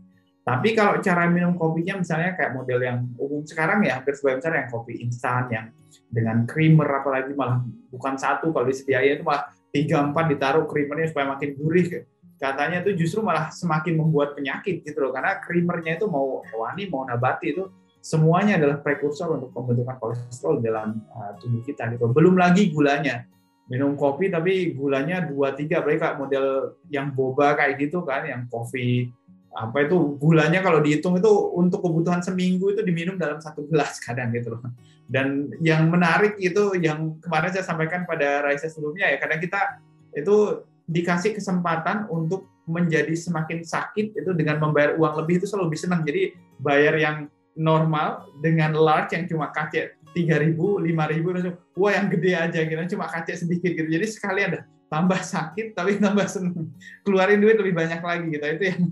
Tapi 0.46 0.78
kalau 0.78 1.02
cara 1.02 1.26
minum 1.26 1.58
kopinya 1.58 1.98
misalnya 1.98 2.38
kayak 2.38 2.54
model 2.54 2.78
yang 2.78 3.02
umum 3.18 3.42
sekarang 3.42 3.82
ya 3.82 3.98
hampir 3.98 4.14
sebagian 4.14 4.38
besar 4.38 4.52
yang 4.54 4.68
kopi 4.70 4.92
instan 5.02 5.42
yang 5.50 5.66
dengan 6.06 6.46
creamer 6.46 6.86
apalagi 6.86 7.34
malah 7.34 7.66
bukan 7.90 8.14
satu 8.14 8.54
kalau 8.54 8.70
disediain 8.70 9.18
itu 9.18 9.26
malah 9.26 9.50
tiga 9.74 10.06
empat 10.06 10.30
ditaruh 10.30 10.70
creamernya 10.70 11.10
supaya 11.10 11.34
makin 11.34 11.50
gurih 11.58 12.06
katanya 12.38 12.78
itu 12.86 12.94
justru 12.94 13.26
malah 13.26 13.50
semakin 13.50 13.98
membuat 13.98 14.38
penyakit 14.38 14.86
gitu 14.86 15.02
loh 15.02 15.10
karena 15.10 15.42
creamernya 15.42 15.98
itu 15.98 16.06
mau 16.06 16.46
hewani 16.46 16.86
mau 16.94 17.02
nabati 17.02 17.50
itu 17.50 17.66
semuanya 18.06 18.54
adalah 18.54 18.78
prekursor 18.78 19.34
untuk 19.34 19.50
pembentukan 19.50 19.98
kolesterol 19.98 20.62
dalam 20.62 21.02
uh, 21.10 21.34
tubuh 21.42 21.66
kita 21.66 21.90
gitu. 21.90 22.06
Belum 22.14 22.38
lagi 22.38 22.70
gulanya. 22.70 23.26
Minum 23.66 23.98
kopi 23.98 24.30
tapi 24.30 24.78
gulanya 24.78 25.26
2 25.26 25.34
3 25.34 25.82
apalagi 25.82 26.14
model 26.14 26.78
yang 26.86 27.10
boba 27.10 27.58
kayak 27.58 27.82
gitu 27.82 28.06
kan, 28.06 28.22
yang 28.22 28.46
kopi 28.46 29.10
apa 29.56 29.88
itu 29.88 30.20
gulanya 30.20 30.60
kalau 30.60 30.84
dihitung 30.84 31.16
itu 31.16 31.32
untuk 31.56 31.80
kebutuhan 31.80 32.20
seminggu 32.20 32.76
itu 32.76 32.84
diminum 32.84 33.16
dalam 33.16 33.40
satu 33.40 33.64
gelas 33.64 33.96
kadang 34.04 34.28
gitu 34.36 34.52
loh. 34.52 34.60
Dan 35.08 35.48
yang 35.64 35.88
menarik 35.88 36.36
itu 36.36 36.76
yang 36.76 37.16
kemarin 37.24 37.56
saya 37.56 37.64
sampaikan 37.64 38.04
pada 38.04 38.44
Raisa 38.44 38.68
sebelumnya 38.68 39.08
ya, 39.08 39.16
kadang 39.16 39.40
kita 39.40 39.80
itu 40.12 40.66
dikasih 40.86 41.32
kesempatan 41.32 42.04
untuk 42.12 42.46
menjadi 42.66 43.14
semakin 43.14 43.62
sakit 43.62 44.18
itu 44.18 44.30
dengan 44.34 44.58
membayar 44.58 44.98
uang 44.98 45.24
lebih 45.24 45.40
itu 45.40 45.46
selalu 45.48 45.72
lebih 45.72 45.80
senang. 45.80 46.00
Jadi 46.04 46.36
bayar 46.60 46.94
yang 46.98 47.16
normal 47.56 48.28
dengan 48.44 48.76
large 48.76 49.16
yang 49.16 49.24
cuma 49.24 49.48
kacek 49.54 49.96
3000, 50.12 50.56
5000 50.56 51.36
langsung 51.36 51.56
wah 51.76 51.92
yang 51.92 52.06
gede 52.12 52.32
aja 52.36 52.60
gitu 52.64 52.98
cuma 52.98 53.06
kacek 53.08 53.36
sedikit 53.40 53.72
gitu. 53.72 53.88
Jadi 53.88 54.06
sekali 54.10 54.40
ada 54.44 54.68
tambah 54.90 55.20
sakit 55.22 55.72
tapi 55.72 55.96
tambah 56.04 56.26
seneng. 56.26 56.74
Keluarin 57.06 57.38
duit 57.38 57.56
lebih 57.56 57.74
banyak 57.74 58.00
lagi 58.02 58.26
gitu. 58.32 58.44
Itu 58.44 58.64
yang 58.74 58.82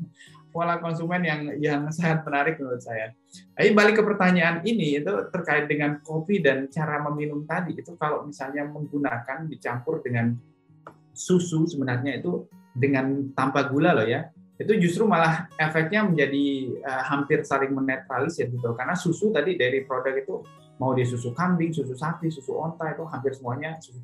pola 0.54 0.78
konsumen 0.78 1.26
yang 1.26 1.40
yang 1.58 1.80
sangat 1.90 2.22
menarik 2.22 2.54
menurut 2.62 2.78
saya. 2.78 3.10
Tapi 3.58 3.74
balik 3.74 3.98
ke 3.98 4.02
pertanyaan 4.06 4.62
ini 4.62 5.02
itu 5.02 5.10
terkait 5.34 5.66
dengan 5.66 5.98
kopi 5.98 6.38
dan 6.38 6.70
cara 6.70 7.02
meminum 7.02 7.42
tadi 7.42 7.74
itu 7.74 7.98
kalau 7.98 8.22
misalnya 8.22 8.62
menggunakan 8.70 9.50
dicampur 9.50 9.98
dengan 9.98 10.30
susu 11.10 11.66
sebenarnya 11.66 12.22
itu 12.22 12.46
dengan 12.70 13.34
tanpa 13.34 13.66
gula 13.66 13.94
loh 13.94 14.06
ya 14.06 14.30
itu 14.54 14.70
justru 14.78 15.06
malah 15.06 15.50
efeknya 15.58 16.06
menjadi 16.06 16.46
uh, 16.82 17.02
hampir 17.10 17.42
saling 17.42 17.74
menetralisir 17.74 18.46
gitu 18.50 18.70
karena 18.78 18.94
susu 18.94 19.34
tadi 19.34 19.58
dari 19.58 19.82
produk 19.82 20.14
itu 20.14 20.46
mau 20.78 20.90
di 20.90 21.06
susu 21.06 21.30
kambing, 21.34 21.70
susu 21.70 21.94
sapi, 21.94 22.30
susu 22.30 22.54
onta 22.54 22.94
itu 22.94 23.02
hampir 23.06 23.34
semuanya 23.34 23.78
susu 23.82 23.98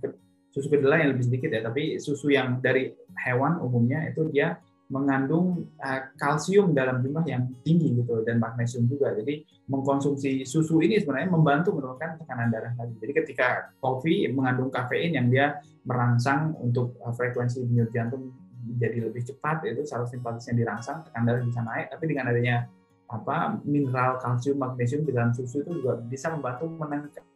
susu 0.51 0.67
kedelai 0.67 1.07
yang 1.07 1.15
lebih 1.15 1.27
sedikit 1.31 1.51
ya 1.55 1.63
tapi 1.63 2.03
susu 2.03 2.35
yang 2.35 2.59
dari 2.59 2.91
hewan 3.23 3.63
umumnya 3.63 4.11
itu 4.11 4.27
dia 4.35 4.59
mengandung 4.91 5.71
uh, 5.79 6.01
kalsium 6.19 6.75
dalam 6.75 6.99
jumlah 6.99 7.23
yang 7.25 7.47
tinggi 7.63 8.03
gitu 8.03 8.27
dan 8.27 8.43
magnesium 8.43 8.91
juga. 8.91 9.15
Jadi 9.15 9.47
mengkonsumsi 9.71 10.43
susu 10.43 10.83
ini 10.83 10.99
sebenarnya 10.99 11.31
membantu 11.31 11.79
menurunkan 11.79 12.19
tekanan 12.19 12.51
darah 12.51 12.75
tadi 12.75 12.99
jadi 12.99 13.13
ketika 13.23 13.49
kopi 13.79 14.27
mengandung 14.35 14.67
kafein 14.67 15.15
yang 15.15 15.31
dia 15.31 15.63
merangsang 15.87 16.59
untuk 16.59 16.99
uh, 17.07 17.15
frekuensi 17.15 17.63
denyut 17.63 17.95
jantung 17.95 18.35
jadi 18.61 19.09
lebih 19.09 19.25
cepat 19.25 19.65
itu 19.71 19.87
saraf 19.89 20.11
simpatisnya 20.11 20.59
dirangsang 20.59 21.07
tekan 21.07 21.23
darah 21.23 21.43
bisa 21.47 21.63
naik. 21.63 21.87
Tapi 21.95 22.05
dengan 22.11 22.35
adanya 22.35 22.67
apa 23.11 23.59
mineral 23.67 24.23
kalsium 24.23 24.59
magnesium 24.59 25.03
di 25.03 25.11
dalam 25.11 25.35
susu 25.35 25.67
itu 25.67 25.83
juga 25.83 25.99
bisa 25.99 26.31
membantu 26.31 26.71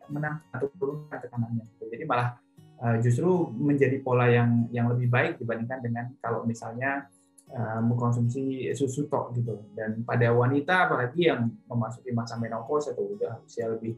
menang 0.06 0.38
atau 0.54 0.70
turunkan 0.78 1.18
tekanannya 1.18 1.66
jadi 1.82 2.04
malah 2.06 2.38
uh, 2.78 2.96
justru 3.02 3.50
menjadi 3.56 3.98
pola 3.98 4.30
yang 4.30 4.70
yang 4.70 4.86
lebih 4.86 5.10
baik 5.10 5.42
dibandingkan 5.42 5.80
dengan 5.82 6.04
kalau 6.22 6.46
misalnya 6.46 7.10
uh, 7.54 7.80
mengkonsumsi 7.80 8.74
susu 8.74 9.06
tok 9.06 9.32
gitu. 9.38 9.54
Dan 9.72 10.02
pada 10.02 10.34
wanita 10.34 10.90
apalagi 10.90 11.30
yang 11.30 11.48
memasuki 11.70 12.10
masa 12.10 12.34
menopause 12.36 12.90
atau 12.90 13.06
udah 13.14 13.40
usia 13.46 13.70
lebih 13.70 13.94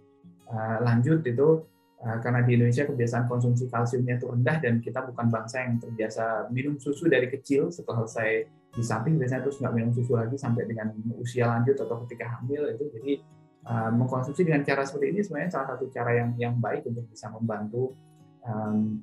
uh, 0.52 0.78
lanjut 0.84 1.24
itu 1.24 1.64
Eh, 1.96 2.18
karena 2.20 2.44
di 2.44 2.60
Indonesia 2.60 2.84
kebiasaan 2.84 3.24
konsumsi 3.24 3.72
kalsiumnya 3.72 4.20
itu 4.20 4.28
rendah 4.28 4.60
dan 4.60 4.84
kita 4.84 5.00
bukan 5.08 5.32
bangsa 5.32 5.64
yang 5.64 5.80
terbiasa 5.80 6.52
minum 6.52 6.76
susu 6.76 7.08
dari 7.08 7.32
kecil. 7.32 7.72
Setelah 7.72 8.04
saya 8.04 8.44
di 8.68 8.84
samping 8.84 9.16
biasanya 9.16 9.48
terus 9.48 9.56
nggak 9.56 9.72
minum 9.72 9.90
susu 9.96 10.12
lagi 10.12 10.36
sampai 10.36 10.68
dengan 10.68 10.92
usia 11.16 11.48
lanjut 11.48 11.72
atau 11.72 12.04
ketika 12.04 12.36
hamil 12.36 12.68
itu. 12.68 12.84
Jadi 13.00 13.12
uh, 13.64 13.88
mengkonsumsi 13.96 14.44
dengan 14.44 14.60
cara 14.60 14.84
seperti 14.84 15.16
ini 15.16 15.20
sebenarnya 15.24 15.50
salah 15.56 15.68
satu 15.72 15.88
cara 15.88 16.10
yang 16.20 16.30
yang 16.36 16.54
baik 16.60 16.84
untuk 16.84 17.08
bisa 17.08 17.32
membantu 17.32 17.96
um, 18.44 19.00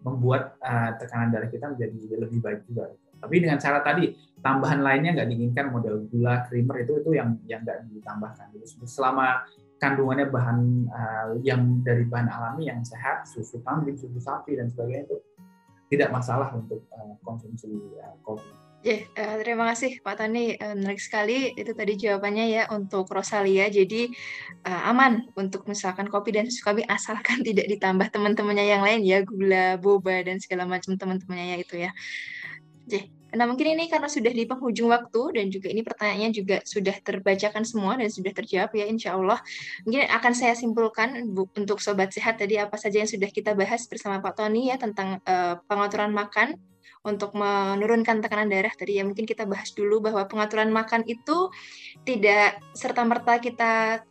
membuat 0.00 0.56
uh, 0.64 0.96
tekanan 0.96 1.28
darah 1.32 1.50
kita 1.50 1.70
menjadi 1.72 1.96
lebih 2.26 2.40
baik 2.40 2.60
juga. 2.68 2.92
Tapi 3.20 3.36
dengan 3.36 3.60
cara 3.60 3.84
tadi 3.84 4.16
tambahan 4.40 4.80
lainnya 4.80 5.20
nggak 5.20 5.28
diinginkan 5.28 5.66
model 5.68 6.08
gula, 6.08 6.48
creamer 6.48 6.88
itu 6.88 7.04
itu 7.04 7.10
yang 7.12 7.36
yang 7.44 7.60
nggak 7.60 7.84
ditambahkan. 7.92 8.48
Jadi 8.56 8.66
selama 8.88 9.44
kandungannya 9.80 10.26
bahan 10.28 10.58
uh, 10.88 11.26
yang 11.44 11.84
dari 11.84 12.08
bahan 12.08 12.28
alami 12.28 12.72
yang 12.72 12.80
sehat, 12.80 13.28
susu 13.28 13.60
kambing, 13.64 13.96
susu 13.96 14.20
sapi 14.20 14.56
dan 14.56 14.72
sebagainya 14.72 15.08
itu 15.08 15.16
tidak 15.92 16.08
masalah 16.14 16.48
untuk 16.56 16.84
uh, 16.96 17.16
konsumsi 17.24 17.68
uh, 18.00 18.16
kopi. 18.24 18.69
Ya, 18.80 19.04
uh, 19.12 19.36
terima 19.44 19.68
kasih 19.68 20.00
Pak 20.00 20.24
Tani. 20.24 20.56
Uh, 20.56 20.72
menarik 20.72 21.04
sekali 21.04 21.52
itu 21.52 21.76
tadi 21.76 22.00
jawabannya 22.00 22.48
ya 22.48 22.62
untuk 22.72 23.12
Rosalia. 23.12 23.68
Jadi 23.68 24.08
uh, 24.64 24.88
aman 24.88 25.28
untuk 25.36 25.68
misalkan 25.68 26.08
kopi 26.08 26.32
dan 26.32 26.48
susu 26.48 26.64
kambing 26.64 26.88
asalkan 26.88 27.44
tidak 27.48 27.68
ditambah 27.68 28.08
teman-temannya 28.08 28.64
yang 28.64 28.80
lain 28.80 29.04
ya, 29.04 29.20
gula, 29.20 29.76
boba 29.76 30.24
dan 30.24 30.40
segala 30.40 30.64
macam 30.64 30.96
teman-temannya 30.96 31.46
ya 31.52 31.56
itu 31.60 31.74
ya. 31.76 31.90
Yeah. 32.88 33.04
Nah, 33.30 33.46
mungkin 33.46 33.78
ini 33.78 33.86
karena 33.86 34.10
sudah 34.10 34.32
di 34.34 34.42
penghujung 34.42 34.90
waktu 34.90 35.38
dan 35.38 35.46
juga 35.54 35.70
ini 35.70 35.86
pertanyaannya 35.86 36.30
juga 36.34 36.56
sudah 36.66 36.98
terbacakan 36.98 37.62
semua 37.62 37.94
dan 37.94 38.10
sudah 38.10 38.32
terjawab 38.34 38.74
ya 38.74 38.90
insya 38.90 39.14
Allah. 39.14 39.38
Mungkin 39.86 40.10
akan 40.10 40.32
saya 40.34 40.58
simpulkan 40.58 41.30
untuk 41.54 41.78
Sobat 41.78 42.10
Sehat 42.10 42.42
tadi 42.42 42.58
apa 42.58 42.74
saja 42.74 42.98
yang 43.04 43.10
sudah 43.10 43.30
kita 43.30 43.54
bahas 43.54 43.86
bersama 43.86 44.18
Pak 44.18 44.34
Tony 44.34 44.72
ya 44.72 44.80
tentang 44.82 45.22
uh, 45.22 45.62
pengaturan 45.70 46.10
makan 46.10 46.58
untuk 47.00 47.32
menurunkan 47.32 48.20
tekanan 48.20 48.52
darah 48.52 48.72
tadi 48.76 49.00
ya. 49.00 49.04
Mungkin 49.06 49.24
kita 49.24 49.48
bahas 49.48 49.72
dulu 49.72 50.04
bahwa 50.04 50.28
pengaturan 50.28 50.68
makan 50.68 51.04
itu 51.08 51.48
tidak 52.04 52.60
serta 52.76 53.02
merta 53.08 53.40
kita 53.40 54.04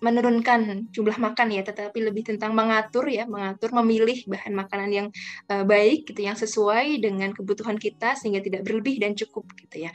menurunkan 0.00 0.88
jumlah 0.88 1.20
makan 1.20 1.52
ya, 1.52 1.62
tetapi 1.62 2.00
lebih 2.00 2.24
tentang 2.24 2.56
mengatur 2.56 3.04
ya, 3.12 3.28
mengatur 3.28 3.70
memilih 3.76 4.24
bahan 4.24 4.56
makanan 4.56 4.90
yang 4.90 5.08
uh, 5.52 5.64
baik 5.64 6.08
gitu, 6.08 6.24
yang 6.24 6.36
sesuai 6.36 7.04
dengan 7.04 7.36
kebutuhan 7.36 7.76
kita 7.76 8.16
sehingga 8.16 8.40
tidak 8.40 8.64
berlebih 8.64 8.96
dan 8.96 9.12
cukup 9.12 9.44
gitu 9.60 9.88
ya. 9.88 9.90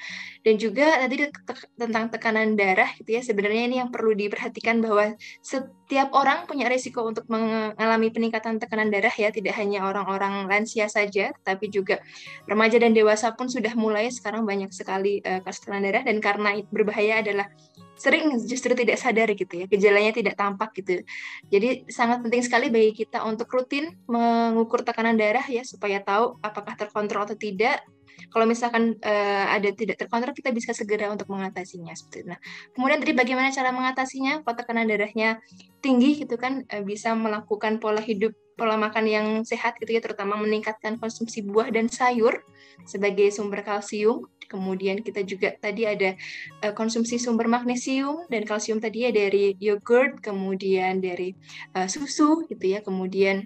Dan 0.46 0.62
juga 0.62 1.02
tadi 1.02 1.26
te 1.26 1.54
tentang 1.74 2.14
tekanan 2.14 2.54
darah 2.54 2.94
gitu 3.02 3.18
ya, 3.18 3.22
sebenarnya 3.26 3.64
ini 3.66 3.76
yang 3.82 3.90
perlu 3.90 4.14
diperhatikan 4.14 4.78
bahwa 4.78 5.18
setiap 5.42 6.14
orang 6.14 6.46
punya 6.46 6.70
risiko 6.70 7.02
untuk 7.02 7.26
mengalami 7.26 8.14
peningkatan 8.14 8.62
tekanan 8.62 8.94
darah 8.94 9.14
ya, 9.18 9.34
tidak 9.34 9.58
hanya 9.58 9.90
orang-orang 9.90 10.46
lansia 10.46 10.86
saja, 10.86 11.34
tapi 11.42 11.74
juga 11.74 11.98
remaja 12.46 12.78
dan 12.78 12.94
dewasa 12.94 13.34
pun 13.34 13.50
sudah 13.50 13.74
mulai 13.74 14.14
sekarang 14.14 14.46
banyak 14.46 14.70
sekali 14.70 15.18
uh, 15.26 15.42
kasus 15.42 15.66
tekanan 15.66 15.90
darah 15.90 16.04
dan 16.06 16.22
karena 16.22 16.62
berbahaya 16.70 17.26
adalah 17.26 17.50
sering 18.00 18.32
justru 18.48 18.72
tidak 18.72 18.96
sadar 18.96 19.28
gitu 19.36 19.54
ya 19.60 19.66
gejalanya 19.68 20.16
tidak 20.16 20.40
tampak 20.40 20.72
gitu 20.80 21.04
jadi 21.52 21.84
sangat 21.92 22.24
penting 22.24 22.42
sekali 22.42 22.72
bagi 22.72 22.96
kita 22.96 23.28
untuk 23.28 23.52
rutin 23.52 23.92
mengukur 24.08 24.88
tekanan 24.88 25.20
darah 25.20 25.44
ya 25.44 25.68
supaya 25.68 26.00
tahu 26.00 26.40
apakah 26.40 26.80
terkontrol 26.80 27.28
atau 27.28 27.36
tidak 27.36 27.84
kalau 28.28 28.44
misalkan 28.44 29.00
uh, 29.00 29.46
ada 29.48 29.72
tidak 29.72 29.96
terkontrol 29.96 30.36
kita 30.36 30.52
bisa 30.52 30.76
segera 30.76 31.08
untuk 31.08 31.32
mengatasinya 31.32 31.96
seperti 31.96 32.28
itu. 32.28 32.36
Nah, 32.36 32.40
kemudian 32.76 33.00
tadi 33.00 33.16
bagaimana 33.16 33.48
cara 33.48 33.72
mengatasinya? 33.72 34.44
Kalau 34.44 34.56
tekanan 34.60 34.92
darahnya 34.92 35.40
tinggi 35.80 36.28
gitu 36.28 36.36
kan 36.36 36.68
uh, 36.68 36.84
bisa 36.84 37.16
melakukan 37.16 37.80
pola 37.80 38.04
hidup 38.04 38.36
pola 38.60 38.76
makan 38.76 39.06
yang 39.08 39.28
sehat 39.48 39.80
gitu 39.80 39.96
ya 39.96 40.04
terutama 40.04 40.36
meningkatkan 40.36 41.00
konsumsi 41.00 41.40
buah 41.48 41.72
dan 41.72 41.88
sayur 41.88 42.44
sebagai 42.84 43.32
sumber 43.32 43.64
kalsium 43.64 44.28
kemudian 44.50 45.06
kita 45.06 45.22
juga 45.24 45.54
tadi 45.56 45.86
ada 45.86 46.18
uh, 46.66 46.74
konsumsi 46.74 47.22
sumber 47.22 47.46
magnesium 47.46 48.26
dan 48.28 48.44
kalsium 48.44 48.82
tadi 48.82 49.06
ya 49.06 49.12
dari 49.14 49.54
yogurt 49.62 50.20
kemudian 50.20 51.00
dari 51.00 51.38
uh, 51.78 51.86
susu 51.86 52.44
gitu 52.50 52.66
ya 52.66 52.82
kemudian 52.82 53.46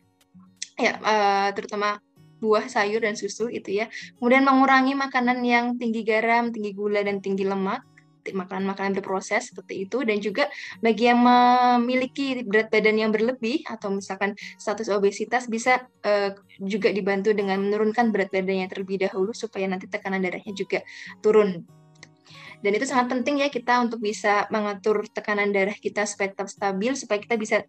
ya 0.80 0.98
uh, 1.04 1.50
terutama 1.54 2.02
buah, 2.44 2.68
sayur 2.68 3.00
dan 3.08 3.16
susu 3.16 3.48
itu 3.48 3.80
ya. 3.80 3.88
Kemudian 4.20 4.44
mengurangi 4.44 5.00
makanan 5.00 5.40
yang 5.48 5.80
tinggi 5.80 6.04
garam, 6.04 6.52
tinggi 6.52 6.76
gula 6.76 7.00
dan 7.00 7.24
tinggi 7.24 7.48
lemak 7.48 7.93
makanan-makanan 8.32 8.96
berproses 8.96 9.52
seperti 9.52 9.84
itu 9.84 10.08
dan 10.08 10.24
juga 10.24 10.48
bagi 10.80 11.12
yang 11.12 11.20
memiliki 11.20 12.48
berat 12.48 12.72
badan 12.72 12.96
yang 12.96 13.12
berlebih 13.12 13.68
atau 13.68 13.92
misalkan 13.92 14.40
status 14.56 14.88
obesitas 14.88 15.52
bisa 15.52 15.84
uh, 16.08 16.32
juga 16.64 16.96
dibantu 16.96 17.36
dengan 17.36 17.60
menurunkan 17.60 18.16
berat 18.16 18.32
badannya 18.32 18.72
terlebih 18.72 19.04
dahulu 19.04 19.36
supaya 19.36 19.68
nanti 19.68 19.92
tekanan 19.92 20.24
darahnya 20.24 20.56
juga 20.56 20.80
turun. 21.20 21.68
Dan 22.64 22.80
itu 22.80 22.88
sangat 22.88 23.12
penting 23.12 23.44
ya 23.44 23.52
kita 23.52 23.84
untuk 23.84 24.00
bisa 24.00 24.48
mengatur 24.48 25.04
tekanan 25.12 25.52
darah 25.52 25.76
kita 25.76 26.08
supaya 26.08 26.32
tetap 26.32 26.48
stabil 26.48 26.96
supaya 26.96 27.20
kita 27.20 27.36
bisa 27.36 27.68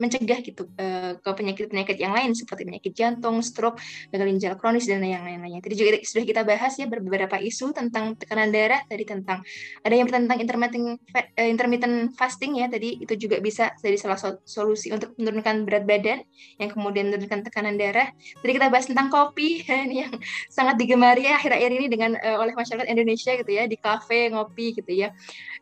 mencegah 0.00 0.40
gitu 0.40 0.64
uh, 0.80 1.20
ke 1.20 1.30
penyakit-penyakit 1.36 1.96
yang 2.00 2.16
lain 2.16 2.32
seperti 2.32 2.64
penyakit 2.64 2.92
jantung, 2.96 3.44
stroke, 3.44 3.76
gagal 4.08 4.26
ginjal 4.32 4.54
kronis 4.56 4.88
dan 4.88 5.04
yang 5.04 5.20
lain-lainnya. 5.20 5.60
Tadi 5.60 5.74
juga 5.76 5.90
sudah 6.00 6.24
kita 6.24 6.42
bahas 6.48 6.72
ya 6.80 6.88
beberapa 6.88 7.36
isu 7.36 7.76
tentang 7.76 8.16
tekanan 8.16 8.48
darah 8.48 8.80
tadi 8.88 9.04
tentang 9.04 9.44
ada 9.84 9.94
yang 9.94 10.08
tentang 10.08 10.38
intermittent 10.40 10.96
uh, 11.12 11.48
intermittent 11.48 12.16
fasting 12.16 12.56
ya 12.56 12.66
tadi 12.72 12.96
itu 13.04 13.14
juga 13.20 13.36
bisa 13.44 13.76
jadi 13.84 13.98
salah 14.00 14.16
satu 14.16 14.40
solusi 14.48 14.88
untuk 14.88 15.12
menurunkan 15.20 15.68
berat 15.68 15.84
badan 15.84 16.24
yang 16.56 16.70
kemudian 16.72 17.12
menurunkan 17.12 17.44
tekanan 17.44 17.76
darah. 17.76 18.08
Tadi 18.40 18.52
kita 18.56 18.72
bahas 18.72 18.88
tentang 18.88 19.12
kopi 19.12 19.68
ini 19.88 20.08
yang 20.08 20.14
sangat 20.48 20.80
digemari 20.80 21.28
ya 21.28 21.36
akhir-akhir 21.36 21.70
ini 21.76 21.86
dengan 21.92 22.16
uh, 22.16 22.40
oleh 22.40 22.56
masyarakat 22.56 22.88
Indonesia 22.88 23.36
gitu 23.36 23.52
ya 23.52 23.68
di 23.68 23.76
kafe 23.76 24.32
ngopi 24.32 24.80
gitu 24.80 24.92
ya. 24.96 25.12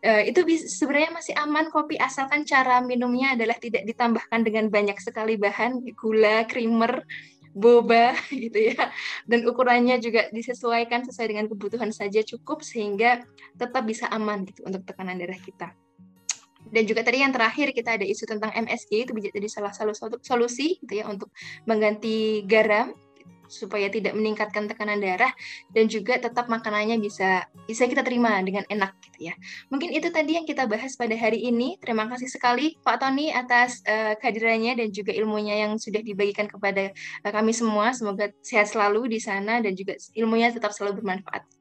Itu 0.07 0.47
sebenarnya 0.47 1.11
masih 1.11 1.35
aman 1.35 1.67
kopi 1.73 1.99
asalkan 1.99 2.47
cara 2.47 2.79
minumnya 2.79 3.35
adalah 3.35 3.59
tidak 3.59 3.83
di 3.83 3.96
ditambahkan 3.97 4.45
dengan 4.45 4.69
banyak 4.69 5.01
sekali 5.01 5.41
bahan 5.41 5.81
gula, 5.97 6.45
creamer, 6.45 7.01
boba 7.57 8.13
gitu 8.45 8.77
ya. 8.77 8.93
Dan 9.25 9.49
ukurannya 9.49 9.97
juga 9.97 10.29
disesuaikan 10.29 11.09
sesuai 11.09 11.33
dengan 11.33 11.49
kebutuhan 11.49 11.89
saja 11.91 12.21
cukup 12.21 12.61
sehingga 12.61 13.25
tetap 13.57 13.89
bisa 13.89 14.05
aman 14.13 14.45
gitu 14.45 14.69
untuk 14.69 14.85
tekanan 14.85 15.17
darah 15.17 15.41
kita. 15.41 15.73
Dan 16.67 16.83
juga 16.85 17.07
tadi 17.07 17.23
yang 17.23 17.31
terakhir 17.31 17.71
kita 17.73 17.97
ada 17.97 18.05
isu 18.05 18.27
tentang 18.27 18.51
MSG 18.53 19.09
itu 19.09 19.13
bisa 19.15 19.31
jadi 19.31 19.49
salah 19.49 19.73
satu 19.73 20.19
solusi 20.21 20.77
gitu 20.83 20.99
ya 20.99 21.07
untuk 21.07 21.31
mengganti 21.65 22.43
garam 22.45 22.93
supaya 23.49 23.89
tidak 23.89 24.13
meningkatkan 24.13 24.69
tekanan 24.69 25.01
darah 25.01 25.33
dan 25.73 25.89
juga 25.89 26.21
tetap 26.21 26.47
makanannya 26.47 27.01
bisa 27.01 27.47
bisa 27.67 27.89
kita 27.89 28.05
terima 28.05 28.39
dengan 28.45 28.63
enak 28.69 28.95
gitu 29.11 29.33
ya. 29.33 29.35
Mungkin 29.73 29.95
itu 29.97 30.13
tadi 30.13 30.37
yang 30.39 30.47
kita 30.47 30.69
bahas 30.69 30.95
pada 30.95 31.15
hari 31.17 31.43
ini. 31.49 31.81
Terima 31.81 32.07
kasih 32.07 32.29
sekali 32.29 32.77
Pak 32.85 33.03
Tony 33.03 33.33
atas 33.33 33.81
uh, 33.89 34.15
kehadirannya 34.21 34.79
dan 34.79 34.89
juga 34.93 35.17
ilmunya 35.17 35.67
yang 35.67 35.81
sudah 35.81 36.05
dibagikan 36.05 36.47
kepada 36.47 36.93
uh, 37.25 37.33
kami 37.33 37.57
semua. 37.57 37.97
Semoga 37.97 38.31
sehat 38.45 38.69
selalu 38.71 39.17
di 39.17 39.19
sana 39.23 39.65
dan 39.65 39.73
juga 39.73 39.97
ilmunya 40.13 40.53
tetap 40.53 40.77
selalu 40.77 41.01
bermanfaat. 41.03 41.56